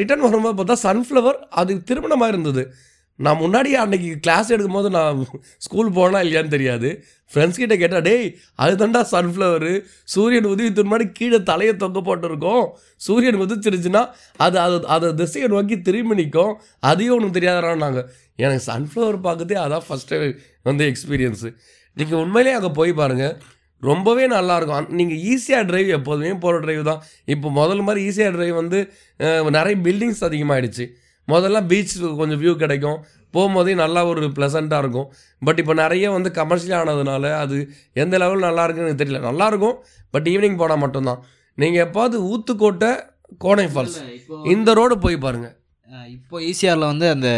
ரிட்டர்ன் 0.00 0.26
வரும்போது 0.26 0.58
பார்த்தா 0.58 0.76
சன்ஃப்ளவர் 0.88 1.40
அது 1.60 1.72
திருமணமாக 1.90 2.32
இருந்தது. 2.34 2.64
நான் 3.24 3.40
முன்னாடியே 3.42 3.76
அன்னைக்கு 3.82 4.10
கிளாஸ் 4.24 4.50
எடுக்கும்போது 4.54 4.90
நான் 4.96 5.16
ஸ்கூல் 5.64 5.88
போனால் 5.96 6.22
இல்லையான்னு 6.24 6.52
தெரியாது. 6.54 6.88
ஃப்ரெண்ட்ஸ் 7.30 7.58
கிட்டே 7.60 7.76
கேட்டால் 7.80 8.04
டேய் 8.08 8.26
அதுதாண்டா 8.64 9.00
சன்ஃப்ளவரு 9.14 9.72
சூரியன் 10.12 10.48
உதவி 10.52 10.68
முன்னாடி 10.82 11.06
கீழே 11.18 11.38
தலையை 11.50 11.72
தொங்க 11.82 12.00
போட்டிருக்கோம். 12.08 12.64
சூரியன் 13.06 13.40
உதிச்சிருச்சுன்னா 13.44 14.02
அது 14.46 14.58
அது 14.66 14.78
அதை 14.96 15.08
திசையை 15.20 15.48
நோக்கி 15.54 15.78
திரும்பி 15.88 16.18
நிற்கும். 16.20 16.54
அதையும் 16.90 17.16
ஒன்றும் 17.16 17.36
தெரியாதாங்க 17.38 18.02
எனக்கு 18.44 18.64
சன்ஃப்ளவர் 18.70 19.18
பார்க்கதே 19.26 19.56
அதான் 19.64 19.86
ஃபஸ்ட்டு 19.88 20.18
வந்து 20.68 20.84
எக்ஸ்பீரியன்ஸு 20.92 21.50
நீங்கள் 21.96 22.20
உண்மையிலேயே 22.24 22.56
அங்கே 22.58 22.72
போய் 22.80 22.92
பாருங்கள் 23.00 23.34
ரொம்பவே 23.82 24.24
நல்லாயிருக்கும் 24.34 24.88
நீங்கள் 24.98 25.20
ஈஸியாக 25.32 25.66
டிரைவ் 25.68 25.90
எப்போதுமே 25.96 26.32
போகிற 26.44 26.60
டிரைவ் 26.64 26.82
தான். 26.88 27.02
இப்போ 27.34 27.48
முதல்ல 27.58 27.84
மாதிரி 27.88 28.00
ஈஸியாக 28.08 28.32
டிரைவ் 28.36 28.54
வந்து 28.62 28.78
நிறைய 29.56 29.76
பில்டிங்ஸ் 29.86 30.22
அதிகமாகிடுச்சு 30.28 30.84
முதல்ல 31.28 31.58
பீச் 31.70 31.94
கொஞ்சம் 32.20 32.40
வியூ 32.42 32.52
கிடைக்கும். 32.62 32.98
போகும்போதே 33.34 33.72
நல்லா 33.82 34.00
ஒரு 34.10 34.28
ப்ளசண்ட்டாக 34.36 34.82
இருக்கும். 34.84 35.08
பட் 35.42 35.58
இப்போ 35.62 35.74
நிறைய 35.82 36.10
வந்து 36.16 36.30
கமர்ஷியல் 36.40 36.78
ஆனதுனால 36.80 37.32
அது 37.42 37.56
எந்த 38.02 38.18
லெவல் 38.22 38.46
நல்லா 38.48 38.62
இருக்குன்னு 38.66 38.88
எனக்கு 38.88 39.02
தெரியல. 39.02 39.20
நல்லாயிருக்கும் 39.28 39.76
பட் 40.14 40.28
ஈவினிங் 40.32 40.58
போனால் 40.62 40.82
மட்டும்தான். 40.84 41.20
நீங்கள் 41.58 41.84
எப்பாவது 41.86 42.16
ஊத்துக்கோட்டை 42.32 42.90
கோனை 43.44 43.68
ஃபால்ஸ் 43.72 43.98
இந்த 44.54 44.72
ரோடு 44.80 44.96
போய் 45.06 45.24
பாருங்கள் 45.26 45.54
இப்போ 46.16 46.36
ஈசிஆரில் 46.50 46.90
வந்து 46.92 47.06
அந்த 47.14 47.28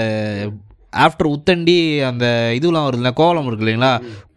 ஆஃப்டர் 1.05 1.29
உத்தண்டி 1.37 1.77
அந்த 2.11 2.27
இதுலாம் 2.59 2.87
வருதுல்ல 2.89 3.13
கோலம் 3.23 3.49
இருக்கு 3.49 3.65
இல்லைங்களா? 3.65 3.93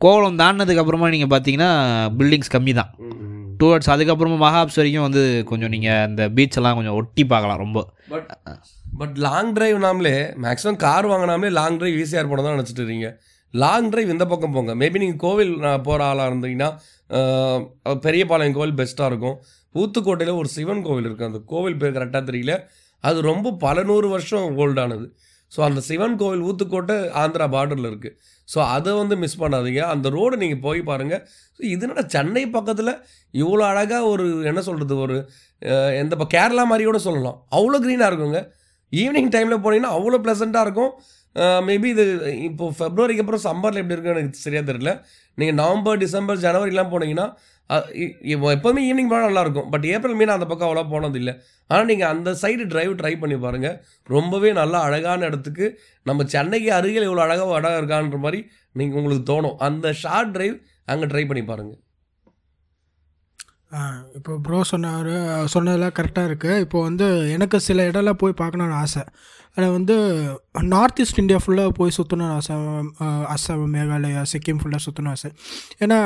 கோலம் 0.06 0.40
தாண்டினதுக்கப்புறமா 0.42 1.10
நீங்கள் 1.16 1.32
பார்த்தீங்கன்னா 1.34 1.72
பில்டிங்ஸ் 2.20 2.54
கம்மி 2.56 2.74
தான் 2.80 2.92
டூவர்ட்ஸ் 3.62 3.92
அதுக்கப்புறமா 3.94 4.38
மகாப்ஸ் 4.46 4.78
வரைக்கும் 4.80 5.06
வந்து 5.08 5.22
கொஞ்சம் 5.50 5.72
நீங்கள் 5.74 6.02
அந்த 6.08 6.22
பீச் 6.38 6.58
எல்லாம் 6.60 6.78
கொஞ்சம் 6.78 6.98
ஒட்டி 7.00 7.24
பார்க்கலாம் 7.34 7.62
ரொம்ப. 7.64 7.80
பட் 8.14 8.30
பட் 9.02 9.16
லாங் 9.26 9.52
டிரைவ் 9.58 9.78
நாமளே 9.86 10.16
மேக்ஸிமம் 10.46 10.80
கார் 10.86 11.08
வாங்கினாமலே 11.12 11.52
லாங் 11.60 11.78
டிரைவ் 11.82 12.00
ஈஸியாக 12.04 12.30
போன 12.32 12.44
தான் 12.46 12.56
நினச்சிட்டு 12.58 12.82
இருக்கீங்க. 12.82 13.10
லாங் 13.54 13.90
டிரைவ் 13.94 14.14
இந்த 14.16 14.26
பக்கம் 14.32 14.56
போங்க. 14.56 14.74
மேபி 14.82 15.02
நீங்கள் 15.04 15.22
கோவில் 15.26 15.54
போகிற 15.88 16.04
ஆளாக 16.10 16.30
இருந்தீங்கன்னா 16.32 16.70
பெரியபாளையம் 18.06 18.56
கோவில் 18.58 18.78
பெஸ்ட்டாக 18.80 19.12
இருக்கும். 19.12 19.38
ஊத்துக்கோட்டையில் 19.76 20.40
ஒரு 20.42 20.50
சிவன் 20.56 20.84
கோவில் 20.88 21.08
இருக்குது 21.08 21.30
அந்த 21.32 21.42
கோவில் 21.54 21.80
பேர் 21.82 21.96
கரெக்டாக 21.98 22.24
தெரியல. 22.30 22.56
அது 23.04 23.18
ரொம்ப 23.32 23.54
பல 23.66 23.84
நூறு 23.90 24.08
வருஷம் 24.16 24.46
ஓல்டானது 24.64 25.08
ஸோ 25.56 25.60
அந்த 25.68 25.80
சிவன் 25.88 26.16
கோவில் 26.22 26.44
ஊத்துக்கோட்டை 26.50 26.96
ஆந்திரா 27.22 27.46
பார்டரில் 27.56 27.90
இருக்குது 27.92 28.16
ஸோ 28.54 28.60
அதை 28.76 28.92
வந்து 29.02 29.16
மிஸ் 29.24 29.40
பண்ணாதீங்க. 29.42 29.82
அந்த 29.94 30.08
ரோடு 30.18 30.36
நீங்கள் 30.44 30.62
போய் 30.66 30.82
பாருங்கள் 30.90 31.22
ஸோ 31.58 31.62
இதனால் 31.74 32.10
சென்னை 32.16 32.44
பக்கத்தில் 32.58 32.94
இவ்வளோ 33.42 33.64
அழகாக 33.72 34.04
ஒரு 34.14 34.26
என்ன 34.52 34.64
சொல்கிறது 34.70 34.96
ஒரு 35.06 35.18
எந்த 36.02 36.14
இப்போ 36.18 36.28
கேரளா 36.36 36.66
மாதிரி 36.72 36.86
கூட 36.90 37.02
சொல்லலாம். 37.08 37.38
அவ்வளோ 37.58 37.80
க்ரீனாக 37.86 38.10
இருக்குங்க. 38.12 38.42
ஈவினிங் 39.02 39.32
டைமில் 39.36 39.64
போனீங்கன்னா 39.66 39.94
அவ்வளோ 39.98 40.20
ப்ளசண்ட்டாக 40.26 40.66
இருக்கும். 40.68 40.92
மேபி 41.68 41.88
இது 41.94 42.04
இப்போது 42.48 42.76
ஃபெப்ரவரிக்கு 42.80 43.24
அப்புறம் 43.24 43.46
சம்மரில் 43.46 43.80
எப்படி 43.82 43.96
இருக்குன்னு 43.96 44.22
எனக்கு 44.24 44.44
சரியாக 44.46 44.66
தெரியல. 44.70 44.92
நீங்கள் 45.40 45.58
நவம்பர் 45.62 46.02
டிசம்பர் 46.04 46.44
ஜனவரிலாம் 46.46 46.92
போனீங்கன்னா 46.92 47.28
எப்போதுமே 48.34 48.82
ஈவினிங் 48.90 49.12
போனால் 49.12 49.30
நல்லாயிருக்கும். 49.30 49.70
பட் 49.74 49.86
ஏப்ரல் 49.94 50.18
மீன் 50.20 50.34
அந்த 50.36 50.48
பக்கம் 50.50 50.68
அவ்வளோ 50.70 50.84
போனதில்லை. 50.94 51.34
ஆனால் 51.70 51.88
நீங்கள் 51.92 52.12
அந்த 52.14 52.30
சைடு 52.42 52.64
டிரைவ் 52.72 52.94
ட்ரை 53.02 53.14
பண்ணி 53.22 53.38
பாருங்கள் 53.46 53.78
ரொம்பவே 54.16 54.50
நல்லா 54.60 54.80
அழகான 54.88 55.26
இடத்துக்கு 55.30 55.68
நம்ம 56.10 56.26
சென்னைக்கு 56.34 56.70
அருகில் 56.80 57.08
இவ்வளோ 57.08 57.24
அழகாக 57.28 57.58
இடம் 57.60 57.78
இருக்கான்ற 57.80 58.20
மாதிரி 58.26 58.42
நீங்கள் 58.80 59.00
உங்களுக்கு 59.02 59.26
தோணும். 59.32 59.58
அந்த 59.70 59.94
ஷார்ட் 60.04 60.34
டிரைவ் 60.38 60.58
அங்கே 60.94 61.08
ட்ரை 61.14 61.26
பண்ணி 61.32 61.46
பாருங்கள் 61.52 61.80
இப்போ 64.18 64.34
ப்ரோ 64.46 64.58
சொன்னார். 64.72 65.14
சொன்னதெல்லாம் 65.54 65.94
கரெக்டாக 66.00 66.30
இருக்குது 66.30 66.64
இப்போ 66.64 66.80
வந்து 66.88 67.06
எனக்கு 67.36 67.58
சில 67.68 67.86
இடம்லாம் 67.92 68.20
போய் 68.24 68.42
பார்க்கணுன்னு 68.42 68.76
ஆசை. 68.82 69.04
ஆனால் 69.56 69.74
வந்து 69.78 69.96
நார்த் 70.74 71.00
ஈஸ்ட் 71.04 71.22
இந்தியா 71.24 71.40
ஃபுல்லாக 71.44 71.72
போய் 71.80 71.96
சுற்றணும்னு 71.98 72.36
ஆசை. 72.40 72.56
அஸ்ஸாம் 73.36 73.64
மேகாலயா 73.78 74.22
சிக்கிம் 74.34 74.60
ஃபுல்லாக 74.64 74.82
சுற்றணும் 74.86 75.14
ஆசை. 75.16 75.32
ஏன்னா 75.86 76.00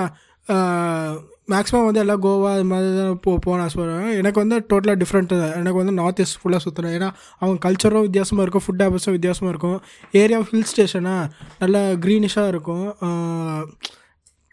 மேக்ஸிமம் 1.53 1.85
வந்து 1.87 2.01
எல்லாம் 2.03 2.21
கோவா 2.23 2.49
அது 2.55 2.65
மாதிரி 2.71 2.87
தான் 2.97 3.19
போ 3.25 3.31
போனால் 3.45 3.71
சொல்கிறேன் 3.75 4.07
எனக்கு 4.19 4.39
வந்து 4.43 4.57
டோட்டலாக 4.71 4.97
டிஃப்ரெண்ட் 5.03 5.33
எனக்கு 5.59 5.77
வந்து 5.81 5.93
நார்த் 5.99 6.19
ஈஸ்ட் 6.23 6.39
ஃபுல்லாக 6.41 6.61
சுற்றுறேன் 6.65 6.95
ஏன்னா 6.97 7.09
அவங்க 7.41 7.57
கல்ச்சரும் 7.65 8.05
வித்தியாசமாக 8.07 8.45
இருக்கும் 8.45 8.65
ஃபுட் 8.65 8.83
ஹேபிட்ஸும் 8.85 9.15
வித்தியாசமாக 9.17 9.53
இருக்கும். 9.53 9.79
ஏரியா 10.21 10.39
ஹில் 10.49 10.67
ஸ்டேஷனாக 10.71 11.29
நல்லா 11.61 11.81
க்ரீனிஷாக 12.05 12.51
இருக்கும். 12.53 12.85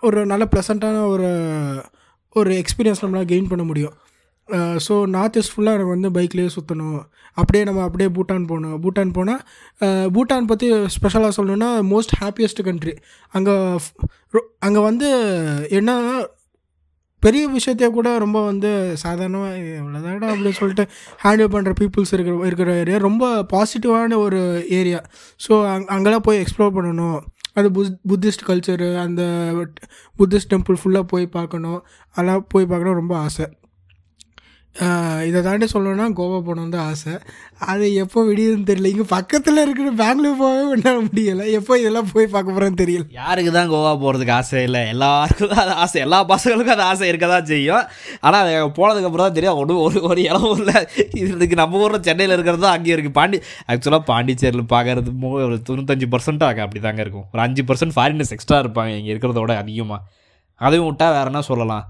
ஒரு 0.02 0.20
நல்ல 0.32 0.46
ப்ளசண்ட்டான 0.52 1.02
ஒரு 1.14 1.28
ஒரு 2.36 2.52
எக்ஸ்பீரியன்ஸ் 2.62 3.02
நம்மளால் 3.02 3.30
கெயின் 3.32 3.50
பண்ண 3.52 3.64
முடியும். 3.70 3.96
ஸோ 4.86 4.94
நார்த் 5.16 5.36
ஈஸ்ட் 5.40 5.52
ஃபுல்லாக 5.52 5.76
எனக்கு 5.76 5.94
வந்து 5.96 6.08
பைக்லேயே 6.16 6.48
சுற்றணும் 6.54 6.96
அப்படியே 7.36 7.62
நம்ம 7.68 7.82
அப்படியே 7.88 8.08
பூட்டான் 8.16 8.48
போகணும். 8.50 8.74
பூட்டான் 8.84 9.14
போனால் 9.18 9.42
பூட்டான் 10.16 10.48
பற்றி 10.50 10.66
ஸ்பெஷலாக 10.96 11.32
சொல்லணுன்னா 11.38 11.70
மோஸ்ட் 11.92 12.14
ஹாப்பியஸ்ட் 12.22 12.62
கண்ட்ரி 12.68 12.94
அங்கே 13.34 13.54
அங்கே 14.66 14.82
வந்து 14.88 15.08
என்னன்னா 15.78 16.16
பெரிய 17.24 17.42
விஷயத்தையே 17.56 17.90
கூட 17.98 18.08
ரொம்ப 18.24 18.38
வந்து 18.50 18.70
சாதாரணமாக 19.02 19.60
இவ்வளோதாடா 19.80 20.28
அப்படின்னு 20.32 20.58
சொல்லிட்டு 20.60 20.84
ஹேண்டில் 21.22 21.52
பண்ணுற 21.54 21.72
பீப்புள்ஸ் 21.80 22.12
இருக்கிற 22.16 22.36
இருக்கிற 22.48 22.72
ஏரியா 22.82 22.98
ரொம்ப 23.08 23.24
பாசிட்டிவான 23.54 24.18
ஒரு 24.26 24.40
ஏரியா 24.78 25.00
ஸோ 25.44 25.52
அங் 25.72 25.86
அங்கெல்லாம் 25.96 26.26
போய் 26.28 26.42
எக்ஸ்ப்ளோர் 26.42 26.76
பண்ணணும். 26.78 27.18
அது 27.58 27.68
புத் 27.76 27.98
புத்திஸ்ட் 28.10 28.46
கல்ச்சரு 28.46 28.88
அந்த 29.04 29.22
புத்திஸ்ட் 30.18 30.52
டெம்பிள் 30.52 30.80
ஃபுல்லாக 30.80 31.06
போய் 31.12 31.26
பார்க்கணும். 31.36 31.80
அதெல்லாம் 32.14 32.46
போய் 32.52 32.70
பார்க்கணும் 32.72 33.00
ரொம்ப 33.00 33.14
ஆசை. 33.26 33.46
இதை 35.26 35.40
தாண்டி 35.46 35.66
சொல்லணும்னா 35.72 36.06
கோவா 36.18 36.38
போகணுன்னு 36.46 36.74
தான் 36.74 36.86
ஆசை. 36.92 37.12
அது 37.72 37.84
எப்போ 38.02 38.20
விடியுதுன்னு 38.28 38.66
தெரியல 38.70 38.88
இங்கே 38.92 39.06
பக்கத்தில் 39.12 39.60
இருக்கிற 39.64 39.90
பெங்களூர் 40.00 40.40
போகவே 40.40 40.64
பண்ண 40.70 40.94
முடியலை. 41.04 41.44
எப்போ 41.58 41.72
இதெல்லாம் 41.82 42.08
போய் 42.12 42.26
பார்க்க 42.32 42.54
போகிறேன்னு 42.56 42.78
தெரியல. 42.80 43.04
யாருக்கு 43.20 43.52
தான் 43.56 43.70
கோவா 43.74 43.92
போகிறதுக்கு 44.02 44.34
ஆசை 44.38 44.62
இல்லை? 44.68 44.82
எல்லாருக்கும் 44.94 45.52
தான் 45.52 45.62
அது 45.64 45.74
ஆசை. 45.84 45.98
எல்லா 46.06 46.18
பசங்களுக்கும் 46.32 46.76
அது 46.76 46.84
ஆசை 46.90 47.10
இருக்க 47.12 47.28
தான் 47.34 47.46
செய்யும். 47.52 47.84
ஆனால் 48.26 48.40
அது 48.48 48.72
போனதுக்கப்புறம் 48.80 49.26
தான் 49.26 49.38
தெரியும். 49.38 49.60
ஒன்றும் 49.62 49.82
ஒரு 49.84 50.02
ஒரு 50.10 50.22
இடம் 50.30 50.48
இல்லை. 50.58 50.76
இதுக்கு 51.22 51.58
நம்ம 51.62 51.80
ஊரில் 51.84 52.04
சென்னையில் 52.08 52.36
இருக்கிறது 52.38 52.64
தான் 52.66 52.76
அங்கேயும் 52.78 52.96
இருக்குது 52.98 53.18
பாண்டி 53.20 53.40
ஆக்சுவலாக 53.70 54.04
பாண்டிச்சேரியில் 54.10 54.72
பார்க்கறது 54.74 55.14
ஒரு 55.46 55.58
தொண்ணூத்தஞ்சு 55.70 56.08
பர்சன்ட் 56.16 56.44
ஆக 56.50 56.66
அப்படி 56.66 56.82
தாங்க 56.88 57.02
இருக்கும். 57.06 57.26
ஒரு 57.34 57.42
அஞ்சு 57.46 57.64
பர்சன்ட் 57.70 57.96
ஃபாரினர்ஸ் 57.98 58.34
எக்ஸ்ட்ரா 58.38 58.60
இருப்பாங்க 58.66 58.98
இங்கே 59.00 59.12
இருக்கிறத 59.14 59.40
விட 59.46 59.56
அதிகமாக 59.64 60.02
அதையும் 60.60 60.90
விட்டால் 60.90 61.16
வேறு 61.18 61.30
என்ன 61.34 61.44
சொல்லலாம்? 61.52 61.86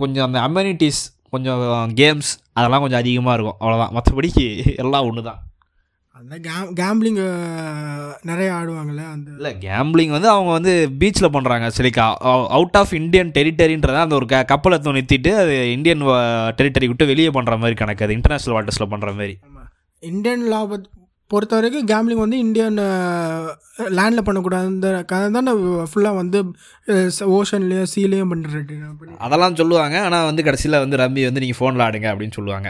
கொஞ்சம் 0.00 0.26
அந்த 0.30 0.38
அம்யூனிட்டிஸ் 0.46 1.02
கொஞ்சம் 1.36 1.64
கேம்ஸ் 2.02 2.30
அதெல்லாம் 2.58 2.84
கொஞ்சம் 2.86 3.02
அதிகமாக 3.02 3.36
இருக்கும். 3.36 3.58
அவ்வளோதான் 3.62 3.94
மற்றபடிக்கு 3.98 4.46
எல்லாம் 4.84 5.08
ஒன்று 5.10 5.28
தான் 5.28 5.40
அந்த 6.16 6.36
கேம் 6.44 6.68
கேம்பிளிங் 6.78 7.18
நிறைய 8.28 8.48
ஆடுவாங்கள்ல 8.58 9.02
அந்த 9.14 9.28
இல்லை 9.38 9.50
கேம்பிளிங் 9.64 10.14
வந்து 10.14 10.28
அவங்க 10.34 10.50
வந்து 10.56 10.72
பீச்சில் 11.00 11.32
பண்ணுறாங்க 11.34 11.66
சரிக்கா 11.78 12.06
அவுட் 12.56 12.78
ஆஃப் 12.80 12.94
இந்தியன் 13.00 13.32
டெரிட்டரின்றத 13.36 14.00
அந்த 14.04 14.16
ஒரு 14.20 14.26
க 14.30 14.42
கப்பலை 14.52 14.78
நிறுத்திட்டு 14.88 15.32
அது 15.42 15.54
இந்தியன் 15.74 16.04
டெரிட்டரி 16.60 16.88
விட்டு 16.90 17.10
வெளியே 17.12 17.32
பண்ணுற 17.36 17.58
மாதிரி 17.62 17.76
கணக்கு. 17.82 18.06
அது 18.06 18.16
இன்டர்நேஷ்னல் 18.18 18.56
வாட்டர்ஸில் 18.56 18.92
பண்ணுற 18.94 19.12
மாதிரி. 19.18 19.36
இந்தியன் 20.02 20.46
லா 20.52 20.62
பொறுத்த 21.32 21.54
வரைக்கும் 21.56 21.86
கேம்லிங் 21.92 22.24
வந்து 22.24 22.38
இந்தியன் 22.46 22.76
லேண்டில் 23.96 24.24
பண்ணக்கூடாது 24.26 24.90
கதை 25.10 25.24
தானே 25.36 25.52
ஃபுல்லாக 25.90 26.16
வந்து 26.18 26.38
ஓஷன்லேயும் 27.36 27.88
சீலேயும் 27.92 28.30
பண்ணுறது 28.32 28.76
அதெல்லாம் 29.24 29.56
சொல்லுவாங்க. 29.60 29.96
ஆனால் 30.06 30.26
வந்து 30.28 30.42
கடைசியில் 30.46 30.76
வந்து 30.82 31.00
ரம்மி 31.00 31.22
வந்து 31.28 31.42
நீங்கள் 31.44 31.58
ஃபோனில் 31.58 31.84
ஆடுங்க 31.86 32.08
அப்படின்னு 32.12 32.36
சொல்லுவாங்க. 32.38 32.68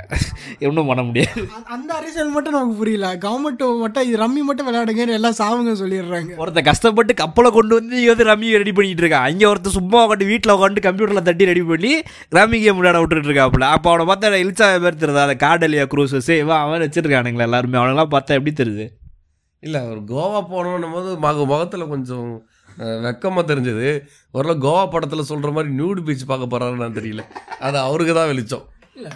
ஒன்றும் 0.69 0.89
பண்ண 0.91 1.03
முடியாது. 1.09 1.43
அந்த 1.75 1.91
அரசியல் 1.99 2.33
மட்டும் 2.37 2.57
நமக்கு 2.57 2.79
புரியல. 2.81 3.11
கவர்மெண்ட் 3.27 3.63
மட்டும் 3.85 4.07
இது 4.09 4.17
ரம்மி 4.25 4.43
மட்டும் 4.49 4.69
விளையாடுங்கன்னு 4.71 5.17
எல்லாம் 5.19 5.37
சாவுங்க 5.41 5.75
சொல்லிடுறாங்க. 5.83 6.33
ஒருத்தன் 6.43 6.69
கஷ்டப்பட்டு 6.71 7.15
கப்பலை 7.23 7.53
கொண்டு 7.59 7.79
வந்து 7.79 7.95
இங்கே 8.01 8.11
வந்து 8.15 8.29
ரம்மி 8.31 8.57
ரெடி 8.63 8.75
பண்ணிட்டு 8.79 9.05
இருக்கான். 9.05 9.29
இங்கே 9.35 9.49
ஒருத்தன் 9.53 9.77
சும்மா 9.79 10.01
உட்காந்து 10.07 10.31
வீட்டில் 10.33 10.55
உட்காந்து 10.57 10.87
கம்ப்யூட்டரில் 10.89 11.27
தட்டி 11.31 11.51
ரெடி 11.53 11.65
பண்ணி 11.71 11.93
ரம்மி 12.39 12.61
கேம் 12.65 12.81
விளையாட 12.81 13.05
விட்டுட்டு 13.05 13.31
இருக்காப்புல. 13.31 13.71
அப்போ 13.77 13.91
அவனை 13.93 14.07
பார்த்தா 14.13 14.43
இல்சா 14.47 14.73
பேர் 14.87 15.01
தெரியுது 15.05 15.25
அந்த 15.27 15.39
கார்டலியா 15.47 15.87
க்ரூசஸ் 15.95 16.33
இவன் 16.41 16.61
அவன் 16.65 16.85
வச்சிருக்கானுங்களே 16.87 17.49
எல்லாருமே. 17.51 17.81
அவனெல்லாம் 17.83 18.13
பார்த்தா 18.17 18.41
எப்படி 18.47 18.71
தெரியுது? 18.71 18.87
இல்லை 19.61 19.81
ஒரு 19.91 20.01
கோவா 20.01 20.39
போனோன்னும் 20.51 20.93
போது 20.93 21.11
மக 21.19 21.45
முகத்தில் 21.45 21.89
கொஞ்சம் 21.89 22.29
வெக்கமாக 22.79 23.45
தெரிஞ்சது. 23.51 23.91
ஒரு 24.33 24.53
கோவா 24.65 24.91
படத்தில் 24.91 25.29
சொல்கிற 25.31 25.53
மாதிரி 25.53 25.75
நியூடு 25.79 26.03
பீச் 26.05 26.27
பார்க்க 26.27 26.51
போகிறாருன்னு 26.53 26.97
தெரியல. 26.99 27.23
அது 27.61 27.79
அவருக்கு 27.79 28.15
தான் 28.15 28.27
வெளிச்சம். 28.27 28.67
இல்லை. 28.95 29.13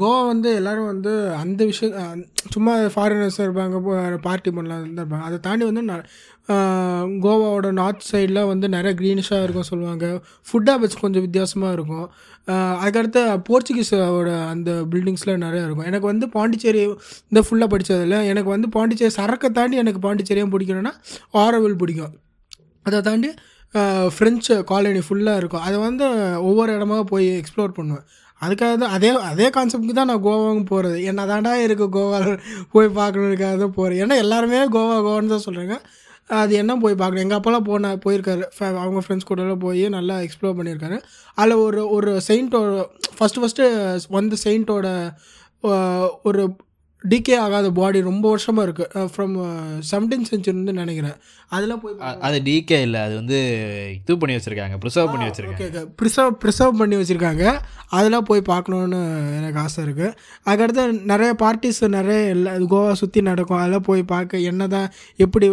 கோவா 0.00 0.26
வந்து 0.26 0.54
எல்லாரும் 0.54 0.90
வந்து 0.92 1.12
அந்த 1.42 1.64
விஷயம் 1.64 2.24
சும்மா 2.50 2.74
ஃபாரினர்ஸ் 2.94 3.40
இருப்பாங்க 3.44 4.16
பார்ட்டி 4.26 4.50
பண்ணலாம் 4.50 4.84
இருப்பாங்க. 4.96 5.22
அதை 5.28 5.38
தாண்டி 5.38 5.70
வந்து 5.70 5.82
கோவாவோட 7.24 7.68
நார்த் 7.78 8.08
சைடெலாம் 8.08 8.48
வந்து 8.52 8.66
நிறைய 8.74 8.92
க்ரீனிஷாக 9.00 9.44
இருக்கும் 9.44 9.68
சொல்லுவாங்க. 9.70 10.06
ஃபுட் 10.48 10.68
ஹேபிட்ஸ் 10.70 11.00
கொஞ்சம் 11.02 11.24
வித்தியாசமாக 11.26 11.76
இருக்கும். 11.76 12.06
அதுக்கடுத்து 12.80 13.22
போர்ச்சுகீஸோட 13.48 14.32
அந்த 14.52 14.70
பில்டிங்ஸ்லாம் 14.92 15.44
நிறையா 15.46 15.64
இருக்கும். 15.66 15.88
எனக்கு 15.90 16.08
வந்து 16.12 16.26
பாண்டிச்சேரி 16.36 16.82
இந்த 17.30 17.42
ஃபுல்லாக 17.46 17.68
படித்ததில்ல 17.74 18.18
எனக்கு 18.32 18.50
வந்து 18.56 18.70
பாண்டிச்சேரி 18.76 19.14
சரக்கை 19.20 19.50
தாண்டி 19.60 19.82
எனக்கு 19.84 20.02
பாண்டிச்சேரியும் 20.06 20.52
பிடிக்கணும்னா 20.56 20.94
ஆரோவில் 21.44 21.80
பிடிக்கும். 21.84 22.14
அதை 22.88 23.00
தாண்டி 23.08 23.30
ஃப்ரெஞ்சு 24.16 24.54
காலனி 24.72 25.00
ஃபுல்லாக 25.06 25.40
இருக்கும். 25.40 25.64
அதை 25.68 25.78
வந்து 25.86 26.06
ஒவ்வொரு 26.48 26.70
இடமா 26.76 26.98
போய் 27.12 27.26
எக்ஸ்ப்ளோர் 27.40 27.76
பண்ணுவேன். 27.78 28.04
அதுக்காக 28.44 28.74
தான் 28.82 28.94
அதே 28.96 29.10
அதே 29.32 29.46
கான்செப்ட்க்கு 29.56 29.94
தான் 29.98 30.10
நான் 30.10 30.24
கோவாவும் 30.24 30.70
போகிறது 30.70 30.96
என்ன 31.10 31.20
தாண்டா 31.30 31.52
இருக்குது 31.66 31.92
கோவாவில் 31.96 32.40
போய் 32.72 32.88
பார்க்கணுக்காக 32.98 33.54
தான் 33.62 33.76
போகிறேன் 33.76 34.00
ஏன்னா 34.04 34.16
எல்லாருமே 34.24 34.60
கோவா 34.76 34.96
கோவான்னு 35.06 35.32
தான் 35.34 35.46
சொல்கிறாங்க 35.46 35.76
அது 36.28 36.54
என்ன 36.54 36.76
போய் 36.76 36.94
பார்க்கணும் 36.94 37.30
எங்கள் 37.30 37.52
அப்பாலாம் 37.52 37.64
போன 37.64 37.96
போயிருக்காரு. 37.96 38.42
ஃப- 38.58 38.76
அவங்க 38.76 39.00
ஃப்ரெண்ட்ஸ் 39.06 39.30
கூடலாம் 39.30 39.58
போய் 39.58 39.88
நல்லா 39.88 40.18
எக்ஸ்ப்ளோர் 40.18 40.54
பண்ணியிருக்காரு. 40.58 41.02
அதில் 41.34 41.54
ஒரு 41.54 41.88
ஒரு 41.88 42.20
செயின்ட்டோட 42.28 42.86
ஃபஸ்ட்டு 43.18 43.46
ஃபஸ்ட்டு 43.46 43.98
வந்து 44.08 44.36
செயின்ட்டோட 44.44 45.10
ஒரு 46.22 46.56
டிகே 47.10 47.34
ஆகாத 47.44 47.68
பாடி 47.78 47.98
ரொம்ப 48.08 48.24
வருஷமாக 48.32 48.64
இருக்குது 48.66 49.08
ஃப்ரம் 49.14 49.34
செவன்டீன் 49.88 50.26
சென்ச்சுரின்னு 50.30 50.74
நினைக்கிறேன். 50.80 51.16
அதில் 51.54 51.74
போய் 51.82 51.94
அது 52.26 52.38
டிகே 52.46 52.78
இல்லை. 52.86 53.00
அது 53.06 53.14
வந்து 53.20 53.38
இது 53.98 54.16
பண்ணி 54.22 54.36
வச்சிருக்காங்க 54.36 54.76
ப்ரிசர்வ் 54.84 55.10
பண்ணி 55.12 55.26
வச்சிருக்காங்க. 55.28 55.82
ப்ரிசர்வ் 56.00 56.38
ப்ரிசர்வ் 56.44 56.80
பண்ணி 56.82 56.98
வச்சுருக்காங்க. 57.00 57.44
அதெல்லாம் 57.96 58.28
போய் 58.30 58.42
பார்க்கணுன்னு 58.52 59.00
எனக்கு 59.38 59.60
ஆசை 59.64 59.80
இருக்குது 59.86 60.10
அதுக்கடுத்து 60.46 60.84
நிறைய 61.12 61.30
பார்ட்டிஸ் 61.44 61.82
நிறைய 61.98 62.20
எல்லா 62.34 62.52
கோவா 62.74 62.92
சுற்றி 63.02 63.22
நடக்கும். 63.30 63.60
அதெல்லாம் 63.62 63.88
போய் 63.90 64.04
பார்க்க 64.14 64.48
என்ன 64.52 64.68
தான் 64.76 64.88
எப்படி 65.26 65.48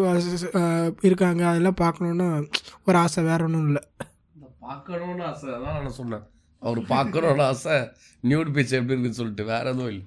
இருக்காங்க 1.10 1.44
அதெல்லாம் 1.54 1.80
பார்க்கணுன்னு 1.86 2.28
ஒரு 2.88 3.00
ஆசை. 3.06 3.24
வேற 3.32 3.42
ஒன்றும் 3.50 3.68
இல்லை. 3.72 3.84
பார்க்கணும்னு 4.68 5.26
ஆசை 5.32 5.50
அதான் 5.56 5.76
நான் 5.80 5.98
சொன்னேன். 6.02 6.24
அவர் 6.62 6.80
பார்க்கணும்னு 6.94 7.44
ஆசை. 7.52 7.78
நியூடு 8.30 8.52
பீச் 8.56 8.78
எப்படி 8.78 8.96
இருக்குன்னு 8.96 9.20
சொல்லிட்டு 9.20 9.46
வேற 9.52 9.66
எதுவும் 9.74 9.92
இல்லை. 9.94 10.06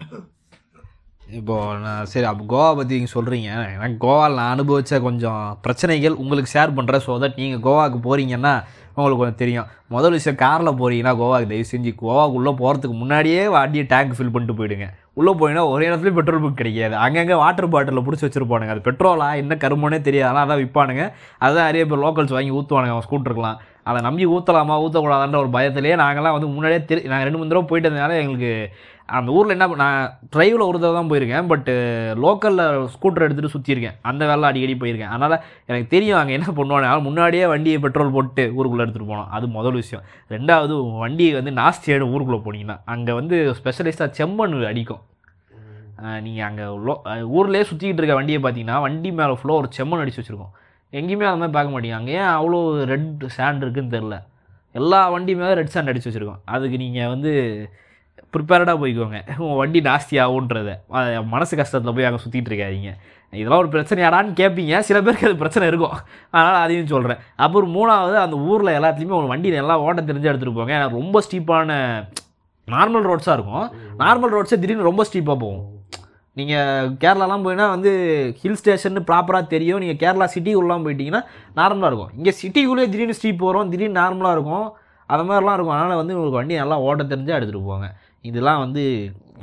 இப்போது 1.38 1.76
நான் 1.84 2.08
சரி 2.12 2.26
அப்போ 2.30 2.44
கோவா 2.52 2.70
பற்றி 2.78 2.96
நீங்கள் 2.96 3.14
சொல்கிறீங்க 3.16 3.48
எனக்கு 3.76 3.96
கோவாவில் 4.04 4.38
நான் 4.38 4.54
அனுபவித்த 4.54 4.98
கொஞ்சம் 5.06 5.44
பிரச்சனைகள் 5.64 6.18
உங்களுக்கு 6.22 6.52
ஷேர் 6.54 6.74
பண்ணுறேன் 6.78 7.04
ஸோ 7.06 7.14
தட் 7.22 7.38
நீங்கள் 7.42 7.62
கோவாவுக்கு 7.66 8.00
போகிறீங்கன்னா 8.06 8.54
உங்களுக்கு 8.96 9.20
கொஞ்சம் 9.20 9.40
தெரியும். 9.42 9.68
முதல் 9.94 10.16
விஷயம் 10.16 10.38
காரில் 10.42 10.78
போகிறீங்கன்னா 10.80 11.12
கோவாக்கு 11.20 11.48
தயவு 11.52 11.70
செஞ்சு 11.70 11.90
கோவாக்குள்ளே 12.02 12.52
போகிறதுக்கு 12.60 12.96
முன்னாடியே 13.00 13.40
வாட்டியை 13.54 13.84
டேங்க் 13.92 14.14
ஃபில் 14.16 14.32
பண்ணிட்டு 14.34 14.58
போயிடுங்க. 14.58 14.86
உள்ளே 15.18 15.32
போயிங்கன்னா 15.38 15.64
ஒரே 15.72 15.88
இடத்துலையும் 15.88 16.18
பெட்ரோல் 16.18 16.44
பங்க் 16.44 16.60
கிடைக்காது. 16.60 16.94
அங்கங்கே 17.04 17.36
வாட்டர் 17.42 17.72
பாட்டிலில் 17.74 18.06
பிடிச்சி 18.06 18.26
வச்சிருப்பானுங்க. 18.26 18.74
அது 18.74 18.86
பெட்ரோலா 18.88 19.28
என்ன 19.42 19.56
கருமனே 19.64 20.00
தெரியாது. 20.08 20.30
ஆனால் 20.30 20.44
அதான் 20.46 20.60
விற்பானுங்க 20.62 21.04
அதுதான் 21.44 21.68
நிறைய 21.70 21.84
பேர் 21.90 22.04
லோக்கல்ஸ் 22.06 22.36
வாங்கி 22.36 22.54
ஊற்றுவானுங்க 22.58 22.96
அவன் 22.96 23.06
ஸ்கூட்டருக்கலாம் 23.08 23.58
அதை 23.88 23.98
நம்பி 24.08 24.24
ஊற்றலாமா 24.34 24.74
ஊற்றக்கூடாதான்ற 24.84 25.38
ஒரு 25.44 25.50
பயத்திலேயே 25.56 25.96
நாங்கள்லாம் 26.02 26.36
வந்து 26.36 26.48
முன்னாடியே 26.54 26.80
தெரி 26.90 27.02
நாங்கள் 27.10 27.26
ரெண்டு 27.28 27.40
மூணு 27.40 27.50
தடவை 27.50 27.66
போயிட்டதுனால 27.70 28.14
எங்களுக்கு 28.20 28.52
அந்த 29.09 29.30
ஊரில் 29.36 29.55
என்ன 29.55 29.66
நான் 29.82 30.12
ட்ரைவில் 30.34 30.64
ஒரு 30.66 30.78
தடவை 30.78 30.94
தான் 30.98 31.09
போயிருக்கேன் 31.11 31.48
பட்டு 31.50 31.72
லோக்கலில் 32.24 32.86
ஸ்கூட்டர் 32.94 33.24
எடுத்துகிட்டு 33.26 33.55
சுற்றியிருக்கேன் 33.55 33.96
அந்த 34.11 34.22
வேலை 34.30 34.48
அடிக்கடி 34.50 34.74
போயிருக்கேன். 34.82 35.12
அதனால் 35.14 35.36
எனக்கு 35.68 35.88
தெரியும் 35.94 36.18
அங்கே 36.20 36.36
என்ன 36.38 36.48
பண்ணுவாங்க. 36.59 36.90
முன்னாடியே 37.09 37.44
வண்டியை 37.52 37.78
பெட்ரோல் 37.84 38.14
போட்டு 38.16 38.44
ஊருக்குள்ளே 38.59 38.84
எடுத்துகிட்டு 38.84 39.12
போனோம். 39.12 39.28
அது 39.36 39.46
முதல் 39.59 39.78
விஷயம். 39.82 40.05
ரெண்டாவது 40.34 40.76
வண்டியை 41.05 41.34
வந்து 41.38 41.55
நாஸ்தி 41.61 41.92
ஆகிடும் 41.94 42.14
ஊருக்குள்ளே 42.14 42.40
போனீங்கன்னா. 42.46 42.78
அங்கே 42.94 43.14
வந்து 43.20 43.38
ஸ்பெஷலிஸ்ட்டாக 43.61 44.11
செம்மண் 44.20 44.57
அடிக்கும். 44.72 45.02
நீங்கள் 46.26 46.46
அங்கே 46.48 46.64
லோ 46.86 46.94
ஊர்லேயே 47.36 47.64
சுற்றிக்கிட்டு 47.68 48.00
இருக்க 48.02 48.14
வண்டியை 48.20 48.38
பார்த்தீங்கன்னா 48.44 48.78
வண்டி 48.86 49.11
மேலே 49.20 49.36
ஃபுல்லாக 49.40 49.61
ஒரு 49.62 49.68
செம்மண் 49.76 50.02
அடிச்சு 50.05 50.20
வச்சுருக்கோம். 50.20 50.52
எங்கேயுமே 50.98 51.26
அந்த 51.28 51.40
மாதிரி 51.42 51.57
பார்க்க 51.57 51.74
மாட்டீங்க. 51.74 51.98
அங்கே 52.00 52.12
ஏன் 52.20 52.32
அவ்வளோ 52.38 52.59
ரெட் 52.92 53.22
சாண்ட் 53.36 53.62
இருக்குதுன்னு 53.64 53.94
தெரில 53.96 54.16
எல்லா 54.80 55.00
வண்டி 55.14 55.32
மேலே 55.40 55.55
ரெட் 55.59 55.72
சாண்ட் 55.74 55.90
அடித்து 55.90 56.09
வச்சுருக்கோம். 56.09 56.42
அதுக்கு 56.55 56.76
நீங்கள் 56.84 57.11
வந்து 57.14 57.32
ப்ரிப்பேர்டாக 58.35 58.76
போய்க்கோங்க. 58.82 59.18
உங்கள் 59.43 59.59
வண்டி 59.61 59.80
நாஸ்தி 59.89 60.16
ஆகுன்றத 60.24 60.72
மனசு 61.35 61.59
கஷ்டத்தில் 61.61 61.97
போய் 61.99 62.09
அங்கே 62.09 62.22
சுற்றிட்டு 62.24 62.51
இருக்காதீங்க. 62.53 62.93
இதெல்லாம் 63.41 63.62
ஒரு 63.64 63.70
பிரச்சனையாடான்னு 63.74 64.35
கேட்பீங்க 64.41 64.80
சில 64.89 64.99
பேருக்கு 65.05 65.28
அது 65.28 65.41
பிரச்சனை 65.43 65.68
இருக்கும். 65.70 65.97
அதனால் 66.35 66.59
அதையும் 66.64 66.93
சொல்கிறேன் 66.95 67.22
அப்புறம் 67.45 67.72
மூணாவது 67.76 68.16
அந்த 68.24 68.37
ஊரில் 68.51 68.76
எல்லாத்துலேயுமே 68.78 69.16
ஒரு 69.20 69.28
வண்டி 69.32 69.57
நல்லா 69.61 69.76
ஓட்ட 69.87 70.03
தெரிஞ்சு 70.11 70.30
எடுத்துகிட்டு 70.30 70.59
போங்க. 70.59 70.74
ஏன்னா 70.78 70.89
ரொம்ப 71.01 71.22
ஸ்டீப்பான 71.26 71.78
நார்மல் 72.74 73.09
ரோட்ஸாக 73.11 73.37
இருக்கும். 73.39 73.66
நார்மல் 74.03 74.35
ரோட்ஸே 74.37 74.59
திடீர்னு 74.61 74.91
ரொம்ப 74.91 75.05
ஸ்டீப்பாக 75.09 75.39
போகும். 75.45 75.64
நீங்கள் 76.39 76.95
கேரளாலாம் 77.03 77.45
போயின்னா 77.47 77.66
வந்து 77.74 77.91
ஹில் 78.39 78.57
ஸ்டேஷன் 78.61 79.05
ப்ராப்பராக 79.11 79.45
தெரியும். 79.53 79.82
நீங்கள் 79.82 80.01
கேரளா 80.05 80.26
சிட்டிக்குள்ளலாம் 80.35 80.85
போயிட்டீங்கன்னா 80.87 81.20
நார்மலாக 81.59 81.91
இருக்கும். 81.91 82.14
இங்கே 82.20 82.32
சிட்டிக்குள்ளேயே 82.41 82.89
திடீர்னு 82.95 83.18
ஸ்டீப் 83.18 83.45
வரும். 83.49 83.70
திடீர்னு 83.72 84.01
நார்மலாக 84.01 84.37
இருக்கும். 84.39 84.66
அது 85.09 85.22
மாதிரிலாம் 85.28 85.57
இருக்கும். 85.59 85.76
அதனால் 85.76 86.01
வந்து 86.01 86.14
உங்களுக்கு 86.16 86.41
வண்டி 86.41 86.55
நல்லா 86.62 86.76
ஓட்ட 86.87 87.03
தெரிஞ்சு 87.12 87.32
எடுத்துகிட்டு 87.37 87.70
போங்க. 87.70 87.89
இதெல்லாம் 88.30 88.62
வந்து 88.64 88.82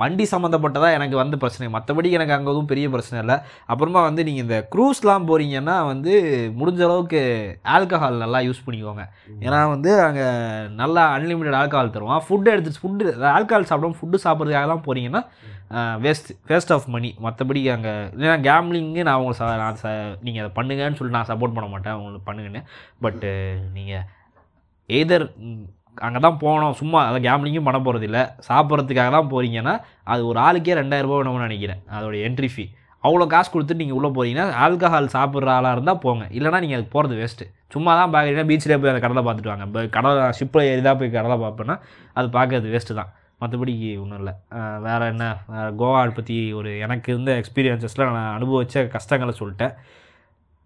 வண்டி 0.01 0.25
சம்மந்தப்பட்டதாக 0.32 0.95
எனக்கு 0.97 1.15
வந்த 1.21 1.36
பிரச்சனை. 1.41 1.65
மற்றபடி 1.73 2.09
எனக்கு 2.17 2.34
அங்கே 2.36 2.49
எதுவும் 2.51 2.69
பெரிய 2.71 2.86
பிரச்சனை 2.93 3.17
இல்லை. 3.23 3.36
அப்புறமா 3.71 4.01
வந்து 4.07 4.21
நீங்கள் 4.27 4.45
இந்த 4.45 4.57
க்ரூஸ்லாம் 4.73 5.27
போகிறீங்கன்னா 5.29 5.75
வந்து 5.89 6.13
முடிஞ்ச 6.59 6.82
அளவுக்கு 6.88 7.21
ஆல்கஹால் 7.75 8.21
நல்லா 8.23 8.39
யூஸ் 8.47 8.63
பண்ணிக்கோங்க. 8.67 9.03
ஏன்னா 9.45 9.59
வந்து 9.73 9.91
அங்கே 10.07 10.27
நல்லா 10.82 11.03
அன்லிமிட்டட் 11.17 11.59
ஆல்கஹால் 11.61 11.93
தருவான். 11.97 12.23
ஃபுட்டு 12.27 12.53
எடுத்து 12.53 12.82
ஃபுட்டு 12.84 13.13
ஆல்கஹால் 13.38 13.69
சாப்பிடாம 13.71 13.97
ஃபுட்டு 13.99 14.23
சாப்பிட்றதுக்காகலாம் 14.25 14.86
போகிறீங்கன்னா 14.88 15.23
வேஸ்ட் 16.05 16.32
வேஸ்ட் 16.49 16.73
ஆஃப் 16.75 16.88
மணி 16.95 17.11
மற்றபடி 17.25 17.61
அங்கே 17.75 17.93
ஏன்னா 18.23 18.38
கேம்லிங்கு 18.47 19.05
நான் 19.07 19.19
உங்களுக்கு 19.19 19.41
ச 19.41 19.51
நான் 19.63 19.79
ச 19.84 19.93
நீங்கள் 20.25 20.43
அதை 20.43 20.51
பண்ணுங்கன்னு 20.57 20.99
சொல்லி 21.01 21.15
நான் 21.17 21.29
சப்போர்ட் 21.32 21.55
பண்ண 21.57 21.69
மாட்டேன். 21.75 21.99
உங்களுக்கு 21.99 22.27
பண்ணுங்கன்னு. 22.29 22.63
பட்டு 23.05 23.32
நீங்கள் 23.77 24.03
எய்தர் 24.89 25.27
அங்கே 26.06 26.20
தான் 26.26 26.38
போனோம். 26.44 26.76
சும்மா 26.82 27.00
அதை 27.10 27.18
கேம்லிங்கும் 27.26 27.68
பண்ண 27.68 27.80
போகிறது 27.88 28.06
இல்லை 28.10 28.22
சாப்பிட்றதுக்காக 28.50 29.10
தான் 29.16 29.32
போகிறீங்கன்னா 29.34 29.74
அது 30.12 30.22
ஒரு 30.32 30.39
ஆளுக்கே 30.48 30.76
ரெண்டாயிரரூபா 30.82 31.18
வேணும்னு 31.20 31.48
நினைக்கிறேன் 31.48 31.82
அதோட 31.96 32.16
என்ட்ரி 32.28 32.50
ஃபீ 32.54 32.66
அவ்வளோ 33.08 33.26
காசு 33.34 33.50
கொடுத்துட்டு 33.54 33.82
நீங்கள் 33.82 33.98
உள்ளே 34.00 34.10
போகிறீங்கன்னா 34.16 34.48
ஆல்கஹால் 34.64 35.14
சாப்பிட்ற 35.16 35.52
ஆளாக 35.58 35.76
இருந்தால் 35.76 36.02
போங்க. 36.04 36.24
இல்லைனா 36.38 36.60
நீங்கள் 36.64 36.78
அதுக்கு 36.80 36.96
போகிறது 36.96 37.16
வேஸ்ட்டு 37.22 37.46
சும்மா 37.74 37.92
தான் 38.00 38.12
பார்க்குறீங்கன்னா 38.14 38.50
பீச்சில் 38.50 38.80
போய் 38.82 38.92
அந்த 38.92 39.02
கடலை 39.06 39.22
பார்த்துட்டு 39.28 39.52
வாங்க. 39.52 39.66
இப்போ 39.70 39.82
கடலை 39.96 40.26
ஷிப்பில் 40.39 40.68
ஏறி 40.72 40.84
தான் 40.88 41.00
போய் 41.00 41.16
கடலை 41.18 41.38
பார்ப்பேன்னா 41.46 41.76
அது 42.20 42.28
பார்க்கறது 42.38 42.74
வேஸ்ட்டு 42.76 42.98
தான். 43.00 43.10
மற்றபடி 43.42 43.74
ஒன்றும் 44.02 44.20
இல்லை. 44.22 44.34
வேறு 44.86 45.06
என்ன? 45.14 45.28
கோவா 45.80 46.02
பற்றி 46.20 46.36
ஒரு 46.60 46.72
எனக்கு 46.86 47.10
இருந்த 47.14 47.32
எக்ஸ்பீரியன்ஸஸில் 47.42 48.06
நான் 48.18 48.34
அனுபவித்த 48.38 48.84
கஷ்டங்களை 48.96 49.34
சொல்லிட்டேன். 49.42 49.74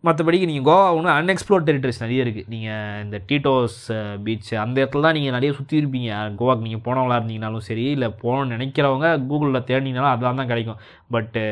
மற்றபடிக்கு 0.06 0.48
நீங்கள் 0.50 0.68
கோவா 0.68 0.86
ஒன்று 0.96 1.10
அன்எக்ஸ்ப்ளோர் 1.20 1.66
டெரிட்டரிஸ் 1.68 2.02
நிறைய 2.04 2.26
இருக்குது 2.26 2.50
நீங்கள் 2.54 3.02
இந்த 3.06 3.18
டீட்டோஸ் 3.30 3.78
பீச் 4.26 4.52
அந்த 4.64 4.76
இடத்துல 4.82 5.06
தான் 5.06 5.16
நீங்கள் 5.18 5.36
நிறைய 5.38 5.52
சுற்றி 5.60 5.76
இருப்பீங்க. 5.82 6.10
கோவாக்கு 6.40 6.68
நீங்கள் 6.68 6.84
போனவங்களா 6.88 7.18
இருந்தீங்கனாலும் 7.20 7.66
சரி 7.70 7.86
இல்லை 7.96 8.10
போகணும்னு 8.24 8.56
நினைக்கிறவங்க 8.56 9.10
கூகுளில் 9.30 9.66
தேடினீங்கனாலும் 9.70 10.14
அதெல்லாம் 10.14 10.42
தான் 10.42 10.52
கிடைக்கும். 10.54 10.80
பட்டு 11.16 11.44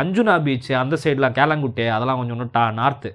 அஞ்சுனா 0.00 0.36
பீச் 0.46 0.70
அந்த 0.82 0.98
சைடெலாம் 1.04 1.38
கேலங்குட்டே 1.40 1.88
அதெல்லாம் 1.96 2.20
கொஞ்சம் 2.20 2.36
ஒன்று 2.38 2.54
டா 2.58 2.64
நார்த்து 2.82 3.12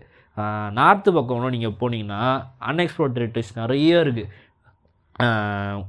நார்த்து 0.79 1.09
பக்கம் 1.13 1.37
ஒன்று 1.37 1.55
நீங்கள் 1.55 1.77
போனீங்கன்னா 1.79 2.21
அன்எக்ஸ்ப்ளோர் 2.69 3.15
டெரிட்டரிஸ் 3.15 3.57
நிறைய 3.61 4.03
இருக்குது 4.03 4.33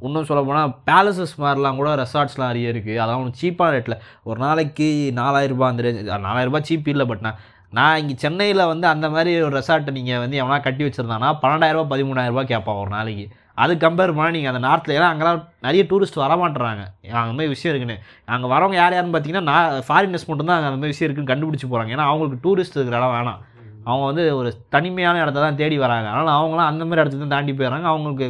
இன்னும் 0.04 0.28
சொல்ல 0.28 0.42
போனால் 0.48 0.70
பேலசஸ் 0.88 1.34
மாதிரிலாம் 1.42 1.78
கூட 1.80 1.90
ரெசார்ட்ஸ்லாம் 2.00 2.50
நிறைய 2.52 2.72
இருக்குது 2.72 3.00
அதெல்லாம் 3.00 3.22
ஒன்று 3.24 3.40
சீப்பான 3.40 3.72
ரேட்டில் 3.74 3.96
ஒரு 4.28 4.38
நாளைக்கு 4.44 4.88
நாலாயிரரூபா 5.18 5.66
அந்த 5.72 5.84
ரேஞ்ச் 5.86 6.08
நாலாயிரரூபா 6.28 6.60
சீப் 6.68 6.88
இல்லை 6.92 7.06
பட் 7.10 7.24
நான் 7.26 7.40
நான் 7.76 7.98
இங்கே 8.00 8.14
சென்னையில் 8.22 8.68
வந்து 8.70 8.86
அந்த 8.92 9.06
மாதிரி 9.14 9.32
ஒரு 9.46 9.54
ரெசார்ட்டை 9.58 9.92
நீங்கள் 9.96 10.20
வந்து 10.22 10.36
எவனா 10.42 10.56
கட்டி 10.66 10.82
வச்சுருந்தானா 10.84 11.28
பன்னெண்டாயிரரூபா 11.42 11.86
பதிமூணாயிரரூபா 11.92 12.44
கேட்பான் 12.52 12.80
ஒரு 12.82 12.90
நாளைக்கு. 12.96 13.24
அது 13.62 13.72
கம்பேர் 13.84 14.12
பண்ணால் 14.16 14.34
நீங்கள் 14.36 14.52
அந்த 14.52 14.62
நார்த்தில் 14.66 14.94
ஏன்னா 14.96 15.08
அங்கெல்லாம் 15.12 15.42
நிறைய 15.66 15.82
டூரிஸ்ட் 15.90 16.18
வரமாட்டுறாங்க. 16.24 16.82
அந்த 17.22 17.34
மாதிரி 17.36 17.52
விஷயம் 17.54 17.72
இருக்குன்னு. 17.72 17.96
அங்கே 18.34 18.48
வரவங்க 18.54 18.76
யார் 18.80 18.96
யாருன்னு 18.96 19.14
பார்த்தீங்கன்னா 19.16 19.48
நான் 19.52 19.84
ஃபாரினர்ஸ் 19.88 20.26
மட்டும் 20.30 20.48
தான் 20.50 20.56
அங்கே 20.58 20.70
அந்த 20.70 20.80
மாதிரி 20.80 20.94
விஷயம் 20.94 21.08
இருக்குன்னு 21.08 21.32
கண்டுபிடிச்சி 21.32 21.68
போகிறாங்க 21.68 21.94
ஏன்னா 21.96 22.06
அவங்களுக்கு 22.10 22.42
டூரிஸ்ட் 22.46 22.76
இருக்கிற 22.78 22.98
இடம் 23.00 23.14
வேணாம். 23.16 23.40
அவங்க 23.88 24.04
வந்து 24.10 24.24
ஒரு 24.38 24.50
தனிமையான 24.74 25.20
இடத்த 25.24 25.42
தான் 25.46 25.58
தேடி 25.62 25.76
வராங்க. 25.84 26.08
அதனால் 26.12 26.36
அவங்களாம் 26.38 26.70
அந்த 26.72 26.82
மாதிரி 26.88 27.02
இடத்துக்கு 27.02 27.26
தான் 27.26 27.36
தாண்டி 27.36 27.52
போயிடுறாங்க. 27.58 27.88
அவங்களுக்கு 27.92 28.28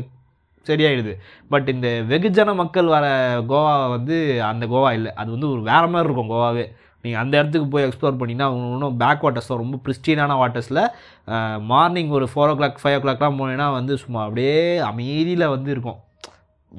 சரியாயிடுது. 0.67 1.13
பட் 1.53 1.69
இந்த 1.75 1.89
வெகுஜன 2.11 2.55
மக்கள் 2.63 2.89
வர 2.97 3.07
கோவா 3.53 3.75
வந்து 3.97 4.17
அந்த 4.51 4.65
கோவா 4.73 4.91
இல்லை. 4.99 5.11
அது 5.21 5.29
வந்து 5.37 5.49
ஒரு 5.55 5.63
வேறு 5.71 5.89
மாதிரி 5.93 6.09
இருக்கும் 6.09 6.33
கோவாவே. 6.35 6.65
நீங்கள் 7.09 7.23
அந்த 7.25 7.35
இடத்துக்கு 7.41 7.69
போய் 7.75 7.87
எக்ஸ்ப்ளோர் 7.89 8.19
பண்ணிங்கன்னா 8.23 8.49
இன்னும் 8.73 8.99
பேக் 9.05 9.25
வாட்டர்ஸ் 9.27 9.55
ரொம்ப 9.63 9.81
பிரிஸ்டீனான 9.87 10.37
வாட்டர்ஸில் 10.43 10.85
மார்னிங் 11.73 12.13
ஒரு 12.19 12.29
ஃபோர் 12.33 12.53
ஓ 12.53 12.57
கிளாக் 12.61 12.83
ஃபைவ் 12.83 12.99
ஓ 12.99 13.01
கிளாக்லாம் 13.07 13.39
போனீங்கன்னா 13.41 13.71
வந்து 13.79 13.97
சும்மா 14.05 14.21
அப்படியே 14.27 14.59
அமைதியில் 14.91 15.53
வந்து 15.57 15.73
இருக்கும். 15.77 15.99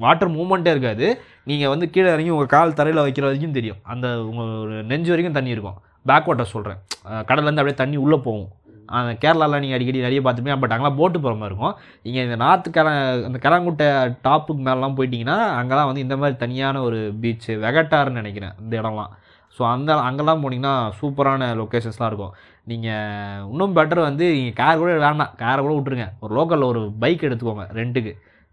வாட்டர் 0.02 0.30
மூமெண்ட்டே 0.34 0.72
இருக்காது. 0.74 1.06
நீங்கள் 1.50 1.70
வந்து 1.72 1.86
கீழே 1.94 2.08
இறங்கி 2.14 2.32
உங்கள் 2.34 2.52
கால் 2.54 2.76
தரையில் 2.78 3.04
வைக்கிற 3.04 3.24
வரைக்கும் 3.28 3.56
தெரியும். 3.58 3.78
அந்த 3.92 4.06
உங்கள் 4.28 4.50
ஒரு 4.64 4.76
நெஞ்சு 4.90 5.10
வரைக்கும் 5.12 5.36
தண்ணி 5.38 5.54
இருக்கும். 5.56 5.78
பேக் 6.08 6.28
வாட்டர் 6.30 6.54
சொல்கிறேன் 6.54 6.80
கடல்லேருந்து 7.28 7.62
அப்படியே 7.62 7.78
தண்ணி 7.80 7.96
உள்ளே 8.04 8.18
போகும். 8.26 8.50
அந்த 8.98 9.12
கேரளாவில் 9.22 9.62
நீங்கள் 9.62 9.78
அடிக்கடி 9.78 10.04
நிறைய 10.04 10.20
பார்த்துப்பீங்க 10.26 10.58
பட் 10.62 10.72
அங்கெல்லாம் 10.74 11.00
போட்டு 11.00 11.18
போகிற 11.24 11.34
மாதிரி 11.40 11.52
இருக்கும். 11.52 11.74
இங்கே 12.08 12.20
இந்த 12.26 12.36
நார்த்து 12.44 12.68
கர 12.76 12.94
அந்த 13.28 13.38
கரங்குட்டை 13.44 13.88
டாப்புக்கு 14.26 14.62
மேலெலாம் 14.68 14.96
போயிட்டிங்கன்னா 14.98 15.36
அங்கெல்லாம் 15.58 15.88
வந்து 15.90 16.04
இந்த 16.06 16.16
மாதிரி 16.22 16.36
தனியான 16.44 16.80
ஒரு 16.86 17.00
பீச்சு 17.24 17.54
வெகட்டார்னு 17.66 18.20
நினைக்கிறேன் 18.20 18.54
இந்த 18.62 18.74
இடம்லாம். 18.80 19.12
ஸோ 19.56 19.62
அந்த 19.74 19.96
அங்கெல்லாம் 20.08 20.42
போனீங்கன்னா 20.44 20.74
சூப்பரான 20.98 21.48
லொக்கேஷன்ஸ்லாம் 21.60 22.10
இருக்கும். 22.12 22.34
நீங்கள் 22.70 23.46
இன்னும் 23.52 23.76
பெட்டர் 23.78 24.00
வந்து 24.08 24.26
நீங்கள் 24.36 24.58
கார் 24.60 24.80
கூட 24.82 24.90
வேண்டாம் 25.06 25.32
காரை 25.42 25.60
கூட 25.64 25.72
விட்ருங்க 25.78 26.06
ஒரு 26.24 26.32
லோக்கலில் 26.38 26.70
ஒரு 26.72 26.82
பைக் 27.02 27.26
எடுத்துக்கோங்க 27.28 27.66
ரெண்ட்டுக்கு 27.78 28.12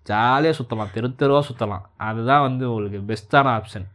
ஜாலியாக 0.10 0.56
சுற்றலாம் 0.58 0.92
தெரு 0.96 1.08
தெருவாக 1.22 1.46
சுற்றலாம் 1.48 1.86
அதுதான் 2.08 2.44
வந்து 2.48 2.64
உங்களுக்கு 2.72 3.00
பெஸ்ட்டான 3.12 3.54
ஆப்ஷன் 3.60 3.88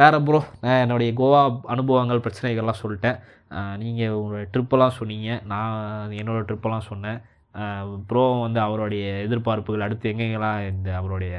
வேறு 0.00 0.18
ப்ரோ 0.26 0.38
நான் 0.64 0.82
என்னுடைய 0.84 1.10
கோவா 1.20 1.40
அனுபவங்கள் 1.72 2.22
பிரச்சனைகள்லாம் 2.24 2.82
சொல்லிட்டேன். 2.82 3.18
நீங்கள் 3.82 4.14
உங்களோட 4.18 4.44
ட்ரிப்பெல்லாம் 4.52 4.96
சொன்னீங்க. 4.98 5.28
நான் 5.52 6.14
என்னோடய 6.20 6.44
ட்ரிப்பெல்லாம் 6.48 6.88
சொன்னேன். 6.90 7.18
ப்ரோ 8.10 8.22
வந்து 8.44 8.60
அவருடைய 8.66 9.04
எதிர்பார்ப்புகள் 9.26 9.84
அடுத்து 9.86 10.10
எங்கெங்கெல்லாம் 10.12 10.60
இந்த 10.70 10.88
அவருடைய 11.00 11.34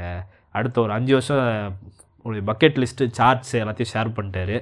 அடுத்த 0.59 0.77
ஒரு 0.85 0.91
அஞ்சு 0.97 1.13
வருஷம் 1.17 1.45
உங்களுடைய 2.23 2.57
பக்கெட் 2.57 2.85
லிஸ்ட்டு 2.85 3.11
சார்ட்ஸ் 3.11 3.55
எல்லாத்தையும் 3.55 3.85
ஷேர் 3.93 4.13
பண்ணிட்டாரு. 4.15 4.59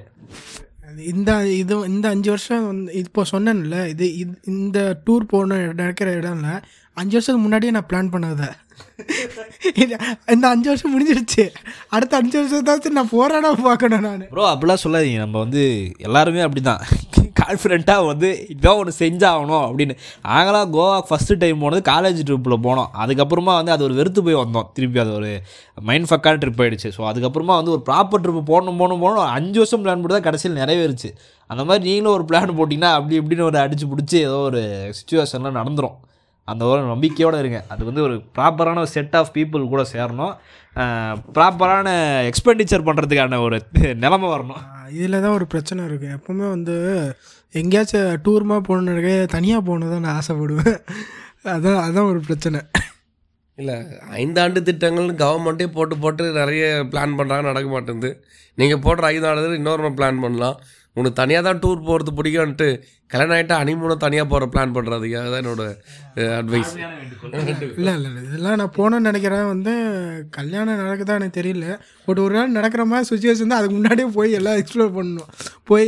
இந்த 1.06 1.46
இது 1.46 1.80
இந்த 1.88 2.08
அஞ்சு 2.08 2.30
வருஷம் 2.30 2.66
வந்து 2.66 2.92
இப்போ 2.92 3.24
சொன்னேன்ல 3.32 3.86
இது 3.86 4.16
இது 4.16 4.38
இந்த 4.44 5.00
டூர் 5.06 5.26
போன 5.28 5.56
நடக்கிற 5.56 6.14
இடம்ல 6.14 6.62
அஞ்சு 6.94 7.20
வருஷத்துக்கு 7.20 7.40
முன்னாடியே 7.40 7.72
நான் 7.72 7.86
பிளான் 7.88 8.14
பண்ணதை. 8.14 8.50
இது- 9.74 10.30
இந்த 10.30 10.48
அஞ்சு 10.48 10.68
வருஷம் 10.68 10.94
முடிஞ்சிருச்சு. 10.94 11.48
அடுத்த 11.88 12.16
அஞ்சு 12.16 12.44
வருஷத்தாச்சும் 12.44 12.90
நான் 12.90 13.08
போராட 13.10 13.54
பார்க்கணும் 13.54 14.00
நான். 14.00 14.28
ப்ரோ 14.28 14.52
அப்படிலாம் 14.52 14.76
சொல்லாதீங்க. 14.84 15.16
நம்ம 15.16 15.38
வந்து 15.38 15.92
எல்லாருமே 15.98 16.40
அப்படி 16.40 16.60
தான் 16.60 16.80
கான்ஃபிடென்ட்டாக 17.42 18.06
வந்து 18.10 18.30
இதான் 18.54 18.78
ஒன்று 18.80 18.92
செஞ்சாகணும் 19.02 19.64
அப்படின்னு. 19.68 19.94
நாங்களாம் 20.28 20.72
கோவா 20.76 20.96
ஃபஸ்ட்டு 21.08 21.38
டைம் 21.42 21.62
போனது 21.64 21.82
காலேஜ் 21.92 22.20
ட்ரிப்பில் 22.28 22.62
போனோம். 22.66 22.90
அதுக்கப்புறமா 23.04 23.54
வந்து 23.60 23.74
அது 23.76 23.86
ஒரு 23.88 23.96
வெறுத்து 24.00 24.26
போய் 24.28 24.40
வந்தோம். 24.42 24.68
திருப்பி 24.78 25.00
அது 25.04 25.12
ஒரு 25.20 25.32
மைண்ட் 25.88 26.08
ஃபக்கான 26.10 26.40
ட்ரிப் 26.44 26.62
ஆகிடுச்சு 26.64 26.90
ஸோ 26.98 27.04
அதுக்கப்புறமா 27.10 27.56
வந்து 27.60 27.74
ஒரு 27.76 27.84
ப்ராப்பர் 27.90 28.24
ட்ரிப் 28.24 28.50
போகணும் 28.52 28.80
போகணும் 28.82 29.02
போகணும். 29.04 29.28
அஞ்சு 29.38 29.58
வருஷம் 29.62 29.84
பிளான் 29.84 30.02
போட்டு 30.02 30.16
தான் 30.18 30.28
கடைசியில் 30.28 30.60
நிறைவேறுச்சு. 30.62 31.10
அந்த 31.50 31.62
மாதிரி 31.68 31.84
நீங்களும் 31.88 32.16
ஒரு 32.18 32.24
பிளான் 32.30 32.56
போட்டிங்கன்னா 32.60 32.92
அப்படி 32.98 33.20
இப்படின்னு 33.20 33.48
ஒரு 33.50 33.58
அடிச்சு 33.64 33.86
பிடிச்சி 33.92 34.16
ஏதோ 34.28 34.38
ஒரு 34.48 34.62
சுச்சுவேஷன்லாம் 34.98 35.60
நடந்துரும். 35.60 35.96
அந்த 36.48 36.62
ஒரு 36.70 36.80
நம்பிக்கையோடு 36.92 37.40
இருங்க. 37.42 37.58
அது 37.72 37.82
வந்து 37.88 38.00
ஒரு 38.06 38.14
ப்ராப்பரான 38.36 38.80
ஒரு 38.84 38.90
செட் 38.94 39.14
ஆஃப் 39.18 39.30
பீப்புள் 39.36 39.68
கூட 39.72 39.82
சேரணும். 39.92 40.32
ப்ராப்பரான 41.36 41.88
எக்ஸ்பெண்டிச்சர் 42.30 42.86
பண்ணுறதுக்கான 42.88 43.38
ஒரு 43.46 43.56
நிலமை 44.04 44.28
வரணும். 44.34 44.62
இதில் 44.96 45.22
தான் 45.24 45.36
ஒரு 45.38 45.46
பிரச்சனை 45.52 45.80
இருக்குது 45.88 46.14
எப்போவுமே 46.16 46.46
வந்து 46.54 46.74
எங்கேயாச்சும் 47.60 48.10
டூர்மா 48.26 48.56
போகணுன்னு 48.68 49.14
தனியாக 49.34 49.66
போகணும் 49.68 49.92
தான் 49.94 50.04
நான் 50.06 50.18
ஆசைப்படுவேன். 50.20 50.78
அதான் 51.54 51.80
அதான் 51.86 52.10
ஒரு 52.12 52.20
பிரச்சனை. 52.28 52.60
இல்லை 53.58 53.76
ஐந்தாண்டு 54.22 54.60
திட்டங்கள்னு 54.68 55.14
கவர்மெண்ட்டே 55.24 55.66
போட்டு 55.76 55.94
போட்டு 56.04 56.24
நிறைய 56.40 56.64
பிளான் 56.92 57.16
பண்ணுறாங்க 57.18 57.44
நடக்க 57.50 57.68
மாட்டேங்குது. 57.74 58.10
நீங்கள் 58.58 58.82
போடுற 58.86 59.10
ஐந்தாண்டு 59.12 59.58
இன்னொரு 59.60 59.92
பிளான் 59.98 60.22
பண்ணலாம். 60.24 60.56
உனக்கு 60.96 61.18
தனியாக 61.20 61.44
தான் 61.48 61.60
டூர் 61.62 61.86
போகிறது 61.88 62.12
பிடிக்கும்ன்ட்டு 62.16 62.68
கல்யாணம் 63.12 63.36
ஆகிட்டா 63.36 63.56
அனிமூனை 63.62 63.96
தனியாக 64.04 64.26
போகிற 64.32 64.46
பிளான் 64.52 64.74
பண்ணுறதுக்கு 64.76 65.16
அதுதான் 65.20 65.42
என்னோட 65.42 65.64
அட்வைஸ் 66.38 66.72
இல்லை 67.78 67.92
இல்லை 67.96 68.08
இல்லை. 68.10 68.22
இதெல்லாம் 68.28 68.58
நான் 68.60 68.74
போகணுன்னு 68.78 69.08
நினைக்கிறேன். 69.10 69.46
வந்து 69.52 69.72
கல்யாணம் 70.36 70.80
நடக்குதா 70.82 71.16
எனக்கு 71.20 71.36
தெரியல. 71.38 71.66
பட் 72.06 72.20
ஒரு 72.24 72.34
நாள் 72.36 72.54
நடக்கிற 72.56 72.82
மாதிரி 72.90 73.08
சுச்சுவேஷன் 73.10 73.50
தான் 73.52 73.60
அதுக்கு 73.60 73.76
முன்னாடியே 73.76 74.08
போய் 74.16 74.36
எல்லாம் 74.38 74.58
எக்ஸ்ப்ளோர் 74.62 74.92
பண்ணணும். 74.96 75.28
போய் 75.70 75.86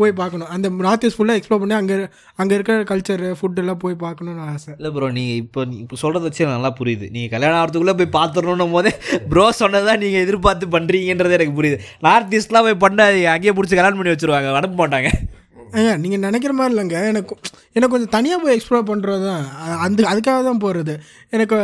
போய் 0.00 0.12
பார்க்கணும். 0.20 0.50
அந்த 0.56 0.68
நார்த் 0.86 1.06
ஈஸ்ட் 1.08 1.18
ஃபுல்லாக 1.18 1.40
எக்ஸ்ப்ளோர் 1.40 1.62
பண்ணி 1.62 1.76
அங்கே 1.80 1.96
அங்கே 2.42 2.54
இருக்கிற 2.58 2.76
கல்ச்சர் 2.90 3.24
ஃபுட் 3.40 3.60
எல்லாம் 3.62 3.80
போய் 3.84 3.96
பார்க்கணுன்னு 4.04 4.44
ஆசை. 4.52 4.72
இல்லை 4.80 4.92
ப்ரோ 4.96 5.08
நீங்கள் 5.18 5.38
இப்போ 5.42 5.64
இப்போ 5.84 5.98
சொல்கிறத 6.02 6.24
வச்சு 6.28 6.50
நல்லா 6.54 6.72
புரியுது. 6.80 7.08
நீங்கள் 7.16 7.34
கல்யாணம் 7.36 7.60
ஆகிறதுக்குள்ளே 7.60 7.96
போய் 8.02 8.14
பார்த்துடணும் 8.18 8.76
போதே 8.76 8.92
ப்ரோ 9.32 9.46
சொன்னதான் 9.62 10.02
நீங்கள் 10.04 10.24
எதிர்பார்த்து 10.26 10.74
பண்ணுறீங்கன்றது 10.76 11.38
எனக்கு 11.38 11.58
புரியுது. 11.60 11.80
நார்த் 12.08 12.36
ஈஸ்ட்லாம் 12.40 12.68
போய் 12.68 12.82
பண்ண 12.86 13.08
அங்கேயே 13.36 13.56
பிடிச்சி 13.58 13.78
கல்யாணம் 13.80 14.00
பண்ணி 14.02 14.14
வச்சுருவாங்க. 14.14 14.60
அனுப்ப 14.62 14.78
மாட்டாங்க. 14.82 15.10
ஏங்க 15.78 15.92
நீங்கள் 16.02 16.24
நினைக்கிற 16.26 16.52
மாதிரி 16.58 16.72
இல்லைங்க. 16.74 16.98
எனக்கு 17.12 17.34
எனக்கு 17.76 17.94
கொஞ்சம் 17.94 18.14
தனியாக 18.16 18.40
போய் 18.42 18.56
எக்ஸ்ப்ளோர் 18.56 18.88
பண்ணுறது 18.90 19.24
தான். 19.30 19.46
அந்த 19.86 20.08
அதுக்காக 20.12 20.42
தான் 20.50 20.62
போகிறது 20.64 20.94
எனக்கு 21.36 21.58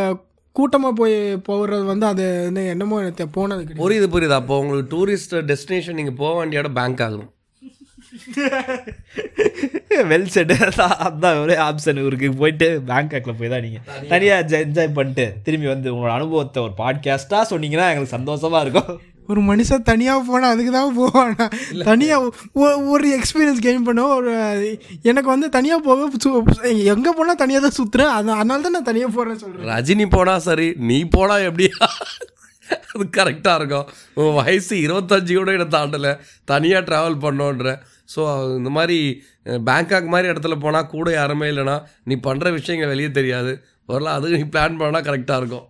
கூட்டமாக 0.56 0.94
போய் 1.00 1.14
போகிறது 1.48 1.84
வந்து 1.90 2.06
அது 2.12 2.24
வந்து 2.46 2.62
என்னமோ 2.72 2.96
எனக்கு 3.04 3.26
போனது 3.36 3.78
புரியுது 3.84 4.08
புரியுது. 4.14 4.34
அப்போ 4.40 4.56
உங்களுக்கு 4.62 4.90
டூரிஸ்ட் 4.96 5.36
டெஸ்டினேஷன் 5.52 5.98
நீங்கள் 6.00 6.18
போக 6.24 6.32
வேண்டிய 6.40 6.62
இடம் 6.62 6.76
பேங்க் 6.80 7.04
ஆகணும் 7.06 7.30
வெல் 10.10 10.30
செட் 10.34 10.52
அதான் 11.06 11.38
ஒரே 11.42 11.54
ஆப்ஷன் 11.66 12.00
இவருக்கு 12.02 12.28
போயிட்டு 12.40 12.66
பேங்காக்ல 12.90 13.32
போய் 13.38 13.52
தான் 13.52 13.64
நீங்கள் 13.66 14.08
தனியாக 14.10 14.58
என்ஜாய் 14.66 14.96
பண்ணிட்டு 14.98 15.24
திரும்பி 15.46 15.68
வந்து 15.72 15.88
உங்களோட 15.94 16.12
அனுபவத்தை 16.18 16.60
ஒரு 16.66 16.74
பாட்காஸ்ட்டாக 16.82 17.50
சொன்னீங்கன்னா 17.52 17.88
எங்களுக்கு 17.92 18.16
சந்தோஷமாக 18.18 18.64
இருக்கும். 18.64 18.92
ஒரு 19.30 19.40
மனுஷன் 19.50 19.86
தனியாக 19.90 20.26
போனால் 20.28 20.52
அதுக்கு 20.54 20.72
தான் 20.78 20.96
போவானா 21.00 21.46
தனியாக 21.90 22.58
ஒரு 22.94 23.06
எக்ஸ்பீரியன்ஸ் 23.18 23.64
கெயின் 23.66 23.86
பண்ண 23.88 24.06
ஒரு 24.18 24.32
எனக்கு 25.10 25.28
வந்து 25.34 25.48
தனியாக 25.58 25.80
போக 25.88 26.00
எங்கே 26.94 27.12
போனால் 27.20 27.40
தனியாக 27.44 27.62
தான் 27.66 27.78
சுற்றுறேன் 27.80 28.12
அது 28.18 28.30
அதனால 28.40 28.60
தான் 28.66 28.76
நான் 28.78 28.90
தனியாக 28.90 29.12
போகிறேன்னு 29.16 29.42
சொல்கிறேன் 29.44 29.70
ரஜினி 29.72 30.06
போனா 30.16 30.36
சரி 30.48 30.68
நீ 30.90 31.00
போனா 31.16 31.36
எப்படியா 31.48 31.88
அது 32.92 33.04
கரெக்டாக 33.16 33.58
இருக்கும். 33.58 33.88
உன் 34.20 34.36
வயசு 34.38 34.74
இருபத்தஞ்சு 34.84 35.32
கூட 35.38 35.50
என்னை 35.56 35.66
தாண்டலை. 35.74 36.12
தனியாக 36.50 36.86
ட்ராவல் 36.88 37.18
பண்ணோன்ற. 37.24 37.74
ஸோ 38.12 38.20
இந்த 38.58 38.70
மாதிரி 38.76 38.98
பேங்காக் 39.68 40.12
மாதிரி 40.14 40.30
இடத்துல 40.32 40.56
போனால் 40.64 40.90
கூட 40.94 41.08
யாருமே 41.18 41.46
இல்லைன்னா 41.52 41.76
நீ 42.10 42.16
பண்ணுற 42.26 42.52
விஷயங்கள் 42.58 42.92
வெளியே 42.92 43.10
தெரியாது. 43.18 43.52
வரலாம் 43.90 44.16
அது 44.18 44.36
நீ 44.36 44.46
பிளான் 44.54 44.80
பண்ணால் 44.82 45.06
கரெக்டாக 45.08 45.40
இருக்கும். 45.42 45.66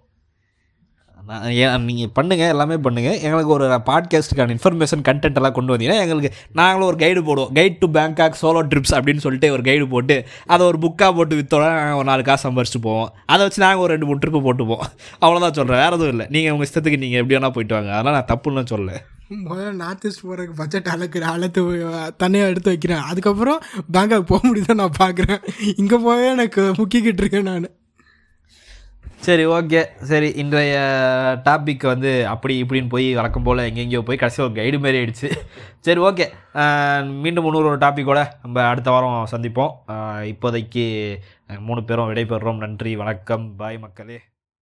நீங்கள் 1.89 2.13
பண்ணுங்கள் 2.17 2.53
எல்லாமே 2.53 2.77
பண்ணுங்கள் 2.85 3.19
எங்களுக்கு 3.27 3.53
ஒரு 3.57 3.67
பாட்காஸ்ட்டுக்கான 3.89 4.55
இன்ஃபர்மேஷன் 4.57 5.05
கண்டென்ட் 5.09 5.39
எல்லாம் 5.41 5.55
கொண்டு 5.59 5.75
வந்தீங்கன்னா 5.75 6.03
எங்களுக்கு 6.05 6.31
நாங்களும் 6.53 6.89
ஒரு 6.89 6.99
கைடு 7.03 7.21
போடுவோம். 7.29 7.53
Guide 7.59 7.79
to 7.83 7.89
Bangkok 7.97 8.39
solo 8.43 8.63
trips 8.71 8.95
அப்படின்னு 8.97 9.25
சொல்லிட்டு 9.27 9.53
ஒரு 9.53 9.63
கைடு 9.63 9.87
போட்டு 9.89 10.17
அதை 10.47 10.67
ஒரு 10.67 10.79
புக்காக 10.85 11.13
போட்டு 11.19 11.37
விற்றோட 11.41 11.65
நாங்கள் 11.79 11.99
ஒரு 12.01 12.09
நாலு 12.11 12.23
காசு 12.23 12.45
சம்பாரிச்சிட்டு 12.49 12.87
போவோம். 12.89 13.11
அதை 13.27 13.41
வச்சு 13.47 13.63
நாங்கள் 13.65 13.85
ஒரு 13.85 13.93
ரெண்டு 13.95 14.09
மூணு 14.11 14.23
ட்ரிப்பு 14.25 14.43
போட்டுப்போம். 14.49 14.85
அவ்வளோதான் 15.25 15.59
சொல்கிறேன் 15.61 15.83
வேறு 15.85 15.97
எதுவும் 15.99 16.15
இல்லை. 16.15 16.27
நீங்கள் 16.31 16.55
உங்கள் 16.55 16.69
இஷ்டத்துக்கு 16.69 17.03
நீங்கள் 17.05 17.21
எப்படி 17.23 17.39
வேணால் 17.39 17.57
போயிட்டு 17.57 17.77
வாங்க. 17.79 17.93
அதெல்லாம் 17.97 18.17
நான் 18.19 18.31
தப்புன்னு 18.33 18.71
சொல்லலை. 18.75 18.97
முதல்ல 19.49 19.71
நார்த் 19.83 20.07
ஈஸ்ட் 20.07 20.25
போகிறதுக்கு 20.25 20.57
பட்ஜெட் 20.57 20.89
அளக்குறேன் 20.95 21.33
அளத்து 21.35 21.63
தனியாக 22.17 22.51
எடுத்து 22.53 22.73
வைக்கிறேன். 22.73 23.05
அதுக்கப்புறம் 23.11 23.61
பேங்காக் 23.93 24.31
போக 24.33 24.43
முடியுதா 24.49 24.75
நான் 24.75 24.99
பார்க்குறேன் 24.99 25.41
இங்கே 25.77 25.97
போகவே 25.97 26.27
எனக்கு 26.37 26.65
முக்கிக்கிட்டு 26.81 27.23
இருக்கேன் 27.25 27.49
நான். 27.51 27.69
சரி 29.27 29.43
ஓகே. 29.47 29.81
சரி 30.11 30.29
இன்றைய 30.43 30.77
டாபிக் 31.45 31.85
வந்து 31.91 32.27
அப்படி 32.33 32.55
இப்படின்னு 32.63 32.89
போய் 32.95 33.07
வழக்கம் 33.19 33.43
போல் 33.43 33.59
எங்கெங்கேயோ 33.59 34.01
போய் 34.09 34.21
கடைசியாக 34.23 34.49
ஒரு 34.49 34.61
கைடு 34.61 34.79
மாரி 34.79 34.99
ஆயிடுச்சு. 35.03 35.29
சரி 35.79 36.01
ஓகே. 36.09 36.27
மீண்டும் 37.23 37.45
இன்னொரு 37.45 37.71
ஒரு 37.73 37.79
டாப்பிக்கோட 37.79 38.21
நம்ம 38.43 38.67
அடுத்த 38.73 38.91
வாரம் 38.91 39.31
சந்திப்போம். 39.31 39.73
இப்போதைக்கு 40.33 40.87
மூணு 41.69 41.85
பேரும் 41.85 42.11
விடைபெறுறோம். 42.11 42.63
நன்றி 42.67 42.97
வணக்கம். 42.97 43.47
பாய் 43.57 43.79
மக்களே. 43.79 44.19